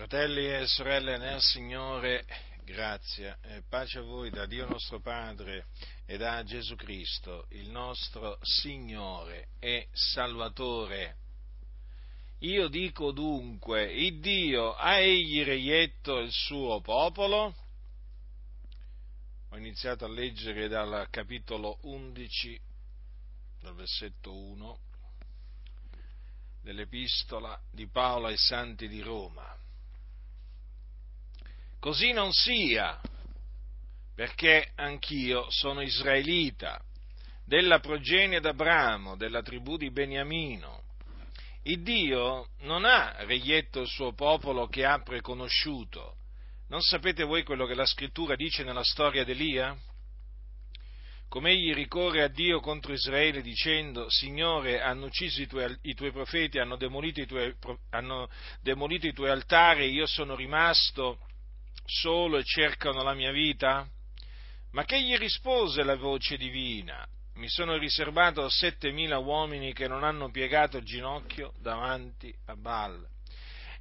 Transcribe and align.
Fratelli 0.00 0.46
e 0.46 0.66
sorelle 0.66 1.18
nel 1.18 1.42
Signore, 1.42 2.24
grazia 2.64 3.36
e 3.42 3.62
pace 3.68 3.98
a 3.98 4.00
voi 4.00 4.30
da 4.30 4.46
Dio 4.46 4.66
nostro 4.66 4.98
Padre 4.98 5.66
e 6.06 6.16
da 6.16 6.42
Gesù 6.42 6.74
Cristo, 6.74 7.44
il 7.50 7.68
nostro 7.68 8.38
Signore 8.40 9.48
e 9.58 9.88
Salvatore. 9.92 11.16
Io 12.38 12.68
dico 12.68 13.12
dunque, 13.12 13.92
il 13.92 14.20
Dio 14.20 14.72
ha 14.72 14.96
egli 14.96 15.44
reietto 15.44 16.16
il 16.20 16.32
suo 16.32 16.80
popolo? 16.80 17.54
Ho 19.50 19.56
iniziato 19.58 20.06
a 20.06 20.08
leggere 20.08 20.68
dal 20.68 21.08
capitolo 21.10 21.76
11, 21.82 22.58
dal 23.60 23.74
versetto 23.74 24.34
1 24.34 24.78
dell'epistola 26.62 27.60
di 27.70 27.86
Paolo 27.86 28.28
ai 28.28 28.38
santi 28.38 28.88
di 28.88 29.02
Roma. 29.02 29.59
Così 31.80 32.12
non 32.12 32.30
sia, 32.30 33.00
perché 34.14 34.72
anch'io 34.76 35.50
sono 35.50 35.80
israelita, 35.80 36.78
della 37.46 37.80
progenie 37.80 38.38
d'Abramo, 38.38 39.16
della 39.16 39.40
tribù 39.40 39.78
di 39.78 39.90
Beniamino. 39.90 40.82
Il 41.62 41.82
Dio 41.82 42.50
non 42.60 42.84
ha 42.84 43.24
reietto 43.24 43.80
il 43.80 43.88
suo 43.88 44.12
popolo 44.12 44.66
che 44.66 44.84
ha 44.84 45.00
preconosciuto. 45.02 46.16
Non 46.68 46.82
sapete 46.82 47.24
voi 47.24 47.42
quello 47.44 47.66
che 47.66 47.74
la 47.74 47.86
scrittura 47.86 48.36
dice 48.36 48.62
nella 48.62 48.84
storia 48.84 49.24
d'Elia? 49.24 49.76
come 51.30 51.52
egli 51.52 51.72
ricorre 51.72 52.24
a 52.24 52.28
Dio 52.28 52.58
contro 52.58 52.92
Israele 52.92 53.40
dicendo, 53.40 54.10
Signore, 54.10 54.80
hanno 54.80 55.06
ucciso 55.06 55.40
i 55.40 55.46
tuoi, 55.46 55.78
i 55.82 55.94
tuoi 55.94 56.10
profeti, 56.10 56.58
hanno 56.58 56.74
demolito 56.74 57.20
i 57.20 57.26
tuoi, 57.26 57.54
hanno 57.90 58.28
demolito 58.60 59.06
i 59.06 59.12
tuoi 59.12 59.30
altari, 59.30 59.92
io 59.92 60.06
sono 60.06 60.34
rimasto 60.34 61.20
solo 61.90 62.38
e 62.38 62.44
cercano 62.44 63.02
la 63.02 63.14
mia 63.14 63.32
vita? 63.32 63.86
Ma 64.72 64.84
che 64.84 65.02
gli 65.02 65.16
rispose 65.16 65.82
la 65.82 65.96
voce 65.96 66.36
divina? 66.36 67.06
Mi 67.34 67.48
sono 67.48 67.76
riservato 67.76 68.48
settemila 68.48 69.18
uomini 69.18 69.72
che 69.72 69.88
non 69.88 70.04
hanno 70.04 70.30
piegato 70.30 70.80
ginocchio 70.82 71.52
davanti 71.58 72.32
a 72.46 72.54
Baal. 72.54 73.04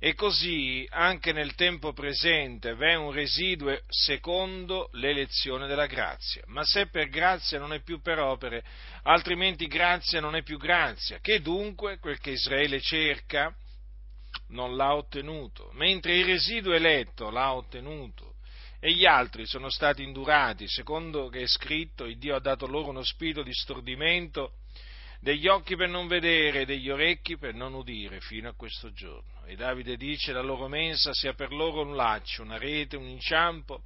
E 0.02 0.16
così 0.16 0.88
anche 0.90 1.34
nel 1.34 1.56
tempo 1.56 1.92
presente 1.92 2.74
v'è 2.74 2.96
un 2.96 3.12
residuo 3.12 3.78
secondo 3.90 4.90
l'elezione 4.94 5.68
della 5.68 5.88
grazia. 5.88 6.42
Ma 6.48 6.64
se 6.64 6.88
per 6.88 7.10
grazia 7.10 7.60
non 7.60 7.74
è 7.74 7.82
più 7.82 8.02
per 8.02 8.18
opere, 8.18 8.64
altrimenti 9.04 9.68
grazia 9.68 10.22
non 10.22 10.36
è 10.36 10.42
più 10.42 10.58
grazia. 10.58 11.20
Che 11.20 11.42
dunque 11.42 12.00
quel 12.00 12.18
che 12.20 12.32
Israele 12.32 12.80
cerca 12.80 13.54
non 14.50 14.76
l'ha 14.76 14.96
ottenuto, 14.96 15.72
mentre 15.74 16.18
il 16.18 16.26
residuo 16.26 16.74
eletto 16.74 17.30
l'ha 17.30 17.54
ottenuto. 17.54 18.36
E 18.82 18.94
gli 18.94 19.06
altri 19.06 19.46
sono 19.46 19.70
stati 19.70 20.04
indurati, 20.04 20.68
secondo 20.68 21.28
che 21.28 21.42
è 21.42 21.48
scritto, 21.48 22.06
il 22.06 22.18
Dio 22.18 22.36
ha 22.36 22.40
dato 22.40 22.66
loro 22.66 22.90
uno 22.90 23.04
spirito 23.04 23.44
di 23.44 23.54
stordimento 23.54 24.54
degli 25.20 25.48
occhi 25.48 25.76
per 25.76 25.90
non 25.90 26.08
vedere 26.08 26.62
e 26.62 26.66
degli 26.66 26.90
orecchi 26.90 27.38
per 27.38 27.54
non 27.54 27.74
udire 27.74 28.22
fino 28.22 28.48
a 28.48 28.54
questo 28.56 28.94
giorno. 28.94 29.44
E 29.46 29.56
Davide 29.56 29.98
dice 29.98 30.32
la 30.32 30.42
loro 30.42 30.70
mensa 30.70 31.14
sia 31.14 31.34
per 31.34 31.52
loro 31.52 31.82
un 31.82 31.96
laccio, 31.96 32.42
una 32.42 32.58
rete, 32.58 32.96
un 32.96 33.08
inciampo 33.08 33.84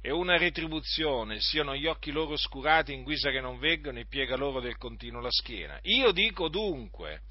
e 0.00 0.10
una 0.10 0.36
retribuzione, 0.36 1.40
siano 1.40 1.76
gli 1.76 1.86
occhi 1.86 2.10
loro 2.10 2.36
scurati 2.36 2.92
in 2.92 3.02
guisa 3.02 3.30
che 3.30 3.40
non 3.40 3.58
veggono 3.58 3.98
e 3.98 4.06
piega 4.06 4.36
loro 4.36 4.60
del 4.60 4.76
continuo 4.76 5.20
la 5.20 5.30
schiena. 5.30 5.78
Io 5.82 6.12
dico 6.12 6.48
dunque, 6.48 7.22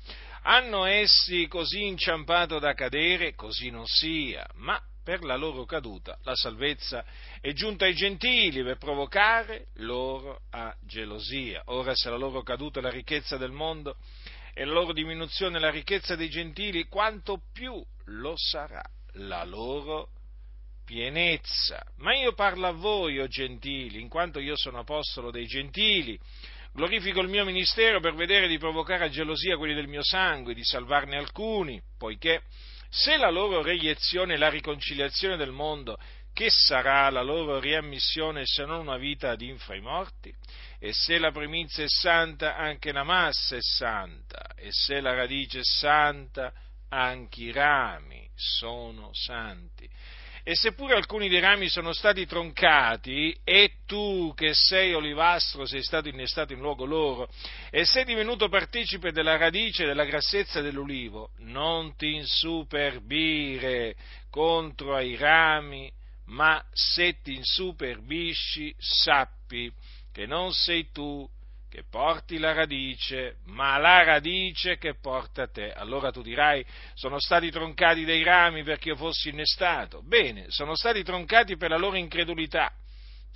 hanno 0.41 0.85
essi 0.85 1.47
così 1.47 1.85
inciampato 1.85 2.59
da 2.59 2.73
cadere? 2.73 3.35
Così 3.35 3.69
non 3.69 3.85
sia, 3.85 4.47
ma 4.55 4.81
per 5.03 5.23
la 5.23 5.37
loro 5.37 5.63
caduta 5.63 6.17
la 6.23 6.35
salvezza 6.35 7.05
è 7.39 7.53
giunta 7.53 7.85
ai 7.85 7.93
gentili 7.93 8.61
per 8.61 8.77
provocare 8.77 9.67
loro 9.75 10.41
a 10.49 10.75
gelosia. 10.81 11.61
Ora 11.67 11.95
se 11.95 12.09
la 12.09 12.17
loro 12.17 12.43
caduta 12.43 12.79
è 12.79 12.81
la 12.81 12.89
ricchezza 12.89 13.37
del 13.37 13.51
mondo 13.51 13.95
e 14.53 14.65
la 14.65 14.73
loro 14.73 14.91
diminuzione 14.91 15.57
è 15.57 15.59
la 15.61 15.69
ricchezza 15.69 16.15
dei 16.15 16.29
gentili, 16.29 16.87
quanto 16.87 17.41
più 17.53 17.81
lo 18.05 18.33
sarà 18.35 18.83
la 19.13 19.45
loro 19.45 20.09
pienezza. 20.83 21.81
Ma 21.97 22.15
io 22.15 22.33
parlo 22.33 22.67
a 22.67 22.71
voi, 22.71 23.19
o 23.19 23.23
oh 23.23 23.27
gentili, 23.27 24.01
in 24.01 24.09
quanto 24.09 24.39
io 24.39 24.57
sono 24.57 24.79
apostolo 24.79 25.31
dei 25.31 25.45
gentili, 25.45 26.19
glorifico 26.77 27.21
il 27.21 27.27
mio 27.27 27.43
ministero 27.43 27.99
per 27.99 28.13
vedere 28.13 28.47
di 28.47 28.59
provocare 28.59 29.05
a 29.05 29.09
gelosia 29.09 29.57
quelli 29.57 29.73
del 29.73 29.87
mio 29.87 30.03
sangue, 30.03 30.53
di 30.53 30.63
salvarne 30.63 31.17
alcuni, 31.17 31.81
poiché 31.97 32.43
se 32.87 33.17
la 33.17 33.31
loro 33.31 33.63
reiezione 33.63 34.35
è 34.35 34.37
la 34.37 34.49
riconciliazione 34.49 35.37
del 35.37 35.49
mondo, 35.49 35.97
che 36.31 36.51
sarà 36.51 37.09
la 37.09 37.23
loro 37.23 37.59
riammissione 37.59 38.43
se 38.45 38.63
non 38.65 38.81
una 38.81 38.97
vita 38.97 39.31
ad 39.31 39.41
infra 39.41 39.75
morti? 39.81 40.31
E 40.77 40.93
se 40.93 41.17
la 41.17 41.31
primizia 41.31 41.83
è 41.83 41.89
santa, 41.89 42.55
anche 42.55 42.91
la 42.91 43.03
massa 43.03 43.55
è 43.55 43.61
santa, 43.61 44.51
e 44.55 44.67
se 44.69 45.01
la 45.01 45.15
radice 45.15 45.61
è 45.61 45.63
santa, 45.63 46.53
anche 46.89 47.41
i 47.41 47.51
rami 47.51 48.29
sono 48.35 49.09
santi. 49.13 49.89
E 50.49 50.55
seppure 50.55 50.95
alcuni 50.95 51.27
dei 51.27 51.41
rami 51.41 51.67
sono 51.67 51.91
stati 51.91 52.25
troncati, 52.25 53.37
e 53.43 53.79
tu 53.85 54.31
che 54.33 54.53
sei 54.53 54.93
olivastro 54.93 55.65
sei 55.65 55.83
stato 55.83 56.07
innestato 56.07 56.53
in 56.53 56.59
luogo 56.59 56.85
loro, 56.85 57.27
e 57.69 57.83
sei 57.83 58.05
divenuto 58.05 58.47
partecipe 58.47 59.11
della 59.11 59.35
radice 59.35 59.83
e 59.83 59.87
della 59.87 60.05
grassezza 60.05 60.61
dell'ulivo, 60.61 61.31
non 61.39 61.97
ti 61.97 62.13
insuperbire 62.13 63.97
contro 64.29 64.95
ai 64.95 65.17
rami, 65.17 65.91
ma 66.27 66.63
se 66.71 67.19
ti 67.21 67.35
insuperbisci, 67.35 68.73
sappi 68.77 69.69
che 70.13 70.25
non 70.25 70.53
sei 70.53 70.91
tu 70.93 71.29
che 71.69 71.83
porti 71.89 72.37
la 72.37 72.53
radice, 72.53 73.37
ma 73.45 73.77
la 73.77 74.03
radice 74.03 74.77
che 74.77 74.95
porta 74.95 75.47
te. 75.47 75.73
Allora 75.73 76.11
tu 76.11 76.21
dirai, 76.21 76.65
sono 76.93 77.19
stati 77.19 77.51
troncati 77.51 78.05
dei 78.05 78.23
rami 78.23 78.63
perché 78.63 78.89
io 78.89 78.95
fossi 78.95 79.29
innestato. 79.29 80.01
Bene, 80.01 80.45
sono 80.49 80.75
stati 80.75 81.03
troncati 81.03 81.57
per 81.57 81.69
la 81.69 81.77
loro 81.77 81.97
incredulità. 81.97 82.71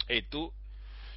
E 0.05 0.27
tu 0.27 0.49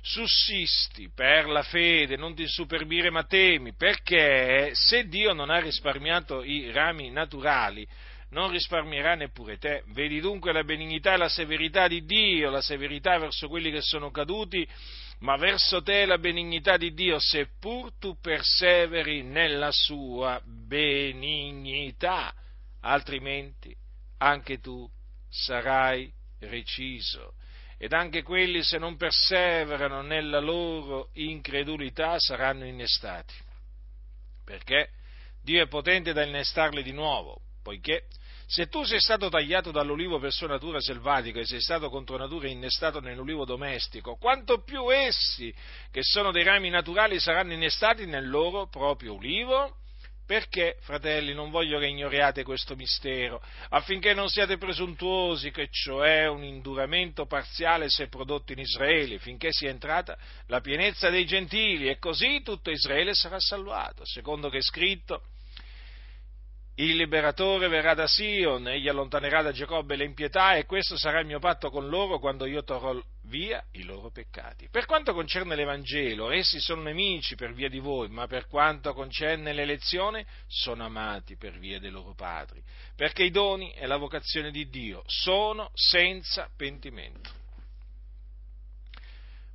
sussisti 0.07 1.11
per 1.15 1.47
la 1.47 1.63
fede, 1.63 2.17
non 2.17 2.35
ti 2.35 2.47
superbire 2.47 3.09
ma 3.09 3.25
temi, 3.25 3.75
perché 3.75 4.73
se 4.75 5.09
Dio 5.09 5.33
non 5.33 5.49
ha 5.49 5.59
risparmiato 5.59 6.43
i 6.43 6.71
rami 6.71 7.11
naturali, 7.11 7.89
non 8.35 8.51
risparmierà 8.51 9.15
neppure 9.15 9.57
te. 9.57 9.85
Vedi 9.93 10.21
dunque 10.21 10.53
la 10.53 10.65
benignità 10.65 11.15
e 11.15 11.17
la 11.17 11.29
severità 11.29 11.89
di 11.89 12.05
Dio, 12.05 12.51
la 12.51 12.61
severità 12.61 13.17
verso 13.19 13.49
quelli 13.49 13.71
che 13.71 13.81
sono 13.81 14.11
caduti 14.11 14.69
ma 15.21 15.37
verso 15.37 15.81
te 15.81 16.05
la 16.05 16.19
benignità 16.19 16.77
di 16.77 16.93
Dio, 16.93 17.19
seppur 17.19 17.93
tu 17.99 18.19
perseveri 18.21 19.23
nella 19.23 19.71
sua 19.71 20.41
benignità, 20.45 22.35
altrimenti 22.81 23.75
anche 24.19 24.59
tu 24.59 24.87
sarai 25.31 26.13
reciso. 26.41 27.35
Ed 27.79 27.93
anche 27.93 28.23
quelli, 28.23 28.63
se 28.63 28.79
non 28.79 28.97
perseverano 28.97 30.03
nella 30.03 30.41
loro 30.41 31.09
incredulità, 31.15 32.19
saranno 32.19 32.67
innestati. 32.67 33.35
Perché 34.45 34.91
Dio 35.43 35.63
è 35.63 35.69
potente 35.69 36.13
da 36.13 36.25
innestarli 36.25 36.83
di 36.83 36.93
nuovo, 36.93 37.41
poiché 37.63 38.09
se 38.47 38.67
tu 38.67 38.83
sei 38.85 39.01
stato 39.01 39.29
tagliato 39.29 39.71
dall'olivo 39.71 40.19
per 40.19 40.33
sua 40.33 40.49
natura 40.49 40.81
selvatica 40.81 41.41
e 41.41 41.47
sei 41.47 41.61
stato 41.61 41.89
contro 41.89 42.17
natura 42.17 42.49
innestato 42.49 43.01
nell'olivo 43.01 43.45
domestico, 43.45 44.17
quanto 44.17 44.63
più 44.63 44.93
essi, 44.93 45.55
che 45.91 46.03
sono 46.03 46.31
dei 46.31 46.43
rami 46.43 46.69
naturali, 46.69 47.19
saranno 47.19 47.53
innestati 47.53 48.07
nel 48.07 48.29
loro 48.29 48.67
proprio 48.69 49.15
olivo? 49.15 49.77
Perché, 50.27 50.79
fratelli, 50.81 51.35
non 51.35 51.51
voglio 51.51 51.79
che 51.79 51.87
ignoriate 51.87 52.45
questo 52.45 52.75
mistero, 52.77 53.43
affinché 53.69 54.15
non 54.15 54.31
siate 54.31 54.57
presuntuosi 54.57 55.51
che 55.51 55.69
cioè 55.71 56.27
un 56.27 56.43
induramento 56.43 57.27
parziale 57.27 57.91
si 57.91 58.03
è 58.03 58.09
prodotto 58.09 58.53
in 58.53 58.59
Israele, 58.59 59.19
finché 59.19 59.53
sia 59.53 59.69
entrata 59.69 60.17
la 60.47 60.63
pienezza 60.63 61.11
dei 61.11 61.27
gentili, 61.27 61.89
e 61.89 61.99
così 61.99 62.41
tutto 62.43 62.71
Israele 62.71 63.13
sarà 63.13 63.39
salvato, 63.39 64.07
secondo 64.07 64.49
che 64.49 64.59
è 64.59 64.63
scritto, 64.63 65.25
il 66.77 66.97
liberatore 66.97 67.69
verrà 67.69 67.95
da 67.95 68.09
Sion, 68.09 68.67
egli 68.67 68.89
allontanerà 68.89 69.43
da 69.43 69.53
Giacobbe 69.53 69.95
le 69.95 70.05
impietà 70.05 70.57
e 70.57 70.67
questo 70.67 70.97
sarà 70.97 71.21
il 71.21 71.27
mio 71.27 71.39
patto 71.39 71.71
con 71.71 71.89
loro 71.89 72.19
quando 72.19 72.47
io 72.47 72.65
torrò 72.65 73.01
via 73.27 73.65
i 73.73 73.85
loro 73.85 74.11
peccati. 74.11 74.69
Per 74.69 74.85
quanto 74.85 75.15
concerne 75.15 75.55
l'Evangelo, 75.55 76.33
essi 76.33 76.59
sono 76.59 76.83
nemici 76.83 77.37
per 77.37 77.53
via 77.53 77.69
di 77.69 77.79
voi, 77.79 78.09
ma 78.09 78.27
per 78.27 78.49
quanto 78.49 78.93
concerne 78.93 79.53
l'elezione, 79.53 80.27
sono 80.49 80.85
amati 80.85 81.37
per 81.37 81.59
via 81.59 81.79
dei 81.79 81.91
loro 81.91 82.15
padri, 82.15 82.61
perché 82.97 83.23
i 83.23 83.31
doni 83.31 83.73
e 83.73 83.87
la 83.87 83.97
vocazione 83.97 84.51
di 84.51 84.69
Dio 84.69 85.03
sono 85.07 85.71
senza 85.75 86.51
pentimento 86.57 87.43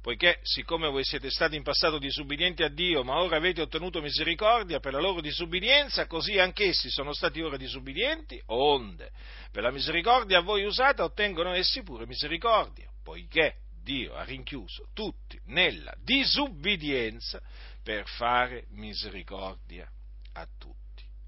poiché 0.01 0.39
siccome 0.43 0.87
voi 0.87 1.03
siete 1.03 1.29
stati 1.29 1.55
in 1.55 1.63
passato 1.63 1.97
disubbidienti 1.97 2.63
a 2.63 2.69
Dio, 2.69 3.03
ma 3.03 3.19
ora 3.19 3.37
avete 3.37 3.61
ottenuto 3.61 4.01
misericordia 4.01 4.79
per 4.79 4.93
la 4.93 4.99
loro 4.99 5.21
disubbidienza, 5.21 6.07
così 6.07 6.39
anch'essi 6.39 6.89
sono 6.89 7.13
stati 7.13 7.41
ora 7.41 7.57
disubbidienti, 7.57 8.41
onde, 8.47 9.11
per 9.51 9.63
la 9.63 9.71
misericordia 9.71 10.39
a 10.39 10.41
voi 10.41 10.63
usata 10.63 11.03
ottengono 11.03 11.53
essi 11.53 11.83
pure 11.83 12.05
misericordia, 12.05 12.89
poiché 13.03 13.55
Dio 13.83 14.15
ha 14.15 14.23
rinchiuso 14.23 14.89
tutti 14.93 15.39
nella 15.45 15.93
disubbidienza 16.03 17.41
per 17.83 18.07
fare 18.07 18.65
misericordia 18.69 19.89
a 20.33 20.47
tutti. 20.57 20.77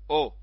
Oh, 0.07 0.35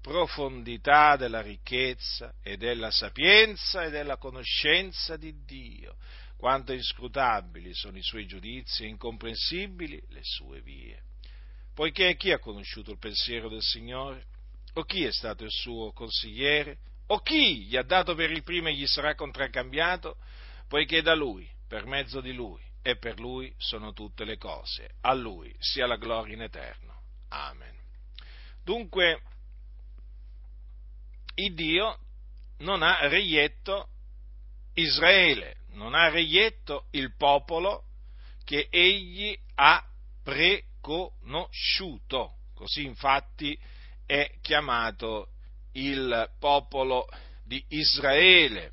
profondità 0.00 1.16
della 1.16 1.42
ricchezza 1.42 2.34
e 2.42 2.56
della 2.56 2.90
sapienza 2.90 3.84
e 3.84 3.90
della 3.90 4.16
conoscenza 4.16 5.16
di 5.16 5.44
Dio, 5.44 5.96
quanto 6.40 6.72
inscrutabili 6.72 7.74
sono 7.74 7.98
i 7.98 8.02
suoi 8.02 8.26
giudizi 8.26 8.84
e 8.84 8.88
incomprensibili 8.88 10.02
le 10.08 10.20
sue 10.22 10.62
vie. 10.62 11.02
Poiché 11.74 12.16
chi 12.16 12.32
ha 12.32 12.38
conosciuto 12.38 12.90
il 12.90 12.98
pensiero 12.98 13.50
del 13.50 13.60
Signore? 13.60 14.24
O 14.72 14.84
chi 14.84 15.04
è 15.04 15.12
stato 15.12 15.44
il 15.44 15.50
suo 15.50 15.92
consigliere? 15.92 16.78
O 17.08 17.18
chi 17.20 17.66
gli 17.66 17.76
ha 17.76 17.82
dato 17.82 18.14
per 18.14 18.30
il 18.30 18.42
primo 18.42 18.68
e 18.68 18.74
gli 18.74 18.86
sarà 18.86 19.14
contraccambiato? 19.14 20.16
Poiché 20.66 21.02
da 21.02 21.14
lui, 21.14 21.46
per 21.68 21.84
mezzo 21.84 22.22
di 22.22 22.32
lui 22.32 22.62
e 22.80 22.96
per 22.96 23.20
lui 23.20 23.52
sono 23.58 23.92
tutte 23.92 24.24
le 24.24 24.38
cose. 24.38 24.94
A 25.02 25.12
lui 25.12 25.54
sia 25.58 25.86
la 25.86 25.96
gloria 25.96 26.34
in 26.34 26.42
eterno. 26.42 27.02
Amen. 27.28 27.76
Dunque, 28.64 29.20
il 31.34 31.52
Dio 31.52 31.98
non 32.60 32.82
ha 32.82 33.06
reietto 33.08 33.88
Israele, 34.72 35.56
non 35.72 35.94
ha 35.94 36.08
reietto 36.08 36.86
il 36.90 37.14
popolo 37.16 37.84
che 38.44 38.68
egli 38.70 39.36
ha 39.54 39.84
preconosciuto. 40.22 42.34
Così 42.54 42.84
infatti 42.84 43.58
è 44.06 44.30
chiamato 44.40 45.30
il 45.72 46.30
popolo 46.38 47.08
di 47.44 47.64
Israele. 47.68 48.72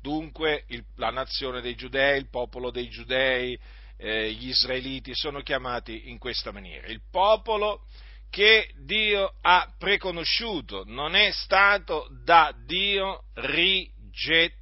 Dunque 0.00 0.64
il, 0.68 0.84
la 0.96 1.10
nazione 1.10 1.60
dei 1.60 1.74
giudei, 1.74 2.18
il 2.18 2.30
popolo 2.30 2.70
dei 2.70 2.88
giudei, 2.88 3.58
eh, 3.96 4.32
gli 4.32 4.48
israeliti 4.48 5.14
sono 5.14 5.42
chiamati 5.42 6.08
in 6.08 6.18
questa 6.18 6.52
maniera. 6.52 6.86
Il 6.86 7.02
popolo 7.10 7.84
che 8.30 8.70
Dio 8.76 9.34
ha 9.42 9.74
preconosciuto, 9.76 10.84
non 10.86 11.14
è 11.14 11.30
stato 11.32 12.08
da 12.24 12.54
Dio 12.64 13.24
rigettato. 13.34 14.58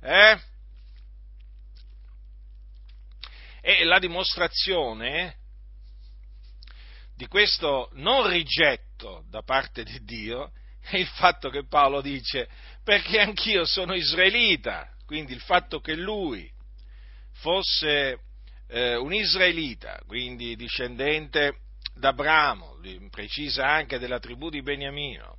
Eh? 0.00 0.40
E 3.62 3.84
la 3.84 3.98
dimostrazione 3.98 5.36
di 7.14 7.26
questo 7.26 7.90
non 7.92 8.26
rigetto 8.26 9.24
da 9.28 9.42
parte 9.42 9.84
di 9.84 10.02
Dio 10.04 10.52
è 10.80 10.96
il 10.96 11.06
fatto 11.06 11.50
che 11.50 11.66
Paolo 11.66 12.00
dice 12.00 12.48
perché 12.82 13.20
anch'io 13.20 13.66
sono 13.66 13.94
israelita, 13.94 14.88
quindi 15.04 15.32
il 15.32 15.40
fatto 15.40 15.80
che 15.80 15.94
lui 15.94 16.50
fosse 17.32 18.20
eh, 18.68 18.96
un 18.96 19.12
israelita, 19.12 20.00
quindi 20.06 20.56
discendente 20.56 21.58
d'Abramo, 21.94 22.78
precisa 23.10 23.68
anche 23.68 23.98
della 23.98 24.18
tribù 24.18 24.48
di 24.48 24.62
Beniamino, 24.62 25.36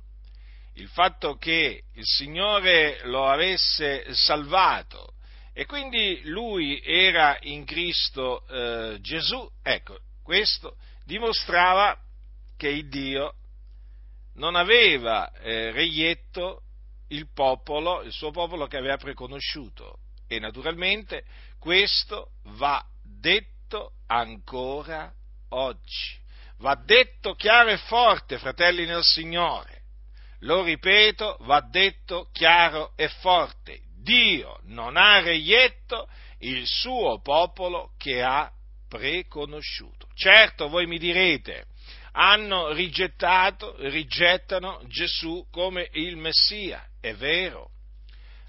il 0.74 0.88
fatto 0.88 1.36
che 1.36 1.84
il 1.92 2.04
Signore 2.04 3.00
lo 3.04 3.28
avesse 3.28 4.14
salvato 4.14 5.14
e 5.52 5.66
quindi 5.66 6.22
lui 6.24 6.80
era 6.82 7.36
in 7.42 7.64
Cristo 7.64 8.46
eh, 8.48 8.98
Gesù, 9.00 9.46
ecco, 9.62 9.98
questo 10.22 10.76
dimostrava 11.04 11.98
che 12.56 12.68
il 12.68 12.88
Dio 12.88 13.34
non 14.34 14.56
aveva 14.56 15.30
eh, 15.32 15.70
reietto 15.72 16.62
il 17.08 17.28
popolo, 17.32 18.02
il 18.02 18.12
suo 18.12 18.30
popolo 18.30 18.66
che 18.66 18.78
aveva 18.78 18.96
preconosciuto 18.96 19.98
e 20.26 20.38
naturalmente 20.38 21.24
questo 21.58 22.30
va 22.56 22.82
detto 23.02 23.92
ancora 24.06 25.12
oggi. 25.50 26.20
Va 26.58 26.74
detto 26.76 27.34
chiaro 27.34 27.68
e 27.68 27.76
forte, 27.76 28.38
fratelli 28.38 28.86
nel 28.86 29.02
Signore. 29.02 29.81
Lo 30.42 30.62
ripeto, 30.62 31.38
va 31.42 31.60
detto 31.60 32.28
chiaro 32.32 32.92
e 32.96 33.08
forte. 33.08 33.80
Dio 34.02 34.58
non 34.64 34.96
ha 34.96 35.20
reietto 35.20 36.08
il 36.38 36.66
suo 36.66 37.20
popolo 37.20 37.92
che 37.96 38.22
ha 38.22 38.50
preconosciuto. 38.88 40.08
Certo, 40.14 40.68
voi 40.68 40.86
mi 40.86 40.98
direte, 40.98 41.66
hanno 42.12 42.72
rigettato, 42.72 43.74
rigettano 43.88 44.82
Gesù 44.88 45.46
come 45.50 45.88
il 45.92 46.16
Messia, 46.16 46.84
è 47.00 47.14
vero, 47.14 47.70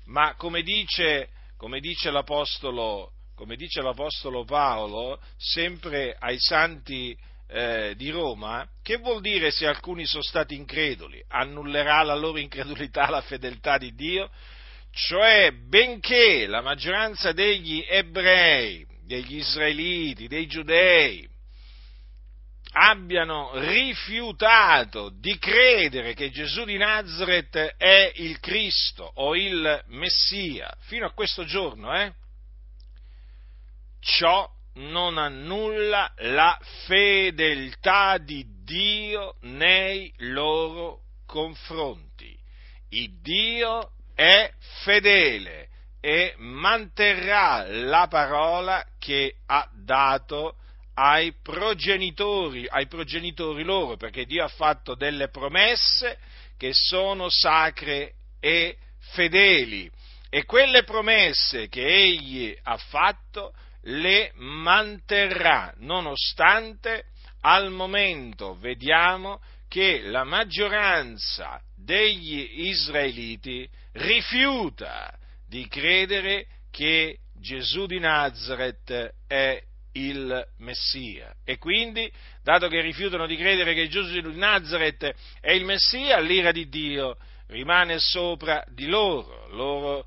ma 0.06 0.34
come 0.36 0.64
dice, 0.64 1.30
come 1.58 1.80
dice, 1.80 2.10
l'Apostolo, 2.10 3.12
come 3.36 3.56
dice 3.56 3.82
l'Apostolo 3.82 4.44
Paolo, 4.44 5.22
sempre 5.38 6.16
ai 6.20 6.40
santi 6.40 7.16
eh, 7.48 7.94
di 7.96 8.10
Roma, 8.10 8.68
che 8.82 8.98
vuol 8.98 9.22
dire 9.22 9.52
se 9.52 9.68
alcuni 9.68 10.06
sono 10.06 10.24
stati 10.24 10.56
increduli? 10.56 11.24
Annullerà 11.28 12.02
la 12.04 12.16
loro 12.16 12.38
incredulità 12.38 13.10
la 13.10 13.22
fedeltà 13.22 13.78
di 13.78 13.94
Dio? 13.94 14.30
Cioè, 14.92 15.52
benché 15.52 16.46
la 16.46 16.62
maggioranza 16.62 17.32
degli 17.32 17.84
ebrei, 17.88 18.86
degli 19.06 19.38
israeliti, 19.38 20.28
dei 20.28 20.46
giudei, 20.46 21.28
abbiano 22.76 23.52
rifiutato 23.56 25.10
di 25.10 25.38
credere 25.38 26.14
che 26.14 26.32
Gesù 26.32 26.64
di 26.64 26.78
Nazareth 26.78 27.76
è 27.78 28.12
il 28.16 28.40
Cristo 28.40 29.12
o 29.16 29.36
il 29.36 29.84
Messia, 29.88 30.76
fino 30.82 31.06
a 31.06 31.12
questo 31.12 31.44
giorno, 31.44 31.94
eh? 31.96 32.14
ciò 34.00 34.50
non 34.76 35.18
annulla 35.18 36.12
la 36.18 36.58
fedeltà 36.86 38.18
di 38.18 38.46
Dio 38.64 39.36
nei 39.42 40.12
loro 40.18 41.02
confronti. 41.26 42.38
Il 42.90 43.20
Dio 43.22 43.92
è 44.16 44.52
fedele 44.84 45.70
e 46.00 46.34
manterrà 46.38 47.66
la 47.68 48.08
parola 48.08 48.86
che 49.00 49.36
ha 49.48 49.68
dato 49.74 50.58
ai 50.96 51.34
progenitori, 51.42 52.68
ai 52.68 52.88
progenitori 52.88 53.64
loro, 53.64 53.98
perché 53.98 54.26
Dio 54.26 54.44
ha 54.44 54.50
fatto 54.50 54.96
delle 54.96 55.30
promesse 55.30 56.20
che 56.58 56.72
sono 56.74 57.30
sacre 57.30 58.14
e 58.40 58.78
fedeli 59.00 59.90
e 60.30 60.46
quelle 60.46 60.84
promesse 60.84 61.68
che 61.68 61.86
egli 61.86 62.56
ha 62.64 62.78
fatto 62.78 63.54
le 63.84 64.32
manterrà, 64.36 65.74
nonostante 65.78 67.06
al 67.42 67.72
momento 67.72 68.56
vediamo 68.56 69.42
che 69.68 70.02
la 70.04 70.24
maggioranza 70.24 71.60
degli 71.76 72.68
israeliti 72.68 73.68
rifiuta 73.94 75.14
di 75.48 75.68
credere 75.68 76.48
che 76.72 77.18
Gesù 77.40 77.86
di 77.86 78.00
Nazareth 78.00 79.16
è 79.28 79.62
il 79.94 80.48
Messia. 80.60 81.34
E 81.44 81.58
quindi, 81.58 82.12
dato 82.42 82.68
che 82.68 82.82
rifiutano 82.82 83.28
di 83.28 83.36
credere 83.36 83.74
che 83.74 83.88
Gesù 83.90 84.22
di 84.22 84.36
Nazareth 84.36 85.14
è 85.42 85.52
il 85.52 85.66
Messia, 85.66 86.20
l'ira 86.20 86.52
di 86.52 86.70
Dio 86.70 87.18
rimane 87.48 88.00
sopra 88.00 88.64
di 88.70 88.88
loro. 88.88 89.48
Loro 89.50 90.06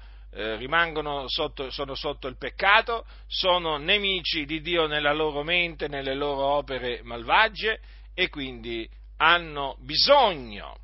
sotto, 1.27 1.71
sono 1.71 1.95
sotto 1.95 2.29
il 2.29 2.37
peccato, 2.37 3.07
sono 3.27 3.79
nemici 3.79 4.45
di 4.45 4.61
Dio 4.61 4.87
nella 4.87 5.13
loro 5.13 5.43
mente, 5.43 5.89
nelle 5.89 6.15
loro 6.15 6.45
opere 6.45 7.01
malvagie 7.03 7.81
e 8.15 8.29
quindi 8.29 8.89
hanno 9.19 9.77
bisogno 9.81 10.79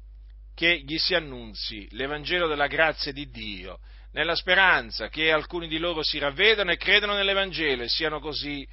che 0.54 0.82
gli 0.86 0.96
si 0.96 1.14
annunzi 1.14 1.86
l'Evangelo 1.92 2.46
della 2.46 2.66
grazia 2.66 3.12
di 3.12 3.28
Dio, 3.30 3.78
nella 4.12 4.34
speranza 4.34 5.08
che 5.08 5.30
alcuni 5.30 5.68
di 5.68 5.78
loro 5.78 6.02
si 6.02 6.18
ravvedano 6.18 6.70
e 6.70 6.76
credano 6.76 7.14
nell'Evangelo 7.14 7.82
e 7.82 7.88
siano 7.88 8.20
così 8.20 8.66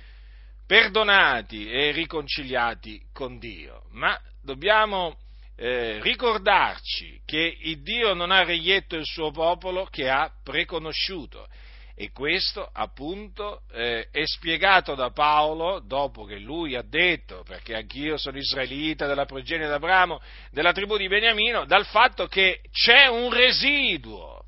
perdonati 0.65 1.69
e 1.69 1.91
riconciliati 1.91 3.01
con 3.11 3.39
Dio. 3.39 3.85
Ma 3.91 4.19
dobbiamo 4.41 5.17
eh, 5.61 5.99
ricordarci 6.01 7.19
che 7.25 7.57
il 7.59 7.81
Dio 7.81 8.13
non 8.13 8.31
ha 8.31 8.43
reietto 8.43 8.95
il 8.95 9.03
suo 9.03 9.29
popolo 9.31 9.85
che 9.91 10.09
ha 10.09 10.31
preconosciuto. 10.41 11.47
E 11.95 12.11
questo 12.13 12.69
appunto 12.71 13.63
eh, 13.73 14.07
è 14.09 14.25
spiegato 14.25 14.95
da 14.95 15.11
Paolo 15.11 15.81
dopo 15.81 16.23
che 16.23 16.37
lui 16.37 16.75
ha 16.75 16.81
detto, 16.81 17.43
perché 17.43 17.75
anch'io 17.75 18.17
sono 18.17 18.37
israelita 18.37 19.05
della 19.05 19.25
progenie 19.25 19.67
d'Abramo, 19.67 20.21
della 20.49 20.71
tribù 20.71 20.95
di 20.95 21.09
Beniamino, 21.09 21.65
dal 21.65 21.85
fatto 21.85 22.27
che 22.27 22.61
c'è 22.71 23.07
un 23.07 23.29
residuo, 23.33 24.45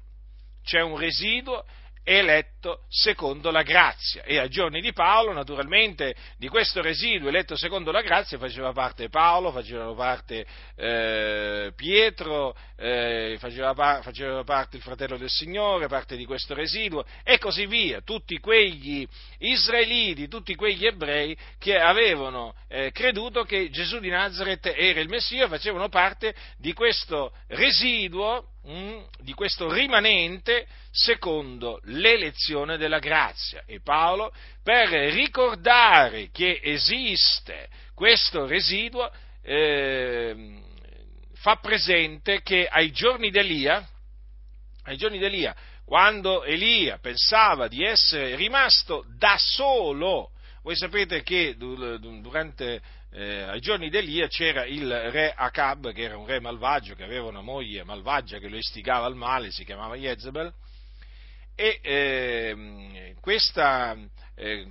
c'è 0.64 0.80
un 0.80 0.98
residuo 0.98 1.66
eletto 2.04 2.86
secondo 2.90 3.52
la 3.52 3.64
grazia. 3.64 4.24
E 4.24 4.38
ai 4.40 4.50
giorni 4.50 4.82
di 4.82 4.94
Paolo 4.94 5.34
naturalmente 5.34 6.16
di 6.38 6.48
questo 6.48 6.82
residuo 6.82 7.30
eletto 7.30 7.56
secondo 7.56 7.92
la 7.92 8.02
grazia 8.02 8.38
faceva 8.38 8.72
parte 8.72 9.10
Paolo, 9.10 9.52
faceva 9.52 9.94
parte 9.94 10.46
eh, 10.76 11.72
Pietro, 11.76 12.56
eh, 12.78 13.38
faceva, 13.40 13.74
faceva, 14.02 14.44
parte 14.44 14.78
il 14.78 14.84
fratello 14.84 15.18
del 15.18 15.30
Signore, 15.30 15.88
parte 15.88 16.16
di 16.16 16.26
questo 16.26 16.54
residuo 16.54 17.06
e 17.24 17.38
così 17.38 17.66
via, 17.66 18.02
tutti 18.02 18.40
quegli 18.40 19.08
israeliti, 19.40 20.28
tutti 20.28 20.56
quegli 20.56 20.86
ebrei 20.86 21.38
che 21.60 21.78
avevano 21.78 22.56
eh, 22.68 22.92
creduto 22.92 23.44
che 23.44 23.70
Gesù 23.70 24.00
di 24.00 24.10
Nazareth 24.10 24.66
era 24.76 25.00
il 25.00 25.10
Messia 25.10 25.48
facevano 25.48 25.90
parte 25.90 26.34
di 26.58 26.74
questo 26.74 27.32
residuo 27.48 28.51
di 28.64 29.34
questo 29.34 29.72
rimanente 29.72 30.68
secondo 30.92 31.80
l'elezione 31.86 32.78
della 32.78 33.00
grazia. 33.00 33.64
E 33.66 33.82
Paolo, 33.82 34.32
per 34.64 34.90
ricordare 35.12 36.30
che 36.32 36.60
esiste 36.62 37.70
questo 37.96 38.46
residuo, 38.46 39.12
eh, 39.42 40.60
fa 41.36 41.56
presente 41.56 42.42
che 42.44 42.68
ai 42.68 42.92
giorni 42.92 43.32
d'Elia, 43.32 43.88
ai 44.84 44.98
giorni 44.98 45.18
d'Elia, 45.18 45.56
quando 45.84 46.44
Elia 46.44 47.00
pensava 47.00 47.68
di 47.68 47.84
essere 47.84 48.36
rimasto 48.36 49.04
da 49.18 49.36
solo, 49.38 50.32
voi 50.64 50.76
sapete 50.76 51.24
che 51.24 51.56
durante 51.58 52.82
eh, 53.14 53.42
ai 53.42 53.60
giorni 53.60 53.90
di 53.90 53.98
Elia 53.98 54.28
c'era 54.28 54.66
il 54.66 54.90
re 55.12 55.34
Acab, 55.34 55.92
che 55.92 56.04
era 56.04 56.18
un 56.18 56.26
re 56.26 56.40
malvagio, 56.40 56.96
che 56.96 57.04
aveva 57.04 57.28
una 57.28 57.42
moglie 57.42 57.84
malvagia 57.84 58.40
che 58.40 58.48
lo 58.48 58.56
istigava 58.56 59.06
al 59.06 59.16
male, 59.16 59.52
si 59.52 59.66
chiamava 59.66 59.96
Jezebel, 59.96 60.54
e 61.54 61.80
eh, 61.82 63.16
questa, 63.20 63.98
eh, 64.36 64.66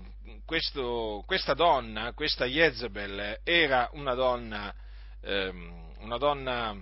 questo, 0.46 1.22
questa, 1.26 1.52
donna, 1.52 2.12
questa 2.14 2.46
Jezebel, 2.46 3.40
era 3.44 3.90
una 3.92 4.14
donna, 4.14 4.74
ehm, 5.20 5.92
una 5.98 6.16
donna 6.16 6.74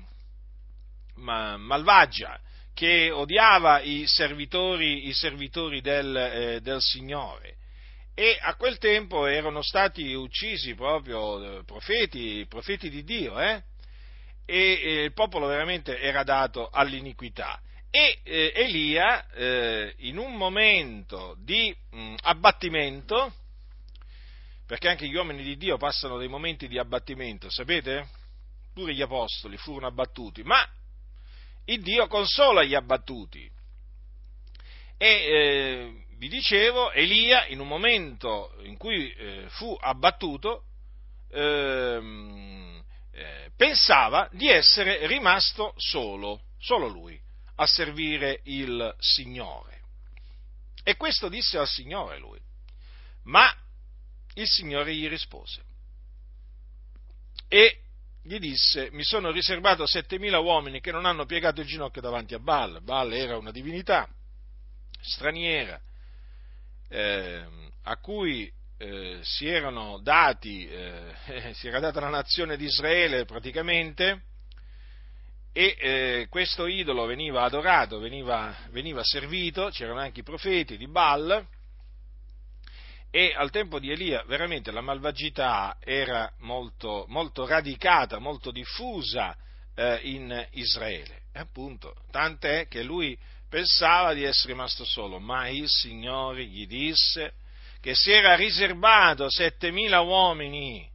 ma, 1.16 1.56
malvagia, 1.56 2.38
che 2.72 3.10
odiava 3.10 3.80
i 3.80 4.06
servitori, 4.06 5.08
i 5.08 5.12
servitori 5.12 5.80
del, 5.80 6.16
eh, 6.16 6.60
del 6.60 6.80
Signore 6.80 7.56
e 8.18 8.36
a 8.40 8.56
quel 8.56 8.78
tempo 8.78 9.26
erano 9.26 9.62
stati 9.62 10.12
uccisi 10.12 10.74
proprio 10.74 11.60
eh, 11.60 11.64
profeti, 11.64 12.44
profeti 12.48 12.90
di 12.90 13.04
Dio, 13.04 13.38
eh? 13.38 13.62
e, 14.44 14.80
e, 14.82 15.04
il 15.04 15.12
popolo 15.12 15.46
veramente 15.46 16.00
era 16.00 16.24
dato 16.24 16.68
all'iniquità. 16.68 17.60
E 17.88 18.18
eh, 18.24 18.52
Elia, 18.56 19.24
eh, 19.30 19.94
in 19.98 20.18
un 20.18 20.34
momento 20.34 21.36
di 21.38 21.72
mh, 21.92 22.14
abbattimento, 22.22 23.32
perché 24.66 24.88
anche 24.88 25.06
gli 25.06 25.14
uomini 25.14 25.44
di 25.44 25.56
Dio 25.56 25.76
passano 25.76 26.18
dei 26.18 26.26
momenti 26.26 26.66
di 26.66 26.76
abbattimento, 26.76 27.48
sapete? 27.50 28.08
Pure 28.74 28.94
gli 28.94 29.02
apostoli 29.02 29.56
furono 29.58 29.86
abbattuti, 29.86 30.42
ma 30.42 30.68
il 31.66 31.80
Dio 31.82 32.08
consola 32.08 32.64
gli 32.64 32.74
abbattuti. 32.74 33.48
E 34.96 35.06
eh, 35.06 36.06
vi 36.18 36.28
dicevo, 36.28 36.90
Elia 36.90 37.46
in 37.46 37.60
un 37.60 37.68
momento 37.68 38.52
in 38.62 38.76
cui 38.76 39.12
eh, 39.12 39.46
fu 39.50 39.76
abbattuto 39.80 40.64
ehm, 41.30 42.82
eh, 43.12 43.50
pensava 43.56 44.28
di 44.32 44.48
essere 44.48 45.06
rimasto 45.06 45.74
solo, 45.76 46.42
solo 46.58 46.88
lui, 46.88 47.18
a 47.56 47.66
servire 47.66 48.40
il 48.44 48.94
Signore. 48.98 49.80
E 50.82 50.96
questo 50.96 51.28
disse 51.28 51.56
al 51.56 51.68
Signore 51.68 52.18
lui. 52.18 52.40
Ma 53.24 53.54
il 54.34 54.46
Signore 54.48 54.94
gli 54.94 55.08
rispose 55.08 55.62
e 57.48 57.80
gli 58.22 58.38
disse, 58.38 58.90
mi 58.90 59.04
sono 59.04 59.30
riservato 59.30 59.84
7.000 59.84 60.42
uomini 60.42 60.80
che 60.80 60.92
non 60.92 61.06
hanno 61.06 61.24
piegato 61.24 61.60
il 61.60 61.66
ginocchio 61.66 62.02
davanti 62.02 62.34
a 62.34 62.38
Baal. 62.38 62.82
Baal 62.82 63.12
era 63.12 63.36
una 63.38 63.50
divinità 63.50 64.08
straniera, 65.00 65.80
eh, 66.88 67.44
a 67.82 67.96
cui 67.98 68.50
eh, 68.78 69.18
si 69.22 69.48
dati, 70.02 70.66
eh, 70.68 71.14
si 71.52 71.68
era 71.68 71.80
data 71.80 72.00
la 72.00 72.08
nazione 72.08 72.56
di 72.56 72.64
Israele 72.64 73.24
praticamente, 73.24 74.22
e 75.52 75.76
eh, 75.78 76.26
questo 76.28 76.66
idolo 76.66 77.04
veniva 77.06 77.42
adorato, 77.42 77.98
veniva, 77.98 78.54
veniva, 78.70 79.02
servito, 79.02 79.70
c'erano 79.70 79.98
anche 79.98 80.20
i 80.20 80.24
profeti 80.24 80.76
di 80.76 80.86
Baal, 80.86 81.46
e 83.10 83.34
al 83.34 83.50
tempo 83.50 83.80
di 83.80 83.90
Elia 83.90 84.22
veramente 84.24 84.70
la 84.70 84.82
malvagità 84.82 85.78
era 85.80 86.30
molto, 86.40 87.06
molto 87.08 87.46
radicata, 87.46 88.18
molto 88.18 88.50
diffusa 88.50 89.36
eh, 89.74 89.98
in 90.02 90.46
Israele, 90.52 91.22
e 91.32 91.40
appunto, 91.40 91.94
tant'è 92.10 92.68
che 92.68 92.82
lui 92.82 93.18
pensava 93.48 94.12
di 94.14 94.24
essere 94.24 94.52
rimasto 94.52 94.84
solo, 94.84 95.18
ma 95.18 95.48
il 95.48 95.68
Signore 95.68 96.44
gli 96.44 96.66
disse 96.66 97.34
che 97.80 97.94
si 97.94 98.10
era 98.10 98.34
riservato 98.34 99.30
settemila 99.30 100.00
uomini, 100.00 100.88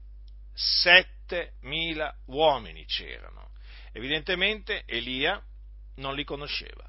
settemila 0.54 2.14
uomini 2.26 2.86
c'erano. 2.86 3.52
Evidentemente 3.92 4.84
Elia 4.86 5.42
non 5.96 6.16
li 6.16 6.24
conosceva, 6.24 6.88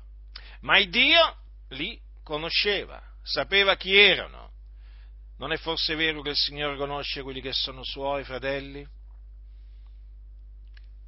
ma 0.61 0.79
il 0.79 0.91
Dio 0.91 1.37
li 1.69 2.01
conosceva, 2.23 3.03
sapeva 3.23 3.77
chi 3.77 3.97
erano. 3.97 4.53
Non 5.37 5.53
è 5.53 5.57
forse 5.57 5.95
vero 5.95 6.23
che 6.23 6.31
il 6.31 6.37
Signore 6.37 6.77
conosce 6.77 7.23
quelli 7.23 7.41
che 7.41 7.53
sono 7.53 7.83
suoi 7.83 8.25
fratelli? 8.25 8.87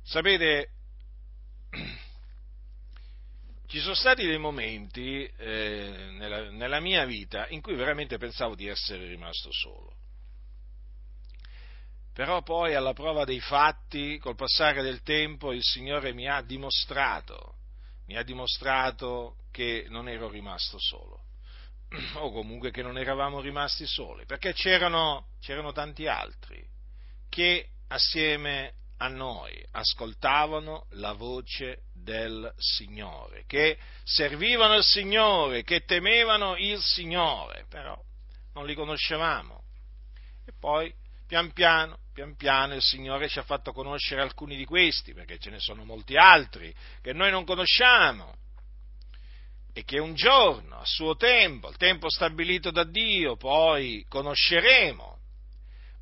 Sapete, 0.02 0.70
ci 3.66 3.80
sono 3.80 3.94
stati 3.94 4.24
dei 4.24 4.38
momenti 4.38 5.24
eh, 5.24 6.08
nella, 6.12 6.50
nella 6.50 6.80
mia 6.80 7.04
vita 7.04 7.48
in 7.48 7.60
cui 7.60 7.74
veramente 7.74 8.18
pensavo 8.18 8.54
di 8.54 8.66
essere 8.66 9.06
rimasto 9.06 9.50
solo. 9.52 9.94
Però 12.12 12.42
poi 12.42 12.74
alla 12.74 12.94
prova 12.94 13.24
dei 13.24 13.40
fatti, 13.40 14.18
col 14.18 14.36
passare 14.36 14.82
del 14.82 15.02
tempo, 15.02 15.52
il 15.52 15.62
Signore 15.62 16.14
mi 16.14 16.26
ha 16.26 16.40
dimostrato, 16.40 17.56
mi 18.06 18.16
ha 18.16 18.22
dimostrato 18.22 19.36
che 19.50 19.84
non 19.88 20.08
ero 20.08 20.28
rimasto 20.30 20.78
solo, 20.78 21.24
o 22.14 22.32
comunque 22.32 22.70
che 22.70 22.82
non 22.82 22.96
eravamo 22.96 23.40
rimasti 23.40 23.86
soli, 23.86 24.24
perché 24.24 24.54
c'erano, 24.54 25.26
c'erano 25.40 25.72
tanti 25.72 26.06
altri 26.06 26.64
che 27.28 27.68
assieme 27.88 28.72
a 28.98 29.08
noi 29.08 29.62
ascoltavano 29.72 30.86
la 30.92 31.12
voce 31.12 31.82
del 32.06 32.54
Signore, 32.56 33.42
che 33.48 33.76
servivano 34.04 34.76
il 34.76 34.84
Signore, 34.84 35.64
che 35.64 35.84
temevano 35.84 36.56
il 36.56 36.80
Signore, 36.80 37.66
però 37.68 38.00
non 38.54 38.64
li 38.64 38.74
conoscevamo. 38.76 39.64
E 40.46 40.52
poi, 40.58 40.94
pian 41.26 41.52
piano, 41.52 41.98
pian 42.14 42.36
piano, 42.36 42.74
il 42.74 42.80
Signore 42.80 43.28
ci 43.28 43.40
ha 43.40 43.42
fatto 43.42 43.72
conoscere 43.72 44.22
alcuni 44.22 44.56
di 44.56 44.64
questi, 44.64 45.12
perché 45.14 45.38
ce 45.38 45.50
ne 45.50 45.58
sono 45.58 45.84
molti 45.84 46.16
altri 46.16 46.72
che 47.02 47.12
noi 47.12 47.32
non 47.32 47.44
conosciamo 47.44 48.36
e 49.72 49.82
che 49.82 49.98
un 49.98 50.14
giorno, 50.14 50.78
a 50.78 50.86
suo 50.86 51.16
tempo, 51.16 51.68
il 51.68 51.76
tempo 51.76 52.08
stabilito 52.08 52.70
da 52.70 52.84
Dio, 52.84 53.36
poi 53.36 54.06
conosceremo. 54.08 55.18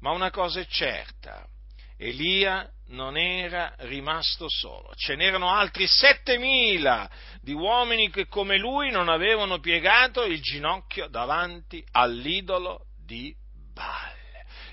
Ma 0.00 0.10
una 0.10 0.30
cosa 0.30 0.60
è 0.60 0.66
certa, 0.66 1.48
Elia 1.96 2.70
non 2.88 3.16
era 3.16 3.74
rimasto 3.78 4.46
solo, 4.48 4.92
ce 4.94 5.14
n'erano 5.14 5.50
altri 5.50 5.86
settemila 5.86 7.08
di 7.40 7.52
uomini 7.52 8.10
che 8.10 8.26
come 8.26 8.58
lui 8.58 8.90
non 8.90 9.08
avevano 9.08 9.58
piegato 9.58 10.24
il 10.24 10.40
ginocchio 10.40 11.08
davanti 11.08 11.84
all'idolo 11.92 12.86
di 13.04 13.34
Baal. 13.72 14.12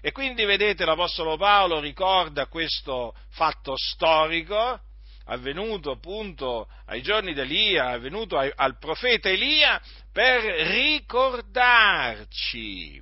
E 0.01 0.11
quindi 0.11 0.43
vedete 0.45 0.83
l'Apostolo 0.83 1.37
Paolo 1.37 1.79
ricorda 1.79 2.47
questo 2.47 3.15
fatto 3.29 3.75
storico 3.77 4.79
avvenuto 5.25 5.91
appunto 5.91 6.67
ai 6.87 7.01
giorni 7.01 7.33
di 7.33 7.39
Elia, 7.39 7.89
avvenuto 7.89 8.37
al 8.37 8.77
profeta 8.79 9.29
Elia, 9.29 9.81
per 10.11 10.41
ricordarci 10.67 13.01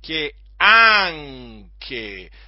che 0.00 0.34
anche, 0.56 1.72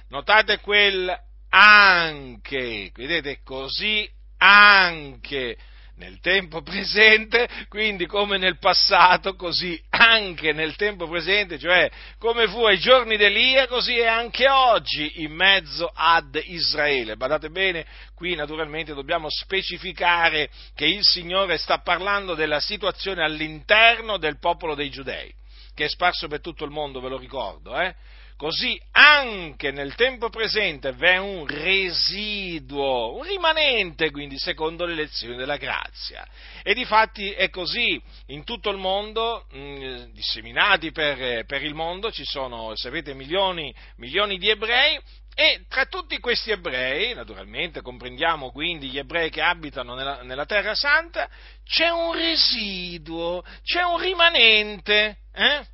notate 0.09 0.59
quel 0.59 1.15
anche, 1.49 2.91
vedete, 2.93 3.39
così 3.43 4.09
anche 4.37 5.57
nel 5.97 6.19
tempo 6.19 6.61
presente, 6.61 7.47
quindi 7.69 8.05
come 8.05 8.37
nel 8.37 8.59
passato, 8.59 9.35
così 9.35 9.81
anche 9.89 10.53
nel 10.53 10.75
tempo 10.75 11.07
presente, 11.07 11.57
cioè 11.57 11.89
come 12.19 12.47
fu 12.47 12.63
ai 12.65 12.77
giorni 12.77 13.17
d'Elia, 13.17 13.67
così 13.67 13.97
è 13.97 14.05
anche 14.05 14.47
oggi 14.47 15.23
in 15.23 15.33
mezzo 15.33 15.89
ad 15.91 16.39
Israele. 16.45 17.15
Badate 17.15 17.49
bene, 17.49 17.85
qui 18.13 18.35
naturalmente 18.35 18.93
dobbiamo 18.93 19.27
specificare 19.29 20.49
che 20.75 20.85
il 20.85 21.01
Signore 21.01 21.57
sta 21.57 21.79
parlando 21.79 22.35
della 22.35 22.59
situazione 22.59 23.23
all'interno 23.23 24.17
del 24.17 24.37
popolo 24.37 24.75
dei 24.75 24.91
giudei, 24.91 25.33
che 25.73 25.85
è 25.85 25.89
sparso 25.89 26.27
per 26.27 26.41
tutto 26.41 26.63
il 26.63 26.71
mondo, 26.71 26.99
ve 26.99 27.09
lo 27.09 27.17
ricordo, 27.17 27.75
eh? 27.79 27.95
Così 28.37 28.79
anche 28.91 29.71
nel 29.71 29.95
tempo 29.95 30.29
presente 30.29 30.93
v'è 30.93 31.17
un 31.17 31.47
residuo, 31.47 33.15
un 33.15 33.23
rimanente 33.23 34.11
quindi 34.11 34.37
secondo 34.37 34.85
le 34.85 34.93
lezioni 34.93 35.35
della 35.35 35.57
grazia. 35.57 36.25
E 36.63 36.73
difatti 36.73 37.31
è 37.31 37.49
così 37.49 38.01
in 38.27 38.43
tutto 38.43 38.69
il 38.69 38.77
mondo, 38.77 39.47
mh, 39.51 39.59
mm, 39.59 39.95
disseminati 40.13 40.91
per, 40.91 41.45
per, 41.45 41.63
il 41.63 41.73
mondo, 41.73 42.11
ci 42.11 42.23
sono, 42.23 42.73
sapete, 42.75 43.13
milioni, 43.15 43.73
milioni 43.97 44.37
di 44.37 44.49
ebrei 44.49 44.99
e 45.33 45.65
tra 45.67 45.85
tutti 45.85 46.17
questi 46.19 46.51
ebrei, 46.51 47.13
naturalmente 47.13 47.81
comprendiamo 47.81 48.51
quindi 48.51 48.89
gli 48.89 48.97
ebrei 48.97 49.29
che 49.29 49.41
abitano 49.41 49.95
nella, 49.95 50.21
nella 50.21 50.45
Terra 50.45 50.75
Santa, 50.75 51.29
c'è 51.63 51.89
un 51.89 52.13
residuo, 52.13 53.43
c'è 53.63 53.83
un 53.83 53.99
rimanente, 53.99 55.17
eh? 55.33 55.65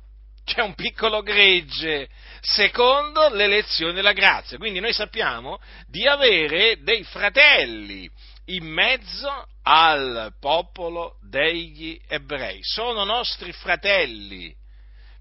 c'è 0.44 0.60
un 0.60 0.74
piccolo 0.74 1.22
gregge, 1.22 2.08
secondo 2.44 3.28
l'elezione 3.30 3.92
della 3.92 4.12
grazia. 4.12 4.58
Quindi 4.58 4.80
noi 4.80 4.92
sappiamo 4.92 5.58
di 5.86 6.06
avere 6.06 6.82
dei 6.82 7.02
fratelli 7.04 8.08
in 8.46 8.66
mezzo 8.66 9.48
al 9.62 10.34
popolo 10.38 11.16
degli 11.22 11.98
ebrei. 12.06 12.58
Sono 12.62 13.04
nostri 13.04 13.52
fratelli 13.52 14.54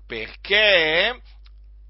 perché 0.06 1.22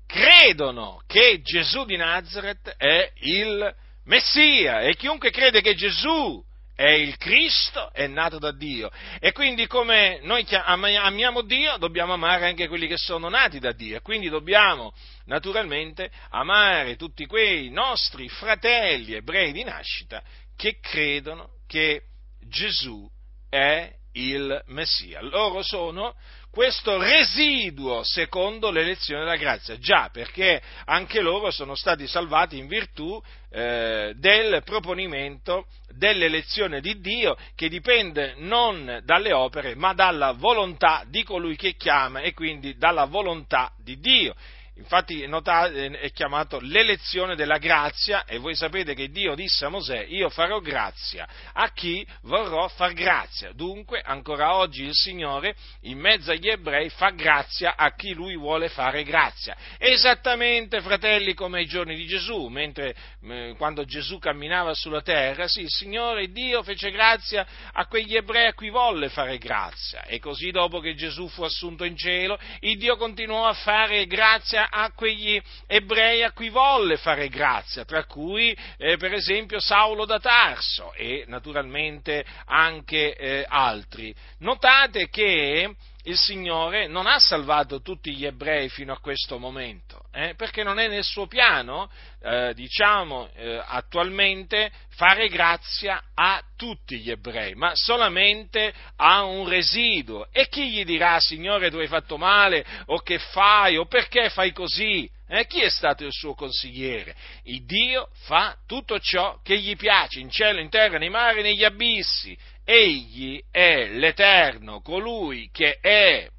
credono 0.06 1.02
che 1.08 1.42
Gesù 1.42 1.86
di 1.86 1.98
Nazareth 1.98 2.76
è 2.78 3.12
il 3.22 3.76
Messia 4.06 4.82
e 4.82 4.96
chiunque 4.96 5.32
crede 5.32 5.62
che 5.62 5.74
Gesù 5.74 6.44
è 6.76 6.90
il 6.90 7.18
Cristo, 7.18 7.92
è 7.94 8.08
nato 8.08 8.40
da 8.40 8.52
Dio. 8.52 8.92
E 9.20 9.32
quindi 9.32 9.68
come 9.68 10.20
noi 10.24 10.46
amiamo 10.50 11.42
Dio, 11.42 11.78
dobbiamo 11.78 12.14
amare 12.14 12.48
anche 12.48 12.68
quelli 12.68 12.88
che 12.88 12.98
sono 12.98 13.30
nati 13.30 13.60
da 13.60 13.72
Dio. 13.72 13.98
E 13.98 14.02
quindi 14.02 14.30
dobbiamo 14.30 14.94
naturalmente 15.26 16.12
amare 16.30 16.96
tutti 16.96 17.26
quei 17.26 17.70
nostri 17.70 18.28
fratelli 18.30 19.14
ebrei 19.14 19.52
di 19.52 19.64
nascita 19.64 20.22
che 20.56 20.80
credono 20.80 21.50
che 21.68 22.04
Gesù 22.48 23.10
è 23.50 23.92
il 24.14 24.62
Messia. 24.68 25.22
Loro 25.22 25.62
sono 25.64 26.16
questo 26.52 27.02
residuo 27.02 28.04
secondo 28.04 28.70
l'elezione 28.70 29.24
della 29.24 29.38
grazia, 29.38 29.80
già 29.80 30.10
perché 30.14 30.62
anche 30.86 31.20
loro 31.20 31.50
sono 31.50 31.74
stati 31.74 32.06
salvati 32.06 32.60
in 32.60 32.68
virtù 32.68 33.20
eh, 33.50 34.14
del 34.18 34.62
proponimento 34.64 35.66
dell'elezione 35.96 36.80
di 36.80 37.00
Dio 37.00 37.36
che 37.56 37.70
dipende 37.70 38.36
non 38.38 39.02
dalle 39.04 39.34
opere 39.34 39.74
ma 39.74 39.94
dalla 39.94 40.34
volontà 40.34 41.04
di 41.08 41.24
colui 41.24 41.56
che 41.56 41.76
chiama 41.76 42.20
e 42.22 42.34
quindi 42.34 42.78
dalla 42.78 43.06
volontà 43.06 43.74
di 43.80 44.00
Dio. 44.00 44.36
Infatti 44.76 45.22
è 45.22 46.12
chiamato 46.14 46.60
l'elezione 46.60 47.36
della 47.36 47.60
grazia 47.60 48.26
e 48.26 48.40
voi 48.40 48.56
sapete 48.56 48.96
che 48.96 49.10
Dio 49.10 49.36
disse 49.36 49.66
a 49.66 49.70
Mosè 49.70 50.04
io 50.08 50.30
farò 50.30 50.60
grazia 50.62 51.28
a 51.54 51.72
chi 51.72 52.06
vorrò 52.24 52.68
far 52.70 52.94
grazia. 52.94 53.52
Dunque 53.54 54.02
ancora 54.02 54.56
oggi 54.56 54.84
il 54.84 54.96
Signore 54.96 55.56
in 55.82 56.00
mezzo 56.00 56.32
agli 56.32 56.48
ebrei 56.48 56.90
fa 56.90 57.12
grazia 57.12 57.76
a 57.76 57.94
chi 57.94 58.14
lui 58.14 58.36
vuole 58.36 58.68
fare 58.68 59.04
grazia. 59.04 59.56
Esattamente 59.78 60.82
fratelli 60.82 61.36
come 61.36 61.60
ai 61.60 61.68
giorni 61.68 61.96
di 61.96 62.08
Gesù, 62.08 62.48
mentre 62.48 62.96
eh, 63.22 63.54
quando 63.58 63.86
Gesù 63.86 64.18
camminava 64.18 64.74
sulla 64.74 65.04
terra, 65.04 65.48
sì, 65.48 65.62
il 65.62 65.70
Signore 65.70 66.32
Dio 66.32 66.64
fece 66.64 66.90
grazia 66.90 67.46
a 67.74 67.86
quegli 67.86 68.16
ebrei 68.16 68.48
a 68.48 68.54
cui 68.56 68.72
volle 68.72 69.10
fare 69.10 69.38
grazia 69.38 70.04
e 70.06 70.18
così 70.18 70.50
dopo 70.50 70.80
che 70.80 70.96
Gesù 70.96 71.28
fu 71.28 71.44
assunto 71.44 71.84
in 71.84 71.96
cielo, 71.96 72.40
il 72.62 72.78
Dio 72.80 72.98
continuò 72.98 73.46
a 73.46 73.54
fare 73.54 74.08
grazia 74.08 74.63
a 74.70 74.92
quegli 74.92 75.42
ebrei 75.68 76.24
a 76.24 76.32
cui 76.32 76.50
volle 76.50 76.98
fare 76.98 77.30
grazia, 77.30 77.86
tra 77.86 78.06
cui 78.06 78.56
eh, 78.78 78.98
per 78.98 79.14
esempio 79.14 79.60
Saulo 79.60 80.06
da 80.06 80.20
Tarso 80.20 80.94
e 80.94 81.26
naturalmente 81.28 82.26
anche 82.46 83.16
eh, 83.16 83.46
altri. 83.48 84.14
Notate 84.40 85.10
che 85.10 85.76
il 86.04 86.18
Signore 86.18 86.88
non 86.88 87.08
ha 87.08 87.20
salvato 87.20 87.82
tutti 87.82 88.14
gli 88.14 88.26
ebrei 88.26 88.70
fino 88.70 88.92
a 88.92 89.00
questo 89.00 89.38
momento, 89.38 90.06
eh, 90.12 90.34
perché 90.36 90.64
non 90.64 90.80
è 90.80 90.88
nel 90.88 91.04
suo 91.04 91.28
piano, 91.28 91.90
eh, 92.22 92.54
diciamo, 92.54 93.30
eh, 93.36 93.62
attualmente 93.66 94.72
fare 94.96 95.30
grazia 95.30 96.04
a 96.14 96.42
tutti 96.58 96.98
gli 96.98 97.10
ebrei, 97.10 97.56
ma 97.56 97.72
solamente 97.74 98.74
a 98.98 99.24
un 99.24 99.48
residuo. 99.48 100.28
E 100.32 100.50
chi 100.50 100.72
gli 100.72 100.84
dirà, 100.84 101.20
Signore, 101.20 101.70
tu 101.70 101.78
hai 101.78 101.88
fatto 101.88 102.18
male, 102.18 102.66
o 102.88 103.00
che 103.00 103.18
fai, 103.20 103.78
o 103.78 103.86
perché 103.86 104.30
fai 104.30 104.52
così? 104.52 105.10
Eh, 105.26 105.48
chi 105.48 105.62
è 105.62 105.70
stato 105.70 106.06
il 106.06 106.12
suo 106.12 106.36
consigliere? 106.36 107.16
Il 107.44 107.66
Dio 107.66 108.10
fa 108.26 108.56
tutto 108.68 109.00
ciò 109.00 109.40
che 109.42 109.58
gli 109.58 109.76
piace, 109.76 110.20
in 110.20 110.30
cielo, 110.30 110.60
in 110.60 110.70
terra, 110.70 110.98
nei 110.98 111.10
mari, 111.10 111.42
negli 111.42 111.64
abissi. 111.64 112.38
Egli 112.66 113.42
è 113.52 113.88
l'Eterno, 113.90 114.82
colui 114.82 115.50
che 115.52 115.80
è. 115.80 116.30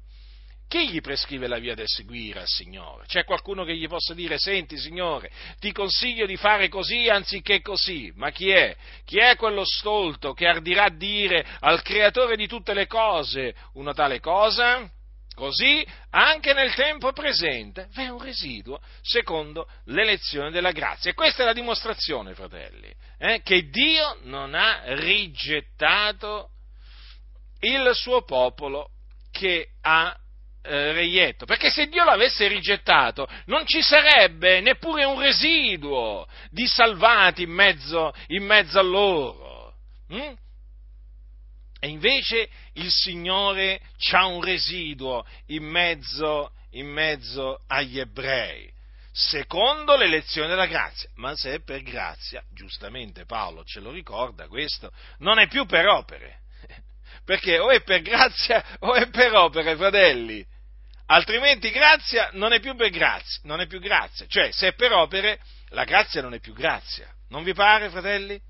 Chi 0.67 0.89
gli 0.89 0.99
prescrive 0.99 1.47
la 1.47 1.59
via 1.59 1.75
da 1.75 1.83
seguire 1.85 2.39
al 2.39 2.47
Signore? 2.47 3.05
C'è 3.05 3.23
qualcuno 3.23 3.63
che 3.63 3.75
gli 3.75 3.87
possa 3.87 4.15
dire, 4.15 4.39
senti 4.39 4.77
Signore, 4.77 5.29
ti 5.59 5.71
consiglio 5.71 6.25
di 6.25 6.35
fare 6.37 6.69
così 6.69 7.07
anziché 7.07 7.61
così, 7.61 8.11
ma 8.15 8.31
chi 8.31 8.49
è? 8.49 8.75
Chi 9.05 9.19
è 9.19 9.35
quello 9.35 9.63
stolto 9.63 10.33
che 10.33 10.47
ardirà 10.47 10.89
dire 10.89 11.45
al 11.59 11.83
Creatore 11.83 12.35
di 12.35 12.47
tutte 12.47 12.73
le 12.73 12.87
cose 12.87 13.55
una 13.73 13.93
tale 13.93 14.19
cosa? 14.19 14.89
Così 15.35 15.85
anche 16.11 16.53
nel 16.53 16.73
tempo 16.73 17.11
presente 17.11 17.89
v'è 17.93 18.07
un 18.07 18.21
residuo 18.21 18.79
secondo 19.01 19.67
l'elezione 19.85 20.49
della 20.49 20.71
grazia. 20.71 21.11
E 21.11 21.13
questa 21.13 21.43
è 21.43 21.45
la 21.45 21.53
dimostrazione, 21.53 22.33
fratelli, 22.33 22.91
eh, 23.19 23.41
che 23.43 23.69
Dio 23.69 24.19
non 24.21 24.55
ha 24.55 24.81
rigettato 24.95 26.51
il 27.59 27.91
suo 27.93 28.23
popolo 28.23 28.91
che 29.29 29.71
ha 29.81 30.17
eh, 30.63 30.93
reietto. 30.93 31.45
Perché 31.45 31.69
se 31.69 31.87
Dio 31.87 32.05
l'avesse 32.05 32.47
rigettato 32.47 33.27
non 33.45 33.65
ci 33.65 33.81
sarebbe 33.81 34.61
neppure 34.61 35.03
un 35.03 35.19
residuo 35.19 36.25
di 36.49 36.65
salvati 36.65 37.43
in 37.43 37.51
mezzo, 37.51 38.13
in 38.27 38.45
mezzo 38.45 38.79
a 38.79 38.83
loro. 38.83 39.73
Mm? 40.13 40.33
E 41.85 41.89
invece 41.89 42.49
il 42.73 42.89
Signore 42.89 43.79
ha 44.13 44.25
un 44.25 44.41
residuo 44.41 45.23
in 45.49 45.63
mezzo, 45.65 46.51
in 46.71 46.87
mezzo 46.87 47.61
agli 47.67 47.99
ebrei, 47.99 48.73
secondo 49.11 49.95
l'elezione 49.95 50.47
della 50.47 50.65
grazia. 50.65 51.07
Ma 51.17 51.35
se 51.35 51.53
è 51.53 51.59
per 51.59 51.83
grazia, 51.83 52.43
giustamente 52.51 53.25
Paolo 53.25 53.63
ce 53.65 53.81
lo 53.81 53.91
ricorda 53.91 54.47
questo, 54.47 54.91
non 55.19 55.37
è 55.37 55.47
più 55.47 55.67
per 55.67 55.85
opere. 55.85 56.39
Perché 57.23 57.59
o 57.59 57.69
è 57.69 57.83
per 57.83 58.01
grazia 58.01 58.65
o 58.79 58.95
è 58.95 59.07
per 59.11 59.35
opere, 59.35 59.75
fratelli. 59.75 60.43
Altrimenti 61.05 61.69
grazia 61.69 62.31
non 62.33 62.51
è 62.51 62.59
più 62.59 62.75
per 62.75 62.89
grazia, 62.89 63.41
non 63.43 63.61
è 63.61 63.67
più 63.67 63.79
grazia. 63.79 64.25
Cioè, 64.25 64.51
se 64.51 64.69
è 64.69 64.73
per 64.73 64.91
opere, 64.91 65.39
la 65.67 65.83
grazia 65.83 66.23
non 66.23 66.33
è 66.33 66.39
più 66.39 66.53
grazia. 66.53 67.07
Non 67.29 67.43
vi 67.43 67.53
pare, 67.53 67.91
fratelli? 67.91 68.41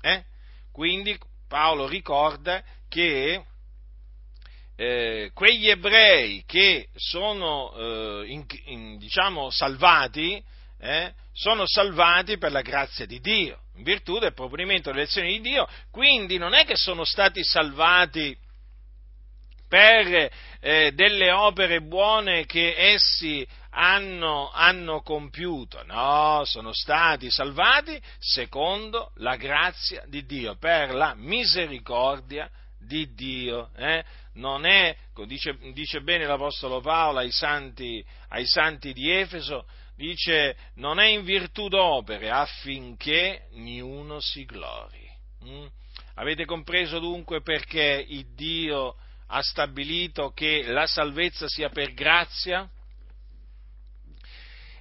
Eh? 0.00 0.24
Quindi 0.72 1.18
Paolo 1.48 1.86
ricorda 1.86 2.62
che 2.88 3.44
eh, 4.76 5.30
quegli 5.34 5.68
ebrei 5.68 6.44
che 6.46 6.88
sono 6.94 7.74
eh, 7.74 8.26
in, 8.28 8.44
in, 8.66 8.98
diciamo, 8.98 9.50
salvati, 9.50 10.42
eh, 10.80 11.12
sono 11.32 11.66
salvati 11.66 12.38
per 12.38 12.52
la 12.52 12.62
grazia 12.62 13.04
di 13.04 13.20
Dio, 13.20 13.58
in 13.76 13.82
virtù 13.82 14.18
del 14.18 14.34
proponimento 14.34 14.90
dell'elezione 14.90 15.28
di 15.28 15.40
Dio, 15.40 15.68
quindi 15.90 16.38
non 16.38 16.54
è 16.54 16.64
che 16.64 16.76
sono 16.76 17.04
stati 17.04 17.42
salvati 17.42 18.36
per 19.68 20.30
eh, 20.60 20.92
delle 20.92 21.30
opere 21.30 21.82
buone 21.82 22.46
che 22.46 22.74
essi 22.76 23.46
hanno, 23.70 24.50
hanno, 24.50 25.02
compiuto, 25.02 25.82
no, 25.84 26.42
sono 26.44 26.72
stati 26.72 27.30
salvati 27.30 28.00
secondo 28.18 29.12
la 29.16 29.36
grazia 29.36 30.04
di 30.06 30.24
Dio, 30.24 30.56
per 30.56 30.94
la 30.94 31.14
misericordia 31.14 32.48
di 32.88 33.14
Dio. 33.14 33.70
Eh? 33.76 34.02
Non 34.32 34.66
è, 34.66 34.96
dice, 35.26 35.56
dice, 35.72 36.00
bene 36.00 36.26
l'Apostolo 36.26 36.80
Paolo 36.80 37.18
ai 37.18 37.30
santi, 37.30 38.04
ai 38.30 38.46
santi 38.46 38.92
di 38.92 39.10
Efeso, 39.10 39.66
dice 39.94 40.56
non 40.74 40.98
è 40.98 41.06
in 41.06 41.24
virtù 41.24 41.68
d'opere 41.68 42.30
affinché 42.30 43.48
niuno 43.52 44.18
si 44.18 44.44
glori. 44.44 45.08
Mm? 45.44 45.66
Avete 46.14 46.44
compreso 46.44 46.98
dunque 46.98 47.42
perché 47.42 48.04
il 48.08 48.34
Dio 48.34 48.96
ha 49.28 49.42
stabilito 49.42 50.30
che 50.30 50.64
la 50.66 50.86
salvezza 50.86 51.46
sia 51.46 51.68
per 51.68 51.92
grazia? 51.92 52.68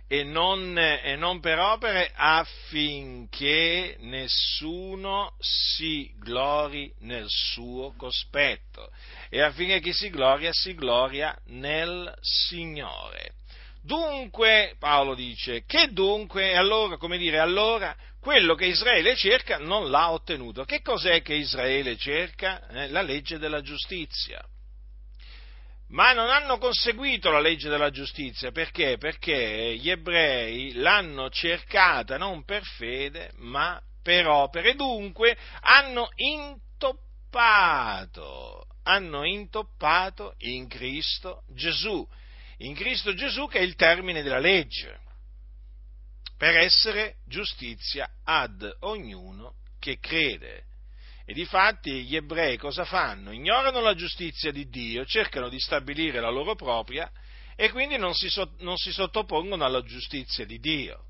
E 0.07 0.23
non, 0.23 0.77
e 0.77 1.15
non, 1.17 1.41
per 1.41 1.59
opere 1.59 2.11
affinché 2.15 3.97
nessuno 3.99 5.35
si 5.39 6.13
glori 6.17 6.91
nel 6.99 7.25
suo 7.27 7.93
cospetto 7.97 8.89
e 9.29 9.41
affinché 9.41 9.81
chi 9.81 9.91
si 9.91 10.09
gloria 10.09 10.51
si 10.53 10.73
gloria 10.75 11.37
nel 11.47 12.13
Signore. 12.21 13.33
Dunque, 13.83 14.75
Paolo 14.79 15.13
dice, 15.13 15.63
che 15.65 15.89
dunque, 15.91 16.55
allora, 16.55 16.97
come 16.97 17.17
dire, 17.17 17.39
allora, 17.39 17.95
quello 18.19 18.55
che 18.55 18.65
Israele 18.65 19.15
cerca 19.15 19.59
non 19.59 19.89
l'ha 19.89 20.11
ottenuto. 20.11 20.65
Che 20.65 20.81
cos'è 20.81 21.21
che 21.21 21.33
Israele 21.33 21.95
cerca? 21.95 22.67
Eh, 22.67 22.89
la 22.89 23.01
legge 23.01 23.37
della 23.37 23.61
giustizia 23.61 24.45
ma 25.89 26.11
non 26.13 26.29
hanno 26.29 26.57
conseguito 26.57 27.29
la 27.31 27.39
legge 27.39 27.69
della 27.69 27.91
giustizia 27.91 28.51
perché? 28.51 28.97
Perché 28.97 29.75
gli 29.77 29.89
ebrei 29.89 30.73
l'hanno 30.73 31.29
cercata 31.29 32.17
non 32.17 32.43
per 32.43 32.63
fede, 32.63 33.31
ma 33.35 33.81
per 34.01 34.27
opere, 34.27 34.75
dunque 34.75 35.37
hanno 35.61 36.09
intoppato, 36.15 37.35
hanno 38.83 39.23
intoppato 39.25 40.35
in 40.39 40.67
Cristo 40.67 41.43
Gesù, 41.49 42.05
in 42.57 42.73
Cristo 42.73 43.13
Gesù 43.13 43.47
che 43.47 43.59
è 43.59 43.63
il 43.63 43.75
termine 43.75 44.21
della 44.23 44.39
legge, 44.39 44.99
per 46.37 46.57
essere 46.57 47.17
giustizia 47.25 48.09
ad 48.23 48.69
ognuno 48.81 49.55
che 49.79 49.99
crede. 49.99 50.66
E 51.29 51.33
difatti 51.33 52.05
gli 52.05 52.15
ebrei 52.15 52.55
cosa 52.55 52.85
fanno? 52.85 53.33
Ignorano 53.33 53.81
la 53.81 53.95
giustizia 53.95 54.49
di 54.49 54.69
Dio, 54.69 55.05
cercano 55.05 55.49
di 55.49 55.59
stabilire 55.59 56.21
la 56.21 56.29
loro 56.29 56.55
propria 56.55 57.11
e 57.53 57.69
quindi 57.69 57.97
non 57.97 58.13
si, 58.13 58.29
non 58.59 58.77
si 58.77 58.93
sottopongono 58.93 59.65
alla 59.65 59.83
giustizia 59.83 60.45
di 60.45 60.57
Dio. 60.57 61.03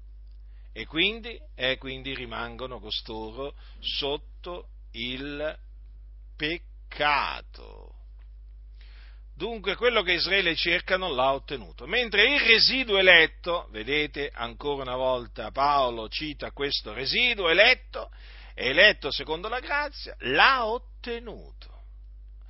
E 0.74 0.88
quindi, 0.88 1.40
e 1.54 1.78
quindi 1.78 2.16
rimangono 2.16 2.80
costoro 2.80 3.54
sotto 3.80 4.70
il 4.94 5.56
peccato. 6.36 7.94
Dunque 9.36 9.76
quello 9.76 10.02
che 10.02 10.14
Israele 10.14 10.56
cerca 10.56 10.98
non 10.98 11.14
l'ha 11.14 11.32
ottenuto, 11.32 11.86
mentre 11.86 12.34
il 12.34 12.40
residuo 12.40 12.98
eletto, 12.98 13.68
vedete 13.70 14.32
ancora 14.34 14.82
una 14.82 14.96
volta 14.96 15.52
Paolo 15.52 16.10
cita 16.10 16.50
questo 16.50 16.92
residuo 16.94 17.50
eletto, 17.50 18.10
eletto 18.58 19.12
secondo 19.12 19.48
la 19.48 19.60
grazia, 19.60 20.15
l'ha 20.20 20.65
ottenuto. 20.65 21.76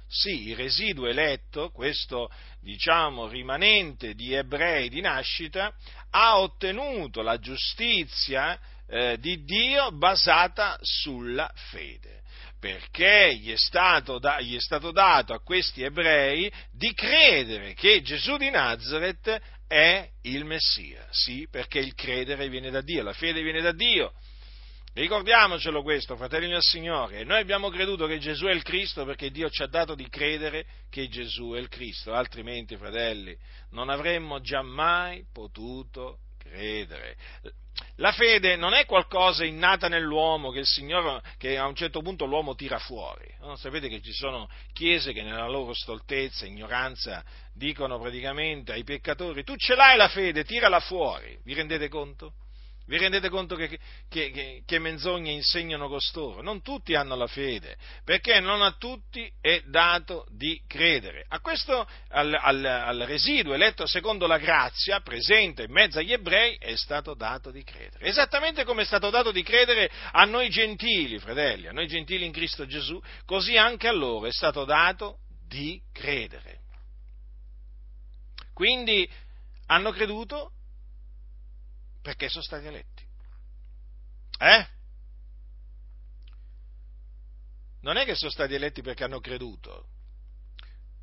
Sì, 0.08 0.48
il 0.48 0.56
residuo 0.56 1.08
eletto, 1.08 1.70
questo 1.70 2.32
diciamo 2.62 3.28
rimanente 3.28 4.14
di 4.14 4.34
ebrei 4.34 4.88
di 4.88 5.02
nascita, 5.02 5.74
ha 6.12 6.40
ottenuto 6.40 7.22
la 7.22 7.38
giustizia 7.40 8.58
eh, 8.88 9.18
di 9.20 9.44
Dio 9.44 9.92
basata 9.92 10.78
sulla 10.82 11.52
fede 11.72 12.18
perché 12.60 13.36
gli 13.36 13.52
è, 13.52 13.56
da, 14.20 14.42
gli 14.42 14.56
è, 14.56 14.60
stato 14.60 14.92
dato 14.92 15.34
a 15.34 15.42
questi 15.42 15.84
ebrei 15.84 16.52
di 16.72 16.92
credere 16.94 17.74
che 17.74 18.02
Gesù 18.02 18.36
di 18.38 18.50
Nazareth 18.50 19.40
è 19.68 20.10
il 20.24 20.44
Messia. 20.46 21.06
Sì, 21.12 21.48
perché 21.52 21.80
il 21.80 21.94
credere 21.94 22.50
viene 22.50 22.72
da 22.72 22.82
Dio, 22.82 23.04
la 23.04 23.14
fede 23.14 23.44
viene 23.44 23.62
da 23.62 23.74
Dio. 23.74 24.14
Ricordiamocelo 24.98 25.84
questo, 25.84 26.16
fratelli 26.16 26.48
del 26.48 26.64
Signore, 26.64 27.24
noi 27.24 27.40
abbiamo 27.40 27.70
creduto 27.70 28.08
che 28.08 28.18
Gesù 28.18 28.48
è 28.48 28.52
il 28.52 28.64
Cristo 28.64 29.06
perché 29.06 29.30
Dio 29.30 29.48
ci 29.48 29.62
ha 29.62 29.68
dato 29.68 29.94
di 29.94 30.10
credere 30.10 30.66
che 30.90 31.08
Gesù 31.08 31.52
è 31.52 31.60
il 31.60 31.68
Cristo, 31.68 32.14
altrimenti, 32.14 32.76
fratelli, 32.78 33.38
non 33.70 33.90
avremmo 33.90 34.42
giammai 34.42 35.24
potuto 35.32 36.22
credere. 36.40 37.16
La 37.98 38.12
fede 38.12 38.56
non 38.56 38.74
è 38.74 38.88
qualcosa 38.88 39.46
innata 39.46 39.88
nell'uomo 39.88 40.50
che, 40.50 40.62
il 40.62 40.66
Signore, 40.66 41.22
che 41.38 41.60
a 41.60 41.68
un 41.68 41.76
certo 41.76 42.02
punto 42.02 42.26
l'uomo 42.26 42.56
tira 42.56 42.80
fuori. 42.80 43.32
No? 43.42 43.56
Sapete 43.56 43.90
che 43.90 44.02
ci 44.02 44.14
sono 44.14 44.50
chiese 44.74 45.14
che 45.14 45.22
nella 45.22 45.48
loro 45.48 45.76
stoltezza 45.76 46.48
ignoranza 46.48 47.24
dicono 47.54 48.00
praticamente 48.00 48.72
ai 48.72 48.84
peccatori 48.84 49.44
tu 49.44 49.56
ce 49.58 49.76
l'hai 49.76 49.96
la 49.96 50.08
fede, 50.08 50.44
tirala 50.44 50.80
fuori. 50.80 51.38
Vi 51.44 51.54
rendete 51.54 51.88
conto? 51.88 52.34
Vi 52.88 52.98
rendete 52.98 53.28
conto 53.28 53.56
che, 53.56 53.78
che, 54.08 54.32
che, 54.32 54.64
che, 54.66 54.80
menzogne 54.80 55.32
insegnano 55.32 55.90
costoro? 55.90 56.42
Non 56.42 56.62
tutti 56.62 56.96
hanno 56.96 57.18
la 57.18 57.28
fede, 57.28 57.76
perché 58.06 58.40
non 58.40 58.62
a 58.62 58.76
tutti 58.78 59.30
è 59.42 59.62
dato 59.66 60.26
di 60.30 60.62
credere. 60.66 61.26
A 61.28 61.42
questo, 61.42 61.86
al, 62.12 62.34
al, 62.34 62.64
al 62.64 63.00
residuo 63.00 63.54
eletto 63.54 63.86
secondo 63.86 64.26
la 64.26 64.38
grazia, 64.38 65.02
presente 65.02 65.64
in 65.64 65.72
mezzo 65.72 66.00
agli 66.00 66.14
ebrei, 66.14 66.56
è 66.56 66.78
stato 66.78 67.14
dato 67.14 67.52
di 67.52 67.62
credere. 67.62 68.06
Esattamente 68.06 68.64
come 68.64 68.84
è 68.84 68.86
stato 68.86 69.10
dato 69.10 69.32
di 69.34 69.44
credere 69.44 69.92
a 70.14 70.24
noi 70.24 70.50
gentili, 70.50 71.20
fratelli, 71.20 71.68
a 71.68 71.74
noi 71.74 71.88
gentili 71.88 72.26
in 72.26 72.32
Cristo 72.32 72.66
Gesù, 72.66 73.02
così 73.26 73.58
anche 73.58 73.90
a 73.90 73.94
loro 73.94 74.28
è 74.28 74.32
stato 74.32 74.64
dato 74.64 75.18
di 75.46 75.82
credere. 75.92 76.62
Quindi 78.54 79.08
hanno 79.66 79.92
creduto 79.92 80.54
perché 82.08 82.30
sono 82.30 82.42
stati 82.42 82.66
eletti. 82.66 83.04
Eh? 84.40 84.68
Non 87.82 87.98
è 87.98 88.06
che 88.06 88.16
sono 88.16 88.32
stati 88.32 88.54
eletti 88.54 88.82
perché 88.82 89.04
hanno 89.04 89.20
creduto. 89.20 89.90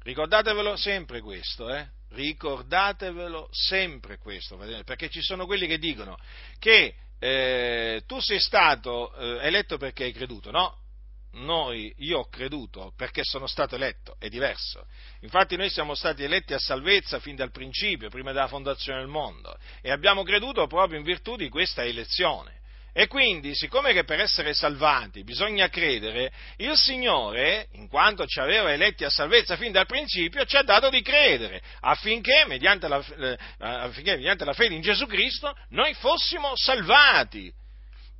Ricordatevelo 0.01 0.77
sempre 0.77 1.21
questo, 1.21 1.69
eh? 1.69 1.87
Ricordatevelo 2.09 3.51
sempre 3.53 4.17
questo, 4.17 4.57
perché 4.57 5.11
ci 5.11 5.21
sono 5.21 5.45
quelli 5.45 5.67
che 5.67 5.77
dicono 5.77 6.17
che 6.59 6.95
eh, 7.19 8.03
tu 8.07 8.19
sei 8.21 8.41
stato 8.41 9.15
eh, 9.15 9.47
eletto 9.47 9.77
perché 9.77 10.05
hai 10.05 10.13
creduto, 10.13 10.51
no? 10.51 10.84
Noi, 11.35 11.93
io 11.99 12.21
ho 12.21 12.29
creduto 12.29 12.93
perché 12.97 13.23
sono 13.25 13.47
stato 13.47 13.75
eletto, 13.75 14.17
è 14.19 14.29
diverso. 14.29 14.87
Infatti 15.21 15.57
noi 15.57 15.71
siamo 15.71 15.95
stati 15.95 16.23
eletti 16.23 16.55
a 16.55 16.59
salvezza 16.59 17.19
fin 17.21 17.37
dal 17.37 17.51
principio, 17.51 18.09
prima 18.09 18.33
della 18.33 18.49
fondazione 18.49 19.01
del 19.01 19.09
mondo, 19.09 19.57
e 19.81 19.91
abbiamo 19.91 20.23
creduto 20.23 20.67
proprio 20.67 20.99
in 20.99 21.05
virtù 21.05 21.37
di 21.37 21.49
questa 21.49 21.85
elezione. 21.85 22.63
E 22.97 23.09
quindi, 23.09 23.57
siccome 23.57 23.93
che 23.93 24.05
per 24.05 24.21
essere 24.21 24.55
salvati 24.55 25.25
bisogna 25.25 25.69
credere, 25.69 26.33
il 26.59 26.77
Signore, 26.77 27.67
in 27.73 27.89
quanto 27.89 28.25
ci 28.25 28.39
aveva 28.39 28.73
eletti 28.73 29.05
a 29.05 29.11
salvezza 29.11 29.57
fin 29.57 29.73
dal 29.73 29.87
principio, 29.87 30.45
ci 30.45 30.57
ha 30.57 30.63
dato 30.63 30.91
di 30.91 31.03
credere, 31.03 31.61
affinché 31.81 32.45
mediante 32.47 32.87
la, 32.87 33.05
eh, 33.05 33.37
affinché, 33.59 34.15
mediante 34.15 34.45
la 34.45 34.53
fede 34.53 34.77
in 34.77 34.81
Gesù 34.81 35.07
Cristo, 35.07 35.53
noi 35.71 35.93
fossimo 35.95 36.53
salvati. 36.55 37.53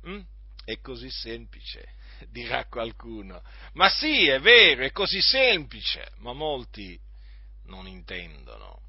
Mm? 0.09 0.19
È 0.65 0.77
così 0.81 1.09
semplice 1.09 1.94
dirà 2.29 2.65
qualcuno. 2.65 3.41
Ma 3.73 3.89
sì, 3.89 4.27
è 4.27 4.39
vero, 4.39 4.83
è 4.83 4.91
così 4.91 5.21
semplice, 5.21 6.11
ma 6.17 6.33
molti 6.33 6.99
non 7.65 7.87
intendono. 7.87 8.81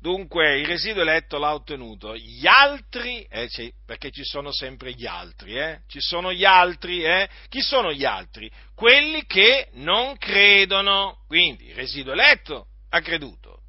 Dunque 0.00 0.60
il 0.60 0.66
residuo 0.66 1.02
eletto 1.02 1.38
l'ha 1.38 1.54
ottenuto, 1.54 2.16
gli 2.16 2.46
altri, 2.46 3.24
eh, 3.24 3.48
perché 3.84 4.12
ci 4.12 4.22
sono 4.22 4.52
sempre 4.52 4.92
gli 4.92 5.06
altri, 5.06 5.58
eh? 5.58 5.80
ci 5.88 6.00
sono 6.00 6.32
gli 6.32 6.44
altri, 6.44 7.02
eh? 7.02 7.28
chi 7.48 7.60
sono 7.60 7.92
gli 7.92 8.04
altri? 8.04 8.48
Quelli 8.76 9.26
che 9.26 9.70
non 9.72 10.16
credono, 10.16 11.24
quindi 11.26 11.66
il 11.66 11.74
residuo 11.74 12.12
eletto 12.12 12.68
ha 12.90 13.00
creduto 13.00 13.62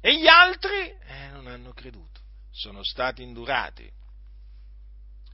e 0.00 0.18
gli 0.18 0.26
altri 0.26 0.74
eh, 0.74 1.28
non 1.30 1.46
hanno 1.46 1.72
creduto, 1.72 2.20
sono 2.50 2.82
stati 2.82 3.22
indurati 3.22 3.88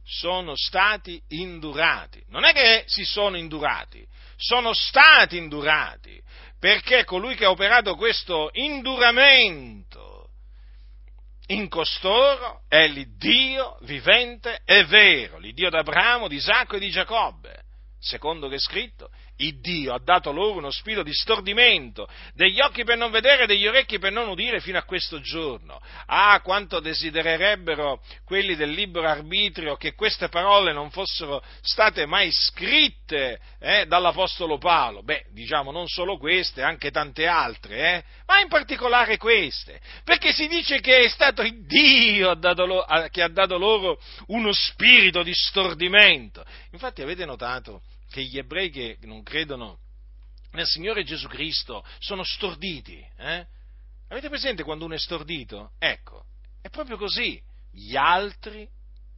sono 0.05 0.55
stati 0.57 1.21
indurati. 1.29 2.23
Non 2.29 2.45
è 2.45 2.53
che 2.53 2.85
si 2.87 3.05
sono 3.05 3.37
indurati, 3.37 4.07
sono 4.37 4.73
stati 4.73 5.37
indurati, 5.37 6.21
perché 6.59 7.05
colui 7.05 7.35
che 7.35 7.45
ha 7.45 7.51
operato 7.51 7.97
questo 7.97 8.51
induramento 8.53 10.29
in 11.49 11.69
costoro 11.69 12.63
è 12.69 12.87
l'Iddio 12.87 13.77
vivente 13.83 14.61
e 14.65 14.85
vero, 14.85 15.39
l'Iddio 15.39 15.69
d'Abramo, 15.69 16.29
di 16.29 16.37
Isacco 16.37 16.77
e 16.77 16.79
di 16.79 16.91
Giacobbe, 16.91 17.65
secondo 17.99 18.49
che 18.49 18.55
è 18.55 18.61
scritto, 18.61 19.11
il 19.39 19.61
Dio 19.61 19.95
ha 19.95 20.01
dato 20.03 20.31
loro 20.31 20.59
uno 20.59 20.71
spirito 20.71 21.03
di 21.03 21.13
stordimento, 21.13 22.09
degli 22.35 22.61
occhi 22.61 22.85
per 22.85 22.97
non 22.97 23.11
vedere, 23.11 23.47
degli 23.47 23.67
orecchi 23.67 23.99
per 23.99 24.13
non 24.13 24.29
udire 24.29 24.61
fino 24.61 24.79
a 24.79 24.85
questo 24.85 25.21
giorno. 25.21 25.81
Ah, 26.07 26.41
quanto 26.41 26.81
desidererebbero 26.81 28.01
quelli 28.25 28.55
del 28.55 28.71
libero 28.71 29.09
arbitrio 29.09 29.77
che 29.77 29.95
queste 29.95 30.29
parole 30.29 30.73
non 30.73 30.91
fossero 30.91 31.43
state 31.63 32.07
mai 32.07 32.31
scritte 32.31 33.41
eh, 33.59 33.87
dall'Apostolo 33.87 34.59
Paolo. 34.59 35.03
Beh, 35.03 35.27
diciamo 35.33 35.73
non 35.73 35.89
solo 35.89 36.17
queste, 36.17 36.63
anche 36.63 36.91
tante 36.91 37.27
altre, 37.27 37.77
eh, 37.77 38.05
ma 38.27 38.41
in 38.41 38.49
particolare 38.49 39.17
queste, 39.17 39.81
perché 40.05 40.33
si 40.33 40.47
dice 40.47 40.81
che 40.81 41.05
è 41.05 41.09
stato 41.09 41.43
il 41.43 41.67
Dio 41.67 42.39
che 43.11 43.23
ha 43.23 43.29
dato 43.29 43.59
loro 43.59 43.99
uno 44.27 44.53
spirito 44.53 45.23
di 45.23 45.35
stordimento. 45.35 46.45
Infatti 46.73 47.03
avete 47.03 47.25
notato 47.25 47.83
che 48.15 48.23
gli 48.23 48.39
ebrei 48.39 48.71
che 48.71 48.97
non 49.01 49.25
credono 49.25 49.79
nel 50.53 50.67
Signore 50.67 51.03
Gesù 51.03 51.27
Cristo 51.27 51.85
sono 51.99 52.23
storditi. 52.23 53.05
Eh? 53.19 53.45
Avete 54.09 54.29
presente 54.29 54.63
quando 54.63 54.85
uno 54.85 54.95
è 54.95 54.99
stordito? 55.01 55.73
Ecco, 55.81 56.27
è 56.63 56.69
proprio 56.69 56.97
così. 56.97 57.43
Gli 57.73 57.97
altri 57.97 58.69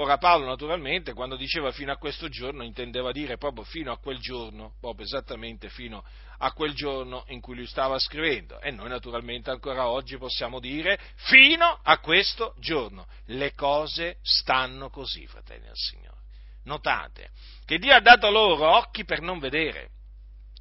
Ora 0.00 0.16
Paolo 0.16 0.46
naturalmente 0.46 1.12
quando 1.12 1.34
diceva 1.34 1.72
fino 1.72 1.90
a 1.90 1.96
questo 1.96 2.28
giorno 2.28 2.62
intendeva 2.62 3.10
dire 3.10 3.36
proprio 3.36 3.64
fino 3.64 3.90
a 3.90 3.98
quel 3.98 4.18
giorno, 4.18 4.74
proprio 4.78 5.04
esattamente 5.04 5.70
fino 5.70 6.04
a 6.38 6.52
quel 6.52 6.72
giorno 6.72 7.24
in 7.28 7.40
cui 7.40 7.56
lui 7.56 7.66
stava 7.66 7.98
scrivendo 7.98 8.60
e 8.60 8.70
noi 8.70 8.88
naturalmente 8.88 9.50
ancora 9.50 9.88
oggi 9.88 10.16
possiamo 10.16 10.60
dire 10.60 11.00
fino 11.16 11.80
a 11.82 11.98
questo 11.98 12.54
giorno. 12.60 13.08
Le 13.24 13.54
cose 13.54 14.18
stanno 14.22 14.88
così, 14.88 15.26
fratelli 15.26 15.64
del 15.64 15.74
Signore. 15.74 16.18
Notate 16.62 17.30
che 17.64 17.78
Dio 17.78 17.92
ha 17.92 18.00
dato 18.00 18.30
loro 18.30 18.76
occhi 18.76 19.04
per 19.04 19.20
non 19.20 19.40
vedere 19.40 19.90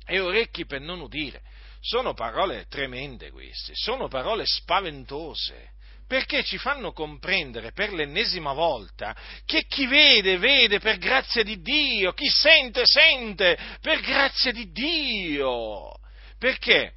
e 0.03 0.19
orecchi 0.19 0.65
per 0.65 0.81
non 0.81 0.99
udire. 0.99 1.43
Sono 1.79 2.15
parole 2.15 2.65
tremende 2.67 3.29
queste, 3.29 3.73
sono 3.75 4.07
parole 4.07 4.47
spaventose 4.47 5.75
perché 6.07 6.43
ci 6.43 6.57
fanno 6.57 6.93
comprendere 6.93 7.73
per 7.73 7.91
l'ennesima 7.91 8.53
volta 8.53 9.15
che 9.45 9.65
chi 9.67 9.85
vede, 9.87 10.37
vede 10.37 10.79
per 10.79 10.97
grazia 10.97 11.43
di 11.43 11.61
Dio, 11.61 12.13
chi 12.13 12.29
sente, 12.29 12.83
sente 12.85 13.57
per 13.81 13.99
grazia 13.99 14.51
di 14.51 14.71
Dio. 14.71 15.91
Perché? 16.39 16.93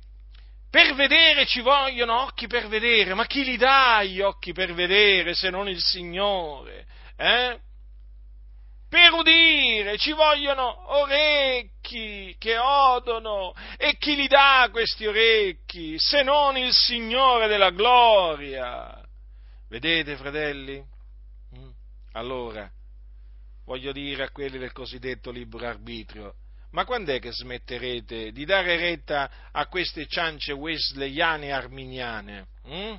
Per 0.70 0.94
vedere 0.94 1.46
ci 1.46 1.60
vogliono 1.60 2.22
occhi 2.22 2.46
per 2.46 2.68
vedere, 2.68 3.14
ma 3.14 3.26
chi 3.26 3.42
li 3.42 3.56
dà 3.56 4.04
gli 4.04 4.20
occhi 4.20 4.52
per 4.52 4.72
vedere 4.72 5.34
se 5.34 5.50
non 5.50 5.68
il 5.68 5.80
Signore? 5.80 6.86
Eh? 7.16 7.58
Per 8.88 9.12
udire 9.12 9.98
ci 9.98 10.12
vogliono 10.12 10.92
orecchi 10.96 12.34
che 12.38 12.56
odono 12.58 13.52
e 13.76 13.96
chi 13.98 14.14
li 14.14 14.28
dà 14.28 14.68
questi 14.70 15.06
orecchi 15.06 15.96
se 15.98 16.22
non 16.22 16.56
il 16.56 16.72
Signore 16.72 17.48
della 17.48 17.70
gloria? 17.70 18.99
Vedete, 19.70 20.16
fratelli? 20.16 20.84
Mm? 21.56 21.70
Allora, 22.14 22.68
voglio 23.64 23.92
dire 23.92 24.24
a 24.24 24.30
quelli 24.30 24.58
del 24.58 24.72
cosiddetto 24.72 25.30
libero 25.30 25.68
arbitrio, 25.68 26.34
ma 26.72 26.84
quando 26.84 27.12
è 27.12 27.20
che 27.20 27.30
smetterete 27.30 28.32
di 28.32 28.44
dare 28.44 28.76
retta 28.76 29.30
a 29.52 29.68
queste 29.68 30.08
ciance 30.08 30.50
wesleyane 30.52 31.46
e 31.46 31.50
arminiane? 31.52 32.46
Mm? 32.66 32.94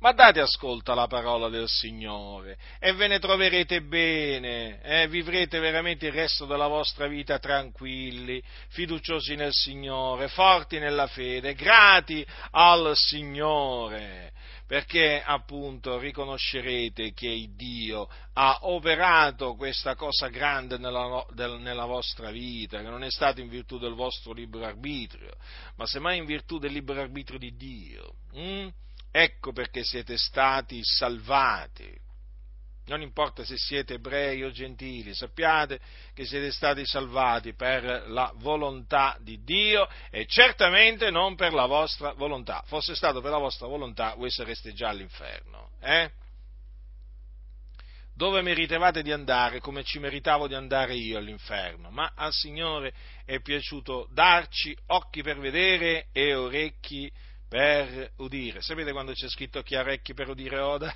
Ma 0.00 0.12
date 0.12 0.40
ascolto 0.40 0.92
alla 0.92 1.06
parola 1.06 1.48
del 1.48 1.68
Signore 1.68 2.58
e 2.78 2.92
ve 2.92 3.06
ne 3.06 3.18
troverete 3.18 3.80
bene, 3.80 4.82
eh? 4.82 5.08
vivrete 5.08 5.60
veramente 5.60 6.08
il 6.08 6.12
resto 6.12 6.44
della 6.44 6.66
vostra 6.66 7.06
vita 7.06 7.38
tranquilli, 7.38 8.42
fiduciosi 8.68 9.34
nel 9.34 9.52
Signore, 9.52 10.28
forti 10.28 10.78
nella 10.78 11.06
fede, 11.06 11.54
grati 11.54 12.26
al 12.50 12.92
Signore 12.96 14.32
perché 14.72 15.22
appunto 15.22 15.98
riconoscerete 15.98 17.12
che 17.12 17.50
Dio 17.54 18.08
ha 18.32 18.60
operato 18.62 19.54
questa 19.54 19.94
cosa 19.96 20.28
grande 20.28 20.78
nella, 20.78 21.26
nella, 21.58 21.84
vostra 21.84 22.30
vita, 22.30 22.78
che 22.78 22.88
non 22.88 23.04
è 23.04 23.10
stato 23.10 23.42
in 23.42 23.50
virtù 23.50 23.76
del 23.76 23.92
vostro 23.92 24.32
libero 24.32 24.64
arbitrio, 24.64 25.34
ma 25.76 25.84
semmai 25.84 26.16
in 26.16 26.24
virtù 26.24 26.58
del 26.58 26.72
libero 26.72 27.02
arbitrio 27.02 27.38
di 27.38 27.54
Dio. 27.54 28.14
Mm? 28.34 28.68
Ecco 29.10 29.52
perché 29.52 29.84
siete 29.84 30.16
stati 30.16 30.80
salvati 30.82 31.94
non 32.86 33.00
importa 33.00 33.44
se 33.44 33.56
siete 33.56 33.94
ebrei 33.94 34.42
o 34.42 34.50
gentili, 34.50 35.14
sappiate 35.14 35.78
che 36.14 36.24
siete 36.24 36.50
stati 36.50 36.84
salvati 36.84 37.54
per 37.54 38.04
la 38.08 38.32
volontà 38.36 39.16
di 39.20 39.42
Dio 39.44 39.88
e 40.10 40.26
certamente 40.26 41.10
non 41.10 41.36
per 41.36 41.52
la 41.52 41.66
vostra 41.66 42.12
volontà. 42.12 42.62
Fosse 42.66 42.94
stato 42.94 43.20
per 43.20 43.30
la 43.30 43.38
vostra 43.38 43.66
volontà, 43.66 44.14
voi 44.14 44.30
sareste 44.30 44.72
già 44.72 44.88
all'inferno. 44.88 45.70
Eh? 45.80 46.10
Dove 48.14 48.42
meritevate 48.42 49.02
di 49.02 49.12
andare, 49.12 49.60
come 49.60 49.84
ci 49.84 49.98
meritavo 49.98 50.46
di 50.46 50.54
andare 50.54 50.94
io 50.94 51.18
all'inferno, 51.18 51.90
ma 51.90 52.12
al 52.14 52.32
Signore 52.32 52.92
è 53.24 53.40
piaciuto 53.40 54.08
darci 54.12 54.76
occhi 54.88 55.22
per 55.22 55.38
vedere 55.38 56.08
e 56.12 56.34
orecchi 56.34 57.10
per 57.48 58.12
udire. 58.16 58.60
Sapete 58.60 58.92
quando 58.92 59.12
c'è 59.12 59.28
scritto 59.28 59.62
chi 59.62 59.76
ha 59.76 59.80
orecchi 59.80 60.14
per 60.14 60.28
udire 60.28 60.58
oda? 60.58 60.94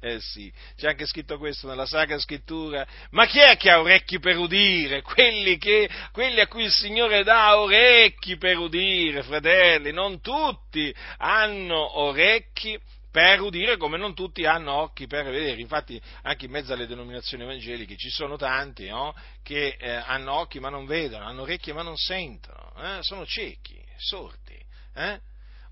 Eh 0.00 0.20
sì, 0.20 0.52
c'è 0.76 0.88
anche 0.88 1.06
scritto 1.06 1.38
questo 1.38 1.66
nella 1.66 1.86
Sacra 1.86 2.18
Scrittura. 2.18 2.86
Ma 3.10 3.26
chi 3.26 3.40
è 3.40 3.56
che 3.56 3.70
ha 3.70 3.80
orecchi 3.80 4.18
per 4.18 4.36
udire? 4.38 5.02
Quelli, 5.02 5.58
che, 5.58 5.88
quelli 6.12 6.40
a 6.40 6.46
cui 6.46 6.64
il 6.64 6.70
Signore 6.70 7.22
dà 7.22 7.58
orecchi 7.58 8.36
per 8.36 8.58
udire, 8.58 9.22
fratelli. 9.22 9.92
Non 9.92 10.20
tutti 10.20 10.94
hanno 11.18 11.98
orecchi 11.98 12.78
per 13.14 13.40
udire 13.40 13.76
come 13.76 13.96
non 13.96 14.12
tutti 14.12 14.44
hanno 14.44 14.72
occhi 14.72 15.06
per 15.06 15.24
vedere. 15.26 15.60
Infatti 15.60 16.00
anche 16.22 16.46
in 16.46 16.50
mezzo 16.50 16.72
alle 16.72 16.88
denominazioni 16.88 17.44
evangeliche 17.44 17.96
ci 17.96 18.10
sono 18.10 18.36
tanti 18.36 18.88
no? 18.88 19.14
che 19.42 19.76
eh, 19.78 19.90
hanno 19.90 20.32
occhi 20.32 20.58
ma 20.58 20.68
non 20.68 20.84
vedono, 20.84 21.24
hanno 21.24 21.42
orecchie 21.42 21.72
ma 21.72 21.82
non 21.82 21.96
sentono, 21.96 22.72
eh? 22.76 22.98
sono 23.02 23.24
ciechi, 23.24 23.80
sordi. 23.98 24.60
Eh? 24.94 25.20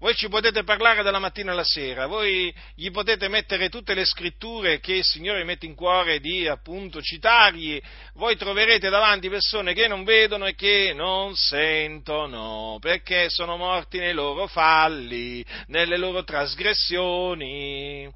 Voi 0.03 0.17
ci 0.17 0.29
potete 0.29 0.65
parlare 0.65 1.05
dalla 1.05 1.21
mattina 1.21 1.53
alla 1.53 1.63
sera, 1.63 2.07
voi 2.09 2.53
gli 2.75 2.91
potete 2.91 3.29
mettere 3.29 3.69
tutte 3.69 3.95
le 3.95 4.05
scritture 4.05 4.81
che 4.81 4.95
il 4.95 5.05
Signore 5.05 5.45
mette 5.45 5.65
in 5.65 5.77
cuore 5.77 6.19
di 6.19 6.49
appunto 6.49 7.01
citargli, 7.01 7.81
voi 8.15 8.37
troverete 8.37 8.89
davanti 8.89 9.29
persone 9.29 9.75
che 9.75 9.87
non 9.87 10.03
vedono 10.03 10.47
e 10.47 10.57
che 10.57 10.93
non 10.93 11.37
sentono, 11.37 12.79
perché 12.81 13.31
sono 13.31 13.57
morti 13.57 13.99
nei 13.99 14.13
loro 14.13 14.49
falli, 14.49 15.47
nelle 15.69 15.97
loro 15.97 16.25
trasgressioni. 16.25 18.13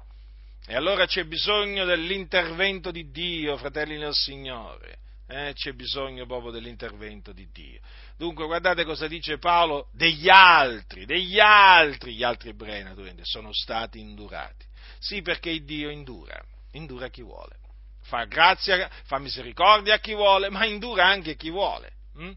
E 0.67 0.75
allora 0.75 1.05
c'è 1.05 1.23
bisogno 1.23 1.85
dell'intervento 1.85 2.91
di 2.91 3.11
Dio, 3.11 3.55
fratelli 3.55 3.97
nel 3.97 4.13
Signore 4.13 5.05
eh, 5.27 5.51
c'è 5.53 5.73
bisogno 5.73 6.25
proprio 6.25 6.51
dell'intervento 6.51 7.33
di 7.33 7.49
Dio. 7.51 7.79
Dunque 8.17 8.45
guardate 8.45 8.83
cosa 8.83 9.07
dice 9.07 9.37
Paolo 9.37 9.89
degli 9.93 10.27
altri, 10.27 11.05
degli 11.05 11.39
altri, 11.39 12.15
gli 12.15 12.23
altri 12.23 12.49
ebrei 12.49 12.83
naturalmente, 12.83 13.23
sono 13.23 13.53
stati 13.53 13.99
indurati. 13.99 14.65
Sì, 14.99 15.21
perché 15.21 15.63
Dio 15.63 15.89
indura, 15.89 16.43
indura 16.71 17.09
chi 17.09 17.21
vuole. 17.21 17.59
Fa 18.01 18.25
grazia, 18.25 18.89
fa 19.03 19.19
misericordia 19.19 19.95
a 19.95 19.99
chi 19.99 20.15
vuole, 20.15 20.49
ma 20.49 20.65
indura 20.65 21.05
anche 21.05 21.35
chi 21.35 21.51
vuole. 21.51 21.91
Hm? 22.15 22.31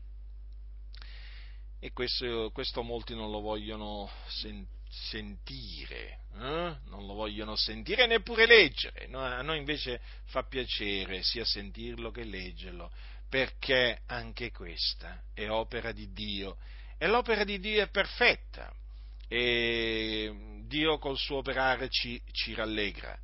E 1.78 1.92
questo, 1.92 2.50
questo 2.52 2.82
molti 2.82 3.14
non 3.14 3.30
lo 3.30 3.40
vogliono 3.40 4.10
sentire 4.26 4.78
sentire, 4.90 6.18
eh? 6.34 6.76
non 6.86 7.06
lo 7.06 7.14
vogliono 7.14 7.54
sentire 7.54 8.06
neppure 8.06 8.44
leggere, 8.44 9.06
no, 9.06 9.20
a 9.20 9.40
noi 9.40 9.58
invece 9.58 10.00
fa 10.24 10.42
piacere 10.42 11.22
sia 11.22 11.44
sentirlo 11.44 12.10
che 12.10 12.24
leggerlo, 12.24 12.90
perché 13.30 14.00
anche 14.06 14.50
questa 14.50 15.22
è 15.32 15.48
opera 15.48 15.92
di 15.92 16.12
Dio. 16.12 16.56
E 16.98 17.06
l'opera 17.06 17.44
di 17.44 17.60
Dio 17.60 17.82
è 17.82 17.88
perfetta. 17.88 18.70
E 19.28 20.62
Dio 20.66 20.98
col 20.98 21.16
suo 21.16 21.38
operare 21.38 21.88
ci, 21.88 22.20
ci 22.32 22.52
rallegra. 22.52 23.16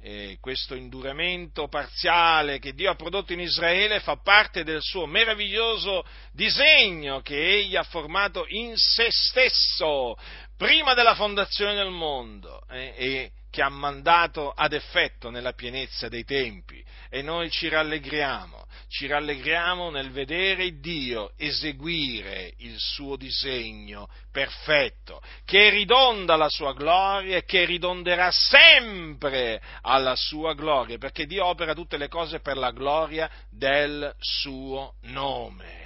Eh, 0.00 0.36
questo 0.40 0.76
induramento 0.76 1.66
parziale 1.66 2.60
che 2.60 2.72
Dio 2.72 2.90
ha 2.90 2.94
prodotto 2.94 3.32
in 3.32 3.40
Israele 3.40 3.98
fa 3.98 4.16
parte 4.16 4.62
del 4.62 4.80
suo 4.80 5.06
meraviglioso 5.06 6.04
disegno 6.30 7.20
che 7.20 7.36
egli 7.36 7.74
ha 7.74 7.82
formato 7.82 8.44
in 8.46 8.76
se 8.76 9.08
stesso 9.10 10.16
prima 10.56 10.94
della 10.94 11.16
fondazione 11.16 11.74
del 11.74 11.90
mondo. 11.90 12.62
Eh, 12.68 12.94
e 12.96 13.32
che 13.50 13.62
ha 13.62 13.68
mandato 13.68 14.50
ad 14.50 14.72
effetto 14.72 15.30
nella 15.30 15.52
pienezza 15.52 16.08
dei 16.08 16.24
tempi 16.24 16.84
e 17.08 17.22
noi 17.22 17.50
ci 17.50 17.68
rallegriamo, 17.68 18.66
ci 18.88 19.06
rallegriamo 19.06 19.90
nel 19.90 20.10
vedere 20.10 20.78
Dio 20.78 21.32
eseguire 21.36 22.52
il 22.58 22.76
suo 22.78 23.16
disegno 23.16 24.08
perfetto, 24.30 25.22
che 25.44 25.70
ridonda 25.70 26.36
la 26.36 26.48
sua 26.48 26.72
gloria 26.74 27.38
e 27.38 27.44
che 27.44 27.64
ridonderà 27.64 28.30
sempre 28.30 29.60
alla 29.82 30.14
sua 30.14 30.54
gloria, 30.54 30.98
perché 30.98 31.26
Dio 31.26 31.46
opera 31.46 31.74
tutte 31.74 31.96
le 31.96 32.08
cose 32.08 32.40
per 32.40 32.56
la 32.56 32.70
gloria 32.70 33.30
del 33.50 34.14
suo 34.18 34.94
nome. 35.02 35.77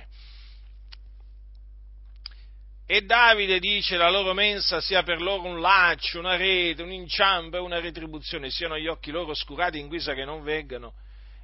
E 2.87 3.03
Davide 3.03 3.59
dice 3.59 3.97
la 3.97 4.11
loro 4.11 4.35
mensa 4.35 4.81
sia 4.81 5.03
per 5.03 5.21
loro 5.21 5.45
un 5.45 5.61
laccio, 5.61 6.19
una 6.19 6.37
rete, 6.37 6.83
un 6.83 6.93
inciampo 6.93 7.57
e 7.57 7.61
una 7.61 7.81
retribuzione, 7.81 8.51
siano 8.51 8.79
gli 8.79 8.87
occhi 8.87 9.11
loro 9.11 9.31
oscurati 9.31 9.79
in 9.79 9.89
guisa 9.89 10.15
che 10.15 10.25
non 10.25 10.43
veggano 10.43 10.95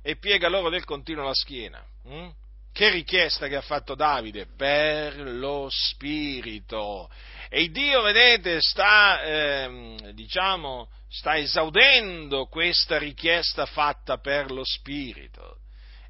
e 0.03 0.17
piega 0.17 0.49
loro 0.49 0.69
del 0.69 0.85
continuo 0.85 1.25
la 1.25 1.35
schiena. 1.35 1.83
Mm? 2.09 2.29
Che 2.73 2.91
richiesta 2.91 3.49
che 3.49 3.57
ha 3.57 3.61
fatto 3.61 3.95
Davide? 3.95 4.47
Per 4.47 5.17
lo 5.21 5.69
spirito. 5.71 7.11
E 7.49 7.71
Dio, 7.71 8.03
vedete, 8.03 8.61
sta, 8.61 9.23
eh, 9.23 10.13
diciamo, 10.15 10.89
sta 11.09 11.37
esaudendo 11.37 12.47
questa 12.47 12.99
richiesta 12.99 13.67
fatta 13.67 14.19
per 14.19 14.51
lo 14.51 14.65
spirito. 14.65 15.59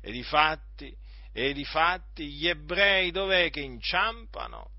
E 0.02 0.10
difatti, 0.10 0.94
e 1.32 1.52
difatti 1.52 2.32
gli 2.32 2.48
ebrei 2.48 3.10
dov'è 3.10 3.50
che 3.50 3.60
inciampano? 3.60 4.70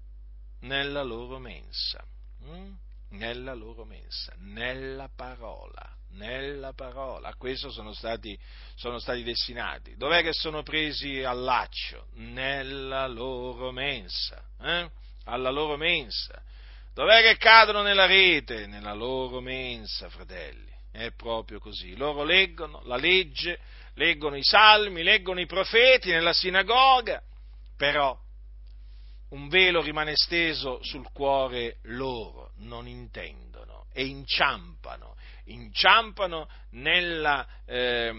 Nella 0.61 1.03
loro 1.03 1.39
mensa, 1.39 2.03
hm? 2.43 2.73
nella 3.09 3.53
loro 3.53 3.85
mensa, 3.85 4.33
nella 4.37 5.09
parola, 5.15 5.87
nella 6.11 6.73
parola. 6.73 7.29
A 7.29 7.35
questo 7.35 7.71
sono 7.71 7.93
stati, 7.93 8.37
sono 8.75 8.99
stati 8.99 9.23
destinati. 9.23 9.95
Dov'è 9.95 10.21
che 10.21 10.33
sono 10.33 10.63
presi 10.63 11.23
al 11.23 11.39
laccio? 11.39 12.07
Nella 12.13 13.07
loro 13.07 13.71
mensa, 13.71 14.43
eh? 14.61 14.89
alla 15.25 15.49
loro 15.49 15.77
mensa. 15.77 16.41
Dov'è 16.93 17.21
che 17.21 17.37
cadono 17.37 17.81
nella 17.81 18.05
rete? 18.05 18.67
Nella 18.67 18.93
loro 18.93 19.39
mensa, 19.39 20.09
fratelli. 20.09 20.67
È 20.91 21.11
proprio 21.11 21.59
così. 21.59 21.95
Loro 21.95 22.23
leggono 22.23 22.81
la 22.83 22.97
legge, 22.97 23.59
leggono 23.93 24.35
i 24.35 24.43
salmi, 24.43 25.03
leggono 25.03 25.39
i 25.39 25.45
profeti 25.45 26.09
nella 26.09 26.33
sinagoga, 26.33 27.21
però 27.77 28.17
un 29.29 29.47
velo 29.47 29.81
rimane 29.81 30.15
steso 30.15 30.79
sul 30.81 31.11
cuore 31.11 31.77
loro, 31.83 32.53
non 32.57 32.87
intendono 32.87 33.85
e 33.91 34.05
inciampano, 34.05 35.15
inciampano 35.45 36.47
nella, 36.71 37.47
eh, 37.65 38.11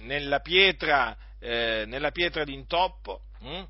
nella, 0.00 0.40
pietra, 0.40 1.16
eh, 1.38 2.10
pietra 2.12 2.44
d'intoppo, 2.44 3.22
hm? 3.40 3.64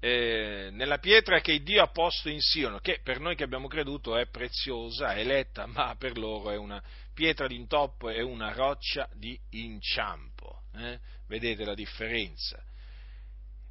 eh, 0.00 0.70
nella 0.72 0.98
pietra 0.98 1.40
che 1.40 1.62
Dio 1.62 1.82
ha 1.82 1.88
posto 1.88 2.28
in 2.28 2.40
Sion, 2.40 2.80
che 2.80 3.00
per 3.02 3.20
noi 3.20 3.36
che 3.36 3.44
abbiamo 3.44 3.68
creduto 3.68 4.16
è 4.16 4.26
preziosa, 4.26 5.14
è 5.14 5.20
eletta, 5.20 5.66
ma 5.66 5.94
per 5.96 6.16
loro 6.16 6.50
è 6.50 6.56
una 6.56 6.82
pietra 7.12 7.46
d'intoppo 7.46 8.08
e 8.08 8.22
una 8.22 8.52
roccia 8.52 9.08
di 9.12 9.38
inciampo. 9.50 10.62
Eh? 10.74 10.98
Vedete 11.26 11.64
la 11.64 11.74
differenza? 11.74 12.62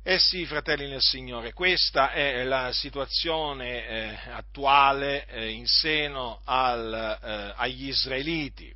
Eh 0.01 0.17
sì, 0.17 0.45
fratelli 0.45 0.88
nel 0.88 1.01
Signore, 1.01 1.51
questa 1.51 2.13
è 2.13 2.45
la 2.45 2.71
situazione 2.71 3.85
eh, 3.85 4.17
attuale 4.31 5.25
eh, 5.27 5.49
in 5.49 5.67
seno 5.67 6.39
al, 6.45 7.19
eh, 7.21 7.53
agli 7.57 7.89
israeliti. 7.89 8.73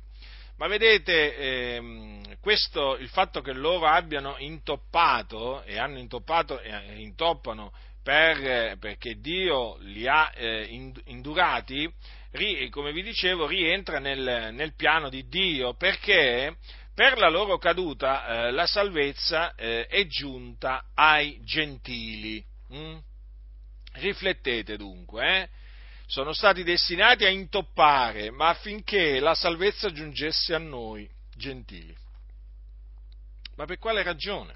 Ma 0.58 0.66
vedete, 0.66 1.34
ehm, 1.36 2.38
questo, 2.40 2.98
il 2.98 3.08
fatto 3.08 3.40
che 3.40 3.52
loro 3.52 3.86
abbiano 3.86 4.36
intoppato 4.36 5.62
e 5.62 5.78
hanno 5.78 5.98
intoppato 5.98 6.60
e 6.60 7.00
intoppano 7.00 7.72
per, 8.02 8.76
perché 8.78 9.18
Dio 9.18 9.78
li 9.80 10.06
ha 10.06 10.30
eh, 10.34 10.66
indurati, 11.06 11.90
ri, 12.32 12.68
come 12.68 12.92
vi 12.92 13.02
dicevo, 13.02 13.46
rientra 13.46 13.98
nel, 13.98 14.50
nel 14.52 14.74
piano 14.74 15.08
di 15.08 15.26
Dio, 15.26 15.72
perché 15.72 16.58
per 16.94 17.18
la 17.18 17.28
loro 17.28 17.58
caduta 17.58 18.26
eh, 18.46 18.50
la 18.52 18.66
salvezza 18.66 19.54
eh, 19.56 19.86
è 19.86 20.06
giunta 20.06 20.84
ai 20.94 21.40
gentili. 21.42 22.44
Mm? 22.72 22.96
Riflettete 23.94 24.76
dunque, 24.76 25.26
eh? 25.26 25.48
sono 26.06 26.32
stati 26.32 26.62
destinati 26.62 27.24
a 27.24 27.30
intoppare, 27.30 28.30
ma 28.30 28.48
affinché 28.48 29.18
la 29.18 29.34
salvezza 29.34 29.90
giungesse 29.90 30.54
a 30.54 30.58
noi, 30.58 31.08
gentili. 31.34 31.94
Ma 33.56 33.64
per 33.66 33.78
quale 33.78 34.02
ragione? 34.02 34.54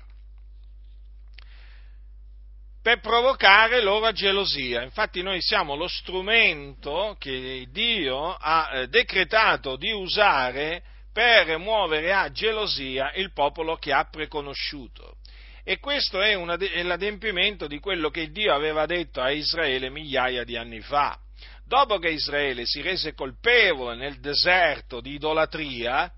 Per 2.80 3.00
provocare 3.00 3.82
loro 3.82 4.10
gelosia. 4.12 4.82
Infatti 4.82 5.22
noi 5.22 5.40
siamo 5.42 5.74
lo 5.74 5.88
strumento 5.88 7.16
che 7.18 7.66
Dio 7.70 8.34
ha 8.34 8.70
eh, 8.72 8.88
decretato 8.88 9.76
di 9.76 9.90
usare 9.90 10.82
per 11.18 11.58
muovere 11.58 12.12
a 12.12 12.30
gelosia 12.30 13.10
il 13.14 13.32
popolo 13.32 13.74
che 13.74 13.92
ha 13.92 14.04
preconosciuto. 14.08 15.16
E 15.64 15.80
questo 15.80 16.20
è, 16.22 16.34
una, 16.34 16.56
è 16.56 16.80
l'adempimento 16.84 17.66
di 17.66 17.80
quello 17.80 18.08
che 18.08 18.30
Dio 18.30 18.54
aveva 18.54 18.86
detto 18.86 19.20
a 19.20 19.32
Israele 19.32 19.90
migliaia 19.90 20.44
di 20.44 20.56
anni 20.56 20.80
fa. 20.80 21.18
Dopo 21.66 21.98
che 21.98 22.10
Israele 22.10 22.66
si 22.66 22.82
rese 22.82 23.14
colpevole 23.14 23.96
nel 23.96 24.20
deserto 24.20 25.00
di 25.00 25.14
idolatria, 25.14 26.08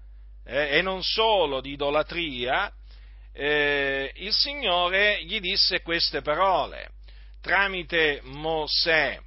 eh, 0.45 0.77
e 0.77 0.83
non 0.83 1.03
solo 1.03 1.63
di 1.63 1.73
idolatria, 1.73 2.71
eh, 3.33 4.13
il 4.17 4.35
Signore 4.35 5.25
gli 5.25 5.41
disse 5.41 5.81
queste 5.81 6.21
parole 6.21 6.91
tramite 7.41 8.21
Mosè. 8.25 9.19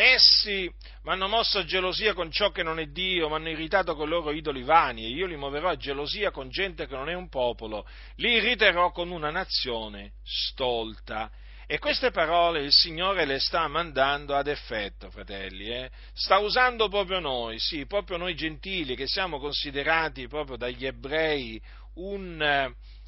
Essi 0.00 0.72
mi 1.02 1.10
hanno 1.10 1.26
mosso 1.26 1.58
a 1.58 1.64
gelosia 1.64 2.14
con 2.14 2.30
ciò 2.30 2.52
che 2.52 2.62
non 2.62 2.78
è 2.78 2.86
Dio, 2.86 3.28
mi 3.28 3.34
hanno 3.34 3.48
irritato 3.48 3.96
con 3.96 4.06
i 4.06 4.10
loro 4.10 4.30
idoli 4.30 4.62
vani 4.62 5.04
e 5.04 5.08
io 5.08 5.26
li 5.26 5.34
muoverò 5.34 5.70
a 5.70 5.76
gelosia 5.76 6.30
con 6.30 6.50
gente 6.50 6.86
che 6.86 6.94
non 6.94 7.08
è 7.08 7.14
un 7.14 7.28
popolo, 7.28 7.84
li 8.14 8.34
irriterò 8.34 8.92
con 8.92 9.10
una 9.10 9.30
nazione 9.30 10.12
stolta. 10.22 11.28
E 11.66 11.80
queste 11.80 12.12
parole 12.12 12.62
il 12.62 12.70
Signore 12.70 13.24
le 13.24 13.40
sta 13.40 13.66
mandando 13.66 14.36
ad 14.36 14.46
effetto, 14.46 15.10
fratelli, 15.10 15.66
eh? 15.66 15.90
sta 16.12 16.38
usando 16.38 16.88
proprio 16.88 17.18
noi, 17.18 17.58
sì, 17.58 17.84
proprio 17.84 18.18
noi 18.18 18.36
gentili 18.36 18.94
che 18.94 19.08
siamo 19.08 19.40
considerati 19.40 20.28
proprio 20.28 20.56
dagli 20.56 20.86
ebrei 20.86 21.60
un... 21.94 22.40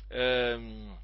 Eh, 0.08 0.98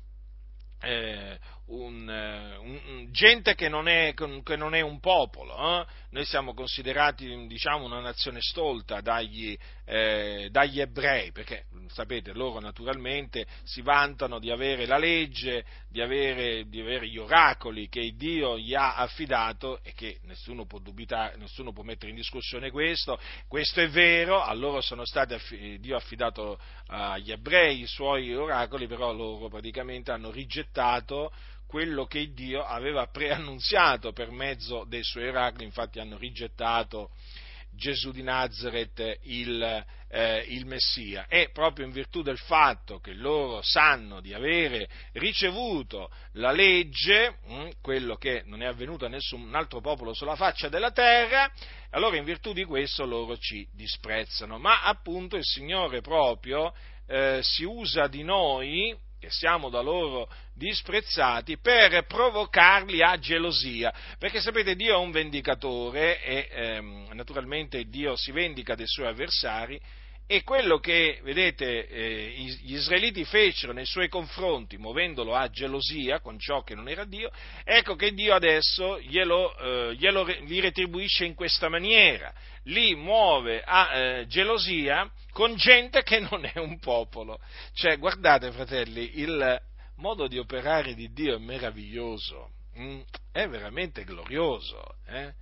eh, 0.81 1.39
un, 1.67 2.09
eh, 2.09 2.57
un, 2.59 3.09
gente 3.11 3.55
che 3.55 3.69
non, 3.69 3.89
è, 3.89 4.15
che 4.15 4.57
non, 4.57 4.75
è, 4.75 4.81
un 4.81 5.01
popolo. 5.01 5.81
Eh? 5.81 5.87
Noi 6.11 6.25
siamo 6.25 6.55
considerati 6.55 7.47
diciamo, 7.47 7.85
una 7.85 8.01
nazione 8.01 8.41
stolta 8.41 9.01
dagli, 9.01 9.57
eh, 9.85 10.49
dagli, 10.51 10.81
ebrei, 10.81 11.33
perché 11.33 11.65
sapete, 11.89 12.33
loro 12.33 12.61
naturalmente 12.61 13.47
si 13.65 13.83
vantano 13.83 14.39
di 14.39 14.51
avere 14.51 14.87
la 14.87 14.99
legge, 14.99 15.65
di 15.89 16.01
avere, 16.01 16.69
di 16.69 16.81
avere 16.81 17.09
gli 17.09 17.19
oracoli 17.19 17.89
che 17.89 18.13
Dio 18.15 18.59
gli 18.59 18.75
ha 18.75 18.97
affidato 18.97 19.81
e 19.83 19.93
che 19.93 20.19
nessuno 20.25 20.67
può 20.67 20.79
dubitare, 20.79 21.37
nessuno 21.37 21.73
può 21.73 21.83
mettere 21.83 22.11
in 22.11 22.17
discussione 22.17 22.71
questo. 22.71 23.19
Questo 23.49 23.81
è 23.81 23.89
vero, 23.89 24.41
a 24.43 24.53
loro 24.55 24.81
sono 24.81 25.05
stati, 25.05 25.79
Dio 25.81 25.95
ha 25.95 25.99
affidato 25.99 26.59
agli 26.87 27.33
ebrei 27.33 27.81
i 27.81 27.87
suoi 27.87 28.33
oracoli, 28.35 28.87
però 28.87 29.13
loro 29.13 29.49
praticamente 29.49 30.13
hanno 30.13 30.31
rigettato 30.31 31.33
quello 31.67 32.07
che 32.07 32.33
Dio 32.33 32.65
aveva 32.65 33.07
preannunziato 33.07 34.13
per 34.13 34.31
mezzo 34.31 34.85
dei 34.85 35.03
suoi 35.03 35.29
oracoli, 35.29 35.65
infatti 35.65 35.99
hanno 35.99 36.17
rigettato 36.17 37.11
Gesù 37.77 38.11
di 38.11 38.23
Nazareth, 38.23 39.19
il, 39.25 39.85
eh, 40.09 40.39
il, 40.49 40.65
Messia. 40.65 41.27
E 41.29 41.51
proprio 41.53 41.85
in 41.85 41.93
virtù 41.93 42.23
del 42.23 42.39
fatto 42.39 42.99
che 42.99 43.13
loro 43.13 43.61
sanno 43.63 44.21
di 44.21 44.33
avere 44.33 44.89
ricevuto 45.13 46.11
la 46.33 46.53
legge, 46.53 47.39
mh, 47.45 47.55
hm, 47.55 47.71
quello 47.83 48.17
che 48.17 48.43
non 48.47 48.63
è 48.63 48.67
avvenuto 48.67 49.05
a 49.05 49.09
nessun 49.09 49.55
altro 49.55 49.81
popolo 49.81 50.15
sulla 50.15 50.37
faccia 50.37 50.69
della 50.69 50.91
terra, 50.91 51.51
allora 51.91 52.17
in 52.17 52.25
virtù 52.25 52.53
di 52.53 52.65
questo 52.65 53.05
loro 53.05 53.37
ci 53.37 53.69
disprezzano. 53.73 54.59
Ma 54.59 54.83
appunto 54.83 55.37
il 55.37 55.45
Signore 55.45 56.01
proprio 56.01 56.75
eh, 57.07 57.41
si 57.43 57.65
usa 57.65 58.09
di 58.09 58.25
noi 58.25 58.97
che 59.27 59.33
siamo 59.33 59.71
da 59.71 59.81
loro 59.81 60.29
disprezzati, 60.55 61.59
per 61.59 62.07
provocarli 62.07 63.03
a 63.03 63.19
gelosia. 63.19 63.93
Perché 64.19 64.41
sapete, 64.41 64.77
Dio 64.77 64.95
è 64.95 64.99
un 64.99 65.11
vendicatore 65.11 66.23
e 66.23 66.49
ehm, 66.49 67.09
naturalmente 67.13 67.89
Dio 67.89 68.15
si 68.15 68.31
vendica 68.31 68.77
dei 68.77 68.87
suoi 68.87 69.09
avversari 69.09 69.81
E 70.29 70.43
quello 70.43 70.81
che, 70.81 71.21
vedete, 71.23 71.87
eh, 71.87 72.31
gli 72.63 72.75
israeliti 72.75 73.25
fecero 73.25 73.73
nei 73.73 73.87
suoi 73.87 74.09
confronti, 74.09 74.77
muovendolo 74.77 75.37
a 75.37 75.49
gelosia 75.49 76.19
con 76.19 76.37
ciò 76.37 76.65
che 76.65 76.75
non 76.75 76.89
era 76.89 77.05
Dio, 77.05 77.31
ecco 77.63 77.95
che 77.95 78.13
Dio 78.13 78.35
adesso 78.35 79.01
glielo, 79.03 79.57
eh, 79.57 79.95
glielo 79.95 80.25
li 80.25 80.59
retribuisce 80.59 81.27
in 81.27 81.35
questa 81.35 81.69
maniera, 81.69 82.35
li 82.65 82.97
muove 82.97 83.63
a 83.65 83.95
eh, 83.95 84.27
gelosia 84.27 85.09
con 85.31 85.55
gente 85.55 86.03
che 86.03 86.19
non 86.19 86.45
è 86.45 86.59
un 86.59 86.81
popolo. 86.81 87.39
Cioè, 87.75 87.97
guardate, 87.97 88.51
fratelli, 88.51 89.21
il 89.21 89.61
modo 89.99 90.27
di 90.27 90.39
operare 90.39 90.95
di 90.95 91.13
Dio 91.13 91.37
è 91.37 91.39
meraviglioso, 91.39 92.51
mm? 92.77 93.01
è 93.31 93.47
veramente 93.47 94.03
glorioso. 94.03 94.97
Eh? 95.07 95.33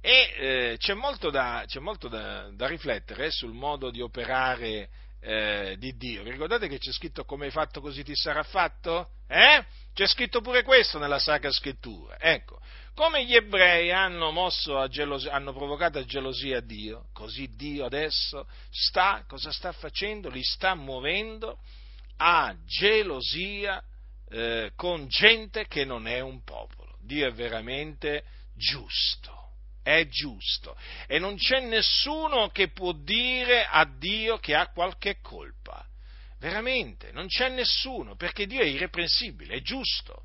E 0.00 0.34
eh, 0.36 0.76
c'è 0.78 0.94
molto, 0.94 1.30
da, 1.30 1.64
c'è 1.66 1.80
molto 1.80 2.08
da, 2.08 2.50
da, 2.52 2.66
riflettere 2.66 3.30
sul 3.30 3.52
modo 3.52 3.90
di 3.90 4.00
operare 4.00 4.88
eh, 5.20 5.76
di 5.78 5.96
Dio. 5.96 6.22
Vi 6.22 6.30
ricordate 6.30 6.68
che 6.68 6.78
c'è 6.78 6.92
scritto 6.92 7.24
come 7.24 7.46
hai 7.46 7.50
fatto 7.50 7.80
così 7.80 8.04
ti 8.04 8.14
sarà 8.14 8.44
fatto? 8.44 9.10
Eh? 9.26 9.64
C'è 9.92 10.06
scritto 10.06 10.40
pure 10.40 10.62
questo 10.62 10.98
nella 10.98 11.18
Sacra 11.18 11.50
Scrittura. 11.50 12.16
Ecco, 12.20 12.60
come 12.94 13.24
gli 13.24 13.34
ebrei 13.34 13.90
hanno, 13.90 14.32
gelosia, 14.88 15.32
hanno 15.32 15.52
provocato 15.52 15.98
a 15.98 16.04
gelosia 16.04 16.58
a 16.58 16.62
Dio, 16.62 17.08
così 17.12 17.54
Dio 17.56 17.84
adesso 17.84 18.46
sta, 18.70 19.24
cosa 19.26 19.50
sta 19.50 19.72
facendo? 19.72 20.28
Li 20.28 20.44
sta 20.44 20.76
muovendo 20.76 21.58
a 22.18 22.54
gelosia 22.64 23.82
eh, 24.30 24.70
con 24.76 25.08
gente 25.08 25.66
che 25.66 25.84
non 25.84 26.06
è 26.06 26.20
un 26.20 26.44
popolo. 26.44 26.96
Dio 27.00 27.26
è 27.26 27.32
veramente 27.32 28.24
giusto 28.54 29.37
è 29.96 30.06
giusto 30.08 30.76
e 31.06 31.18
non 31.18 31.36
c'è 31.36 31.60
nessuno 31.60 32.50
che 32.50 32.70
può 32.70 32.92
dire 32.92 33.66
a 33.66 33.84
Dio 33.84 34.38
che 34.38 34.54
ha 34.54 34.68
qualche 34.68 35.18
colpa. 35.20 35.84
Veramente, 36.38 37.10
non 37.12 37.26
c'è 37.26 37.48
nessuno, 37.48 38.14
perché 38.14 38.46
Dio 38.46 38.60
è 38.60 38.66
irreprensibile, 38.66 39.54
è 39.54 39.60
giusto. 39.60 40.24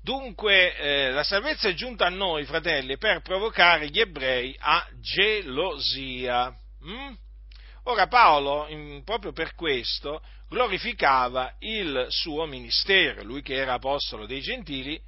Dunque 0.00 0.76
eh, 0.76 1.10
la 1.10 1.24
salvezza 1.24 1.68
è 1.68 1.74
giunta 1.74 2.06
a 2.06 2.10
noi, 2.10 2.44
fratelli, 2.44 2.96
per 2.98 3.20
provocare 3.20 3.88
gli 3.88 3.98
ebrei 3.98 4.54
a 4.58 4.86
gelosia. 5.00 6.54
Mm? 6.84 7.12
Ora 7.84 8.06
Paolo, 8.06 8.68
in, 8.68 9.02
proprio 9.02 9.32
per 9.32 9.54
questo, 9.54 10.22
glorificava 10.48 11.56
il 11.58 12.06
suo 12.10 12.46
ministero, 12.46 13.24
lui 13.24 13.42
che 13.42 13.54
era 13.54 13.74
apostolo 13.74 14.24
dei 14.24 14.40
gentili, 14.40 15.00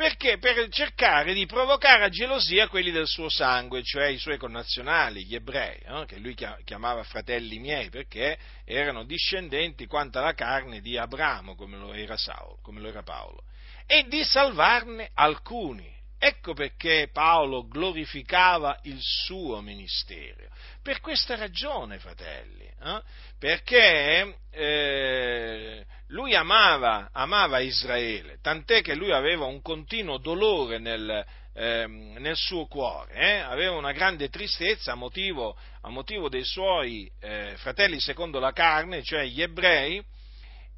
perché? 0.00 0.38
Per 0.38 0.66
cercare 0.70 1.34
di 1.34 1.44
provocare 1.44 2.04
a 2.04 2.08
gelosia 2.08 2.68
quelli 2.68 2.90
del 2.90 3.06
suo 3.06 3.28
sangue, 3.28 3.82
cioè 3.82 4.06
i 4.06 4.16
suoi 4.16 4.38
connazionali, 4.38 5.26
gli 5.26 5.34
ebrei, 5.34 5.76
eh, 5.76 6.06
che 6.06 6.16
lui 6.16 6.34
chiamava 6.64 7.02
fratelli 7.02 7.58
miei, 7.58 7.90
perché 7.90 8.38
erano 8.64 9.04
discendenti 9.04 9.84
quanto 9.84 10.18
alla 10.18 10.32
carne 10.32 10.80
di 10.80 10.96
Abramo, 10.96 11.54
come 11.54 11.76
lo 11.76 11.92
era, 11.92 12.16
Saulo, 12.16 12.60
come 12.62 12.80
lo 12.80 12.88
era 12.88 13.02
Paolo, 13.02 13.42
e 13.84 14.06
di 14.08 14.24
salvarne 14.24 15.10
alcuni. 15.12 15.99
Ecco 16.22 16.52
perché 16.52 17.08
Paolo 17.10 17.66
glorificava 17.66 18.78
il 18.82 18.98
suo 19.00 19.62
ministero. 19.62 20.48
Per 20.82 21.00
questa 21.00 21.34
ragione, 21.34 21.98
fratelli, 21.98 22.64
eh? 22.64 23.02
perché 23.38 24.36
eh, 24.50 25.86
lui 26.08 26.34
amava, 26.34 27.08
amava, 27.10 27.60
Israele, 27.60 28.36
tant'è 28.42 28.82
che 28.82 28.94
lui 28.94 29.12
aveva 29.12 29.46
un 29.46 29.62
continuo 29.62 30.18
dolore 30.18 30.78
nel, 30.78 31.24
eh, 31.54 31.86
nel 31.86 32.36
suo 32.36 32.66
cuore, 32.66 33.14
eh? 33.14 33.38
aveva 33.38 33.76
una 33.76 33.92
grande 33.92 34.28
tristezza 34.28 34.92
a 34.92 34.96
motivo, 34.96 35.56
a 35.80 35.88
motivo 35.88 36.28
dei 36.28 36.44
suoi 36.44 37.10
eh, 37.18 37.54
fratelli 37.56 37.98
secondo 37.98 38.38
la 38.38 38.52
carne, 38.52 39.02
cioè 39.02 39.24
gli 39.24 39.40
ebrei, 39.40 40.04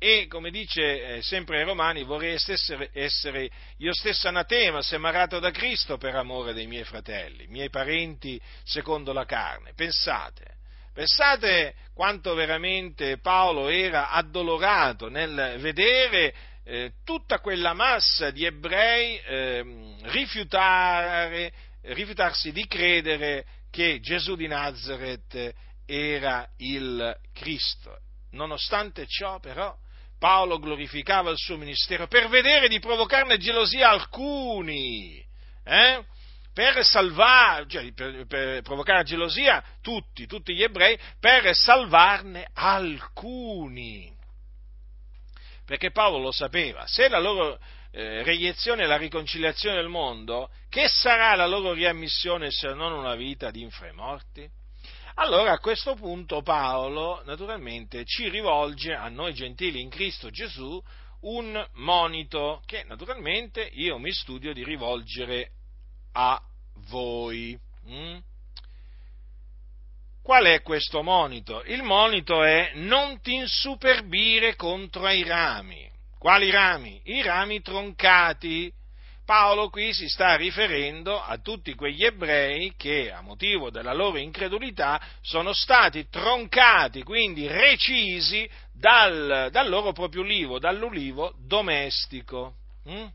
e 0.03 0.27
come 0.27 0.51
dice 0.51 1.19
eh, 1.19 1.23
sempre 1.23 1.59
ai 1.59 1.65
Romani 1.65 2.03
vorrei 2.03 2.35
essere, 2.35 2.91
essere, 2.93 3.49
io 3.77 3.95
stesso 3.95 4.27
anatema 4.27 4.83
semarato 4.83 5.39
da 5.39 5.53
Cristo 5.53 5.97
per 5.97 6.17
amore 6.17 6.53
dei 6.53 6.67
miei 6.67 6.83
fratelli, 6.83 7.47
miei 7.47 7.71
parenti 7.71 8.41
secondo 8.65 9.13
la 9.13 9.25
carne. 9.25 9.75
Pensate, 9.77 10.57
pensate 10.93 11.77
quanto 11.95 12.35
veramente 12.35 13.19
Paolo 13.19 13.69
era 13.69 14.11
addolorato 14.11 15.09
nel 15.09 15.59
vedere 15.61 16.35
eh, 16.65 16.95
tutta 17.05 17.39
quella 17.39 17.73
massa 17.73 18.33
di 18.33 18.45
ebrei 18.45 19.19
eh, 19.19 19.95
rifiutare, 20.07 21.53
rifiutarsi 21.83 22.51
di 22.51 22.67
credere 22.67 23.45
che 23.71 24.01
Gesù 24.01 24.35
di 24.35 24.49
Nazareth 24.49 25.55
era 25.87 26.45
il 26.57 27.17
Cristo. 27.33 27.99
Nonostante 28.33 29.07
ciò, 29.07 29.39
però, 29.39 29.79
Paolo 30.23 30.61
glorificava 30.61 31.33
il 31.33 31.37
suo 31.37 31.57
ministero 31.57 32.07
per 32.07 32.29
vedere 32.29 32.69
di 32.69 32.79
provocarne 32.79 33.39
gelosia 33.39 33.89
alcuni, 33.89 35.21
eh? 35.65 36.05
per 36.55 36.85
salvare, 36.85 37.67
cioè 37.67 37.93
per, 37.93 38.25
per, 38.29 38.63
provocare 38.63 39.03
gelosia 39.03 39.61
tutti, 39.81 40.27
tutti 40.27 40.55
gli 40.55 40.63
ebrei, 40.63 40.97
per 41.19 41.53
salvarne 41.57 42.47
alcuni. 42.53 44.17
Perché 45.67 45.91
Paolo 45.91 46.19
lo 46.19 46.31
sapeva, 46.31 46.87
se 46.87 47.09
la 47.09 47.19
loro 47.19 47.59
eh, 47.91 48.23
reiezione 48.23 48.85
e 48.85 48.87
la 48.87 48.99
riconciliazione 48.99 49.75
del 49.75 49.89
mondo, 49.89 50.51
che 50.69 50.87
sarà 50.87 51.35
la 51.35 51.47
loro 51.49 51.73
riammissione 51.73 52.53
se 52.53 52.73
non 52.75 52.93
una 52.93 53.17
vita 53.17 53.51
di 53.51 53.63
infremorti? 53.63 54.49
Allora 55.17 55.53
a 55.53 55.59
questo 55.59 55.95
punto 55.95 56.41
Paolo 56.43 57.23
naturalmente 57.25 58.05
ci 58.05 58.29
rivolge 58.31 58.95
a 58.95 59.09
noi 59.09 59.35
gentili 59.35 59.81
in 59.81 59.91
Cristo 59.91 60.31
Gesù 60.31 60.83
un 61.21 61.69
monito 61.75 62.63
che 62.65 62.85
naturalmente 62.85 63.61
io 63.75 63.99
mi 63.99 64.11
studio 64.11 64.55
di 64.55 64.65
rivolgere 64.65 65.51
a 66.13 66.41
voi. 66.89 67.59
Mm? 67.89 68.19
Qual 70.23 70.45
è 70.45 70.63
questo 70.63 71.03
monito? 71.03 71.63
Il 71.65 71.83
monito 71.83 72.43
è 72.43 72.73
non 72.75 73.21
ti 73.21 73.35
insuperbire 73.35 74.57
contro 74.57 75.09
i 75.11 75.25
rami. 75.25 75.91
Quali 76.19 76.51
rami? 76.51 77.01
I 77.05 77.23
rami 77.23 77.61
troncati 77.61 78.73
Paolo 79.25 79.71
qui 79.71 79.93
si 79.95 80.09
sta 80.09 80.35
riferendo 80.35 81.21
a 81.21 81.39
tutti 81.39 81.75
quegli 81.75 82.05
ebrei 82.05 82.75
che 82.77 83.13
a 83.13 83.21
motivo 83.21 83.71
della 83.71 83.93
loro 83.93 84.19
incredulità 84.19 85.01
sono 85.21 85.53
stati 85.53 86.09
troncati, 86.09 87.03
quindi 87.03 87.47
recisi 87.47 88.49
dal, 88.73 89.49
dal 89.51 89.69
loro 89.69 89.93
proprio 89.93 90.23
ulivo, 90.23 90.59
dall'ulivo 90.59 91.35
domestico. 91.39 92.55
Mm? 92.89 93.07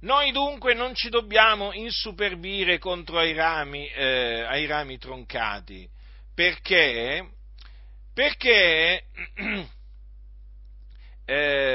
Noi 0.00 0.32
dunque 0.32 0.72
non 0.74 0.94
ci 0.94 1.10
dobbiamo 1.10 1.72
insuperbire 1.72 2.78
contro 2.78 3.18
ai 3.18 3.34
rami, 3.34 3.86
eh, 3.86 4.40
ai 4.48 4.66
rami 4.66 4.96
troncati, 4.96 5.86
perché, 6.34 7.28
perché 8.14 9.04
eh, 11.26 11.69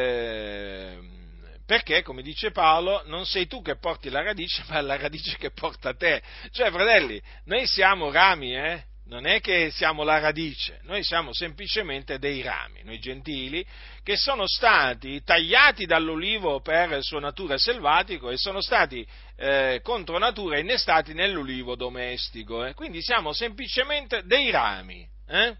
perché, 1.85 2.01
come 2.01 2.23
dice 2.23 2.49
Paolo, 2.49 3.03
non 3.05 3.27
sei 3.27 3.45
tu 3.45 3.61
che 3.61 3.77
porti 3.77 4.09
la 4.09 4.23
radice, 4.23 4.63
ma 4.67 4.79
è 4.79 4.81
la 4.81 4.97
radice 4.97 5.37
che 5.37 5.51
porta 5.51 5.93
te. 5.93 6.19
Cioè, 6.49 6.71
fratelli, 6.71 7.21
noi 7.45 7.67
siamo 7.67 8.11
rami, 8.11 8.55
eh? 8.55 8.83
Non 9.07 9.27
è 9.27 9.39
che 9.39 9.69
siamo 9.69 10.01
la 10.01 10.17
radice, 10.17 10.79
noi 10.85 11.03
siamo 11.03 11.31
semplicemente 11.31 12.17
dei 12.17 12.41
rami, 12.41 12.81
noi 12.83 12.97
gentili, 12.97 13.63
che 14.01 14.17
sono 14.17 14.47
stati 14.47 15.21
tagliati 15.21 15.85
dall'olivo 15.85 16.59
per 16.59 17.03
sua 17.03 17.19
natura 17.19 17.55
selvatico 17.59 18.31
e 18.31 18.37
sono 18.37 18.61
stati 18.61 19.07
eh, 19.35 19.79
contro 19.83 20.17
natura 20.17 20.57
innestati 20.57 21.13
nell'ulivo 21.13 21.75
domestico. 21.75 22.65
Eh? 22.65 22.73
Quindi 22.73 23.03
siamo 23.03 23.31
semplicemente 23.31 24.23
dei 24.25 24.49
rami. 24.49 25.07
Eh? 25.27 25.55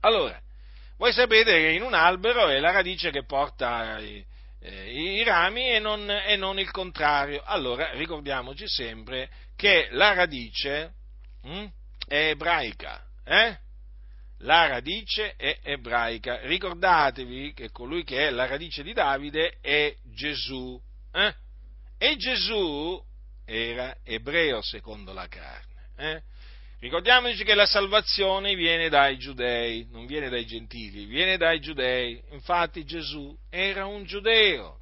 Allora, 0.00 0.38
voi 0.98 1.14
sapete 1.14 1.52
che 1.52 1.70
in 1.70 1.80
un 1.80 1.94
albero 1.94 2.48
è 2.48 2.58
la 2.58 2.72
radice 2.72 3.10
che 3.10 3.24
porta 3.24 3.98
eh, 4.60 4.90
i 4.90 5.22
rami 5.22 5.70
e 5.70 5.78
non, 5.78 6.08
e 6.10 6.36
non, 6.36 6.58
il 6.58 6.70
contrario. 6.70 7.42
Allora 7.44 7.92
ricordiamoci 7.92 8.68
sempre 8.68 9.30
che 9.54 9.88
la 9.92 10.12
radice 10.12 10.94
hm, 11.42 11.66
è 12.06 12.28
ebraica. 12.30 13.04
Eh? 13.24 13.58
La 14.40 14.66
radice 14.66 15.34
è 15.36 15.58
ebraica. 15.62 16.40
Ricordatevi 16.42 17.52
che 17.54 17.70
colui 17.70 18.04
che 18.04 18.26
è 18.26 18.30
la 18.30 18.46
radice 18.46 18.82
di 18.82 18.92
Davide 18.92 19.58
è 19.60 19.94
Gesù. 20.02 20.80
Eh? 21.12 21.34
E 21.98 22.16
Gesù 22.16 23.02
era 23.44 23.96
ebreo 24.04 24.60
secondo 24.60 25.12
la 25.12 25.28
carne. 25.28 26.22
Ricordiamoci 26.86 27.42
che 27.42 27.56
la 27.56 27.66
salvazione 27.66 28.54
viene 28.54 28.88
dai 28.88 29.18
giudei, 29.18 29.88
non 29.90 30.06
viene 30.06 30.28
dai 30.28 30.46
gentili, 30.46 31.06
viene 31.06 31.36
dai 31.36 31.58
giudei. 31.58 32.22
Infatti 32.30 32.84
Gesù 32.84 33.36
era 33.50 33.86
un 33.86 34.04
giudeo. 34.04 34.78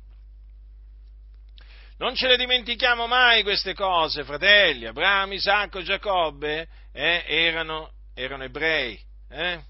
Non 1.97 2.15
ce 2.15 2.29
le 2.29 2.37
dimentichiamo 2.37 3.07
mai 3.07 3.43
queste 3.43 3.73
cose, 3.73 4.23
fratelli. 4.23 4.85
Abramo, 4.85 5.33
Isacco, 5.33 5.81
Giacobbe 5.81 6.69
eh, 6.93 7.25
erano, 7.27 7.93
erano, 8.13 8.45
ebrei. 8.45 9.01
Eh? 9.31 9.63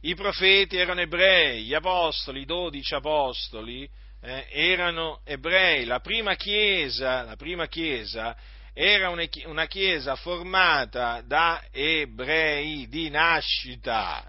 I 0.00 0.14
profeti 0.14 0.78
erano 0.78 1.02
ebrei, 1.02 1.64
gli 1.64 1.74
apostoli, 1.74 2.40
i 2.40 2.46
dodici 2.46 2.94
apostoli 2.94 3.86
eh, 4.22 4.46
erano 4.50 5.20
ebrei. 5.24 5.84
La 5.84 6.00
prima 6.00 6.36
chiesa, 6.36 7.22
la 7.22 7.36
prima 7.36 7.66
chiesa 7.66 8.34
era 8.82 9.10
una 9.10 9.66
chiesa 9.66 10.16
formata 10.16 11.20
da 11.20 11.62
ebrei 11.70 12.88
di 12.88 13.10
nascita. 13.10 14.26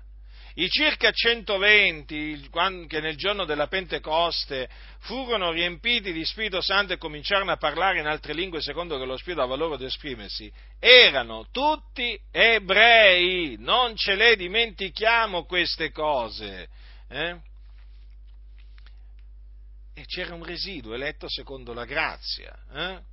I 0.56 0.68
circa 0.68 1.10
120 1.10 2.49
che 2.89 2.99
nel 2.99 3.16
giorno 3.16 3.45
della 3.45 3.68
Pentecoste 3.68 4.70
furono 4.99 5.52
riempiti 5.52 6.12
di 6.12 6.26
Spirito 6.26 6.60
Santo 6.60 6.91
e 6.91 6.97
cominciarono 6.97 7.52
a 7.52 7.56
parlare 7.56 8.02
in 8.02 8.08
altre 8.08 8.34
lingue 8.34 8.60
secondo 8.60 8.97
che 8.97 9.06
lo 9.06 9.16
Spirito 9.16 9.39
aveva 9.39 9.56
loro 9.56 9.78
di 9.78 9.86
esprimersi, 9.86 10.52
erano 10.80 11.47
tutti 11.49 12.20
ebrei, 12.30 13.56
non 13.58 13.95
ce 13.95 14.16
le 14.16 14.36
dimentichiamo 14.36 15.45
queste 15.45 15.91
cose. 15.91 16.68
Eh? 17.08 17.39
E 19.93 20.06
c'era 20.08 20.36
un 20.36 20.43
residuo 20.43 20.93
eletto 20.93 21.30
secondo 21.30 21.72
la 21.72 21.86
grazia, 21.86 22.54
eh? 22.74 23.10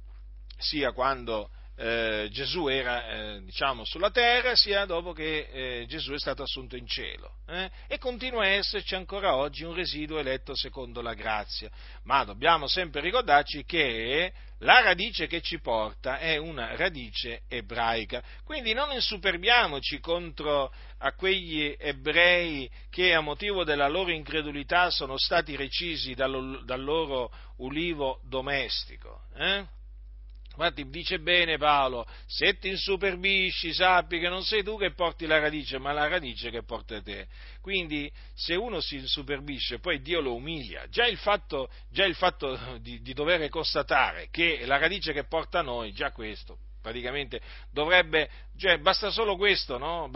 Sia 0.58 0.92
quando 0.92 1.50
eh, 1.80 2.28
Gesù 2.32 2.66
era 2.66 3.08
eh, 3.08 3.44
diciamo, 3.44 3.84
sulla 3.84 4.10
terra, 4.10 4.56
sia 4.56 4.84
dopo 4.84 5.12
che 5.12 5.48
eh, 5.52 5.86
Gesù 5.86 6.12
è 6.12 6.18
stato 6.18 6.42
assunto 6.42 6.76
in 6.76 6.88
cielo. 6.88 7.36
Eh. 7.46 7.70
E 7.86 7.98
continua 7.98 8.42
a 8.42 8.48
esserci 8.48 8.96
ancora 8.96 9.36
oggi 9.36 9.62
un 9.62 9.74
residuo 9.74 10.18
eletto 10.18 10.56
secondo 10.56 11.00
la 11.00 11.14
grazia. 11.14 11.70
Ma 12.02 12.24
dobbiamo 12.24 12.66
sempre 12.66 13.00
ricordarci 13.00 13.64
che 13.64 14.32
la 14.62 14.80
radice 14.80 15.28
che 15.28 15.40
ci 15.40 15.60
porta 15.60 16.18
è 16.18 16.36
una 16.36 16.74
radice 16.74 17.42
ebraica. 17.46 18.24
Quindi 18.44 18.72
non 18.72 18.90
insuperbiamoci 18.90 20.00
contro 20.00 20.72
a 20.98 21.12
quegli 21.12 21.76
ebrei 21.78 22.68
che 22.90 23.14
a 23.14 23.20
motivo 23.20 23.62
della 23.62 23.86
loro 23.86 24.10
incredulità 24.10 24.90
sono 24.90 25.16
stati 25.16 25.54
recisi 25.54 26.14
dal, 26.14 26.64
dal 26.64 26.82
loro 26.82 27.30
ulivo 27.58 28.20
domestico. 28.24 29.26
Infatti 30.58 30.88
dice 30.88 31.20
bene 31.20 31.56
Paolo, 31.56 32.04
se 32.26 32.58
ti 32.58 32.68
insuperbisci 32.70 33.72
sappi 33.72 34.18
che 34.18 34.28
non 34.28 34.42
sei 34.42 34.64
tu 34.64 34.76
che 34.76 34.92
porti 34.92 35.24
la 35.24 35.38
radice, 35.38 35.78
ma 35.78 35.92
la 35.92 36.08
radice 36.08 36.50
che 36.50 36.64
porta 36.64 37.00
te. 37.00 37.28
Quindi 37.60 38.10
se 38.34 38.56
uno 38.56 38.80
si 38.80 38.96
insuperbisce, 38.96 39.78
poi 39.78 40.00
Dio 40.00 40.20
lo 40.20 40.34
umilia. 40.34 40.88
Già 40.88 41.06
il 41.06 41.16
fatto, 41.16 41.70
già 41.92 42.04
il 42.04 42.16
fatto 42.16 42.58
di, 42.80 43.00
di 43.00 43.12
dover 43.12 43.48
constatare 43.50 44.30
che 44.32 44.66
la 44.66 44.78
radice 44.78 45.12
che 45.12 45.24
porta 45.24 45.62
noi, 45.62 45.92
già 45.92 46.10
questo, 46.10 46.58
praticamente 46.80 47.40
dovrebbe, 47.70 48.28
cioè, 48.56 48.78
basta 48.78 49.10
solo 49.10 49.36
questo 49.36 49.78
no? 49.78 50.10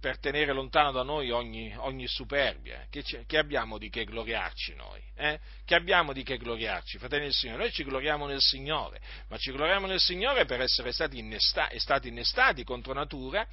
per 0.00 0.18
tenere 0.18 0.52
lontano 0.52 0.92
da 0.92 1.02
noi 1.02 1.30
ogni, 1.30 1.74
ogni 1.78 2.06
superbia. 2.06 2.86
Che, 2.90 3.02
che, 3.26 3.38
abbiamo 3.38 3.78
di 3.78 3.88
che 3.88 4.04
gloriarci 4.04 4.74
noi? 4.74 5.02
Eh? 5.14 5.38
Che 5.64 5.74
abbiamo 5.74 6.12
di 6.12 6.22
che 6.22 6.36
gloriarci, 6.36 6.98
fratelli 6.98 7.24
del 7.24 7.32
Signore? 7.32 7.62
Noi 7.62 7.72
ci 7.72 7.84
gloriamo 7.84 8.26
nel 8.26 8.40
Signore, 8.40 9.00
ma 9.28 9.36
ci 9.38 9.52
gloriamo 9.52 9.86
nel 9.86 10.00
Signore 10.00 10.44
per 10.44 10.60
essere 10.60 10.92
stati, 10.92 11.18
innesta, 11.18 11.68
stati 11.76 12.08
innestati 12.08 12.64
contro 12.64 12.92
natura 12.92 13.46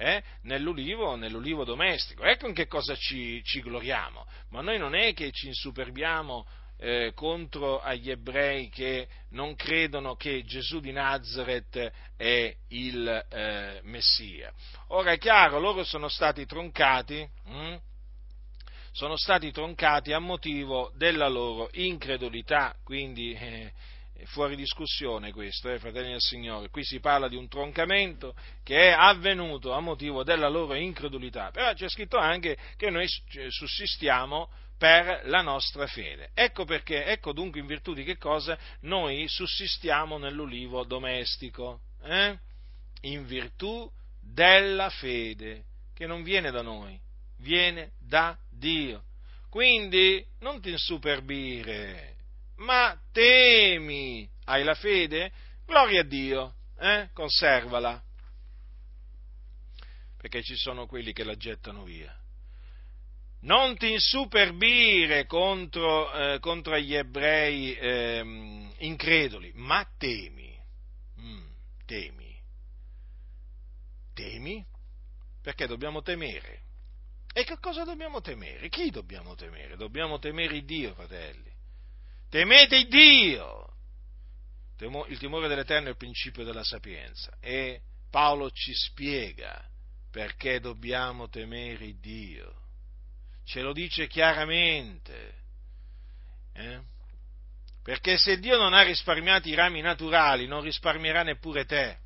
eh, 0.00 0.22
nell'ulivo, 0.42 1.14
nell'ulivo, 1.14 1.64
domestico. 1.64 2.24
Ecco 2.24 2.46
in 2.48 2.54
che 2.54 2.66
cosa 2.66 2.96
ci, 2.96 3.42
ci, 3.44 3.60
gloriamo. 3.60 4.26
Ma 4.48 4.62
noi 4.62 4.78
non 4.78 4.94
è 4.94 5.12
che 5.12 5.30
ci 5.30 5.48
insuperbiamo 5.48 6.46
eh, 6.82 7.12
contro 7.14 7.80
agli 7.80 8.10
ebrei 8.10 8.70
che 8.70 9.06
non 9.30 9.54
credono 9.54 10.16
che 10.16 10.44
Gesù 10.44 10.80
di 10.80 10.92
Nazareth 10.92 11.92
è 12.16 12.56
il 12.68 13.26
eh, 13.28 13.80
Messia. 13.82 14.50
Ora 14.88 15.12
è 15.12 15.18
chiaro, 15.18 15.60
loro 15.60 15.84
sono 15.84 16.08
stati 16.08 16.46
troncati, 16.46 17.28
hm? 17.44 17.76
sono 18.92 19.16
stati 19.18 19.52
troncati 19.52 20.12
a 20.12 20.18
motivo 20.18 20.90
della 20.96 21.28
loro 21.28 21.68
incredulità, 21.72 22.74
quindi 22.82 23.34
eh, 23.34 23.72
fuori 24.24 24.56
discussione 24.56 25.32
questo, 25.32 25.68
eh, 25.68 25.78
fratelli 25.78 26.12
del 26.12 26.20
Signore. 26.20 26.70
Qui 26.70 26.82
si 26.82 26.98
parla 26.98 27.28
di 27.28 27.36
un 27.36 27.46
troncamento 27.46 28.34
che 28.64 28.88
è 28.88 28.94
avvenuto 28.96 29.72
a 29.72 29.80
motivo 29.80 30.24
della 30.24 30.48
loro 30.48 30.72
incredulità, 30.72 31.50
però 31.50 31.74
c'è 31.74 31.90
scritto 31.90 32.16
anche 32.16 32.56
che 32.76 32.88
noi 32.88 33.06
sussistiamo 33.48 34.48
per 34.80 35.20
la 35.26 35.42
nostra 35.42 35.86
fede. 35.86 36.30
Ecco 36.32 36.64
perché, 36.64 37.04
ecco 37.04 37.34
dunque 37.34 37.60
in 37.60 37.66
virtù 37.66 37.92
di 37.92 38.02
che 38.02 38.16
cosa 38.16 38.58
noi 38.80 39.28
sussistiamo 39.28 40.16
nell'ulivo 40.16 40.84
domestico, 40.84 41.82
eh? 42.02 42.38
in 43.02 43.26
virtù 43.26 43.86
della 44.18 44.88
fede, 44.88 45.64
che 45.92 46.06
non 46.06 46.22
viene 46.22 46.50
da 46.50 46.62
noi, 46.62 46.98
viene 47.40 47.92
da 47.98 48.34
Dio. 48.48 49.04
Quindi 49.50 50.24
non 50.38 50.62
ti 50.62 50.70
insuperbire, 50.70 52.16
ma 52.56 52.98
temi. 53.12 54.26
Hai 54.44 54.64
la 54.64 54.74
fede? 54.74 55.30
Gloria 55.66 56.00
a 56.00 56.04
Dio, 56.04 56.54
eh? 56.78 57.10
conservala. 57.12 58.02
Perché 60.16 60.42
ci 60.42 60.56
sono 60.56 60.86
quelli 60.86 61.12
che 61.12 61.24
la 61.24 61.36
gettano 61.36 61.84
via 61.84 62.19
non 63.42 63.76
ti 63.76 63.92
insuperbire 63.92 65.26
contro, 65.26 66.12
eh, 66.12 66.38
contro 66.40 66.78
gli 66.78 66.94
ebrei 66.94 67.74
eh, 67.74 68.68
increduli, 68.78 69.52
ma 69.54 69.86
temi, 69.96 70.58
mm, 71.20 71.46
temi, 71.86 72.38
temi, 74.12 74.64
perché 75.40 75.66
dobbiamo 75.66 76.02
temere. 76.02 76.58
E 77.32 77.44
che 77.44 77.58
cosa 77.60 77.84
dobbiamo 77.84 78.20
temere? 78.20 78.68
Chi 78.68 78.90
dobbiamo 78.90 79.34
temere? 79.36 79.76
Dobbiamo 79.76 80.18
temere 80.18 80.62
Dio, 80.64 80.94
fratelli. 80.94 81.50
Temete 82.28 82.84
Dio! 82.86 83.68
Il 85.08 85.18
timore 85.18 85.46
dell'Eterno 85.46 85.88
è 85.88 85.90
il 85.90 85.96
principio 85.96 86.42
della 86.42 86.64
sapienza 86.64 87.36
e 87.38 87.82
Paolo 88.08 88.50
ci 88.50 88.72
spiega 88.72 89.62
perché 90.10 90.58
dobbiamo 90.58 91.28
temere 91.28 91.98
Dio 92.00 92.59
ce 93.50 93.62
lo 93.62 93.72
dice 93.72 94.06
chiaramente. 94.06 95.34
Eh? 96.52 96.80
Perché 97.82 98.16
se 98.16 98.38
Dio 98.38 98.56
non 98.56 98.72
ha 98.72 98.82
risparmiato 98.82 99.48
i 99.48 99.54
rami 99.54 99.80
naturali, 99.80 100.46
non 100.46 100.62
risparmierà 100.62 101.24
neppure 101.24 101.64
te. 101.64 101.98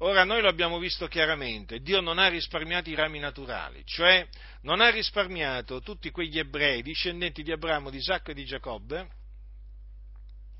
Ora 0.00 0.22
noi 0.22 0.42
lo 0.42 0.48
abbiamo 0.48 0.78
visto 0.78 1.08
chiaramente, 1.08 1.80
Dio 1.80 2.00
non 2.00 2.18
ha 2.18 2.28
risparmiato 2.28 2.90
i 2.90 2.94
rami 2.94 3.18
naturali, 3.18 3.82
cioè 3.86 4.28
non 4.60 4.82
ha 4.82 4.90
risparmiato 4.90 5.80
tutti 5.80 6.10
quegli 6.10 6.38
ebrei, 6.38 6.82
discendenti 6.82 7.42
di 7.42 7.50
Abramo, 7.50 7.88
di 7.88 7.96
Isacco 7.96 8.30
e 8.30 8.34
di 8.34 8.44
Giacobbe, 8.44 9.08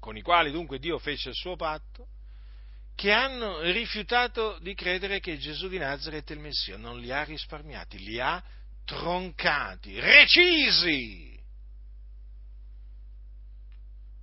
con 0.01 0.17
i 0.17 0.23
quali 0.23 0.51
dunque 0.51 0.79
Dio 0.79 0.99
fece 0.99 1.29
il 1.29 1.35
suo 1.35 1.55
patto, 1.55 2.09
che 2.95 3.13
hanno 3.13 3.61
rifiutato 3.61 4.59
di 4.61 4.75
credere 4.75 5.21
che 5.21 5.37
Gesù 5.37 5.69
di 5.69 5.77
Nazareth 5.77 6.31
è 6.31 6.33
il 6.33 6.41
Messia, 6.41 6.79
non 6.79 6.99
li 6.99 7.13
ha 7.13 7.23
risparmiati, 7.23 7.99
li 7.99 8.19
ha 8.19 8.43
troncati, 8.87 10.01
recisi. 10.01 11.39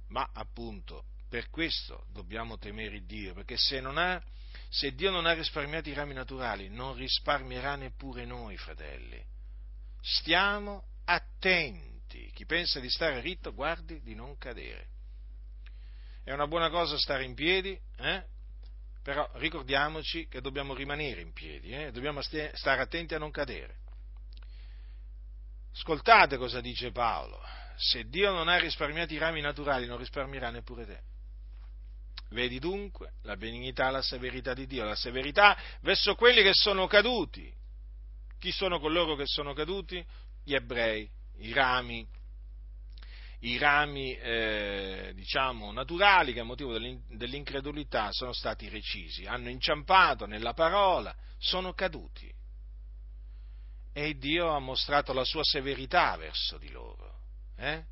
Ma 0.08 0.28
appunto 0.34 1.06
per 1.28 1.50
questo 1.50 2.06
dobbiamo 2.12 2.58
temere 2.58 3.06
Dio, 3.06 3.34
perché 3.34 3.58
se, 3.58 3.78
ha, 3.80 4.24
se 4.70 4.94
Dio 4.96 5.12
non 5.12 5.26
ha 5.26 5.34
risparmiato 5.34 5.90
i 5.90 5.94
rami 5.94 6.14
naturali, 6.14 6.70
non 6.70 6.96
risparmierà 6.96 7.76
neppure 7.76 8.26
noi, 8.26 8.58
fratelli. 8.58 9.22
Stiamo 10.02 10.86
attenti. 11.06 12.32
Chi 12.34 12.46
pensa 12.46 12.80
di 12.80 12.90
stare 12.90 13.20
ritto, 13.20 13.54
guardi 13.54 14.02
di 14.02 14.16
non 14.16 14.38
cadere. 14.38 14.88
È 16.24 16.32
una 16.32 16.48
buona 16.48 16.70
cosa 16.70 16.98
stare 16.98 17.26
in 17.26 17.34
piedi, 17.34 17.78
eh? 17.98 18.24
però 19.02 19.30
ricordiamoci 19.34 20.28
che 20.28 20.40
dobbiamo 20.40 20.74
rimanere 20.74 21.20
in 21.20 21.34
piedi, 21.34 21.72
eh? 21.72 21.92
dobbiamo 21.92 22.22
stare 22.22 22.82
attenti 22.82 23.14
a 23.14 23.18
non 23.18 23.32
cadere. 23.32 23.82
Ascoltate 25.76 26.38
cosa 26.38 26.62
dice 26.62 26.92
Paolo. 26.92 27.42
Se 27.76 28.08
Dio 28.08 28.32
non 28.32 28.48
ha 28.48 28.58
risparmiato 28.58 29.14
i 29.14 29.18
rami 29.18 29.42
naturali, 29.42 29.88
non 29.88 29.98
risparmierà 29.98 30.52
neppure 30.52 30.86
te. 30.86 31.02
Vedi 32.30 32.60
dunque 32.60 33.14
la 33.24 33.36
benignità 33.36 33.90
la 33.90 34.02
severità 34.02 34.54
di 34.54 34.66
Dio, 34.68 34.86
la 34.86 34.96
severità 34.96 35.58
verso 35.82 36.16
quelli 36.16 36.42
che 36.42 36.54
sono 36.54 36.88
caduti. 36.88 37.52
Chi 38.40 38.52
sono 38.52 38.80
coloro 38.80 39.16
che 39.16 39.26
sono 39.26 39.54
caduti? 39.54 40.04
Gli 40.44 40.54
ebrei, 40.54 41.10
i 41.38 41.54
rami, 41.54 42.06
i 43.40 43.58
rami 43.58 44.16
eh, 44.16 45.12
diciamo 45.16 45.72
naturali 45.72 46.34
che 46.34 46.40
a 46.40 46.44
motivo 46.44 46.78
dell'incredulità 46.78 48.10
sono 48.12 48.34
stati 48.34 48.70
recisi, 48.70 49.26
hanno 49.26 49.50
inciampato 49.50 50.26
nella 50.26 50.54
parola, 50.54 51.16
sono 51.38 51.74
caduti 51.74 52.33
e 53.94 54.18
Dio 54.18 54.50
ha 54.50 54.60
mostrato 54.60 55.14
la 55.14 55.24
sua 55.24 55.44
severità 55.44 56.18
verso 56.18 56.58
di 56.58 56.70
loro. 56.70 57.20
Eh? 57.56 57.84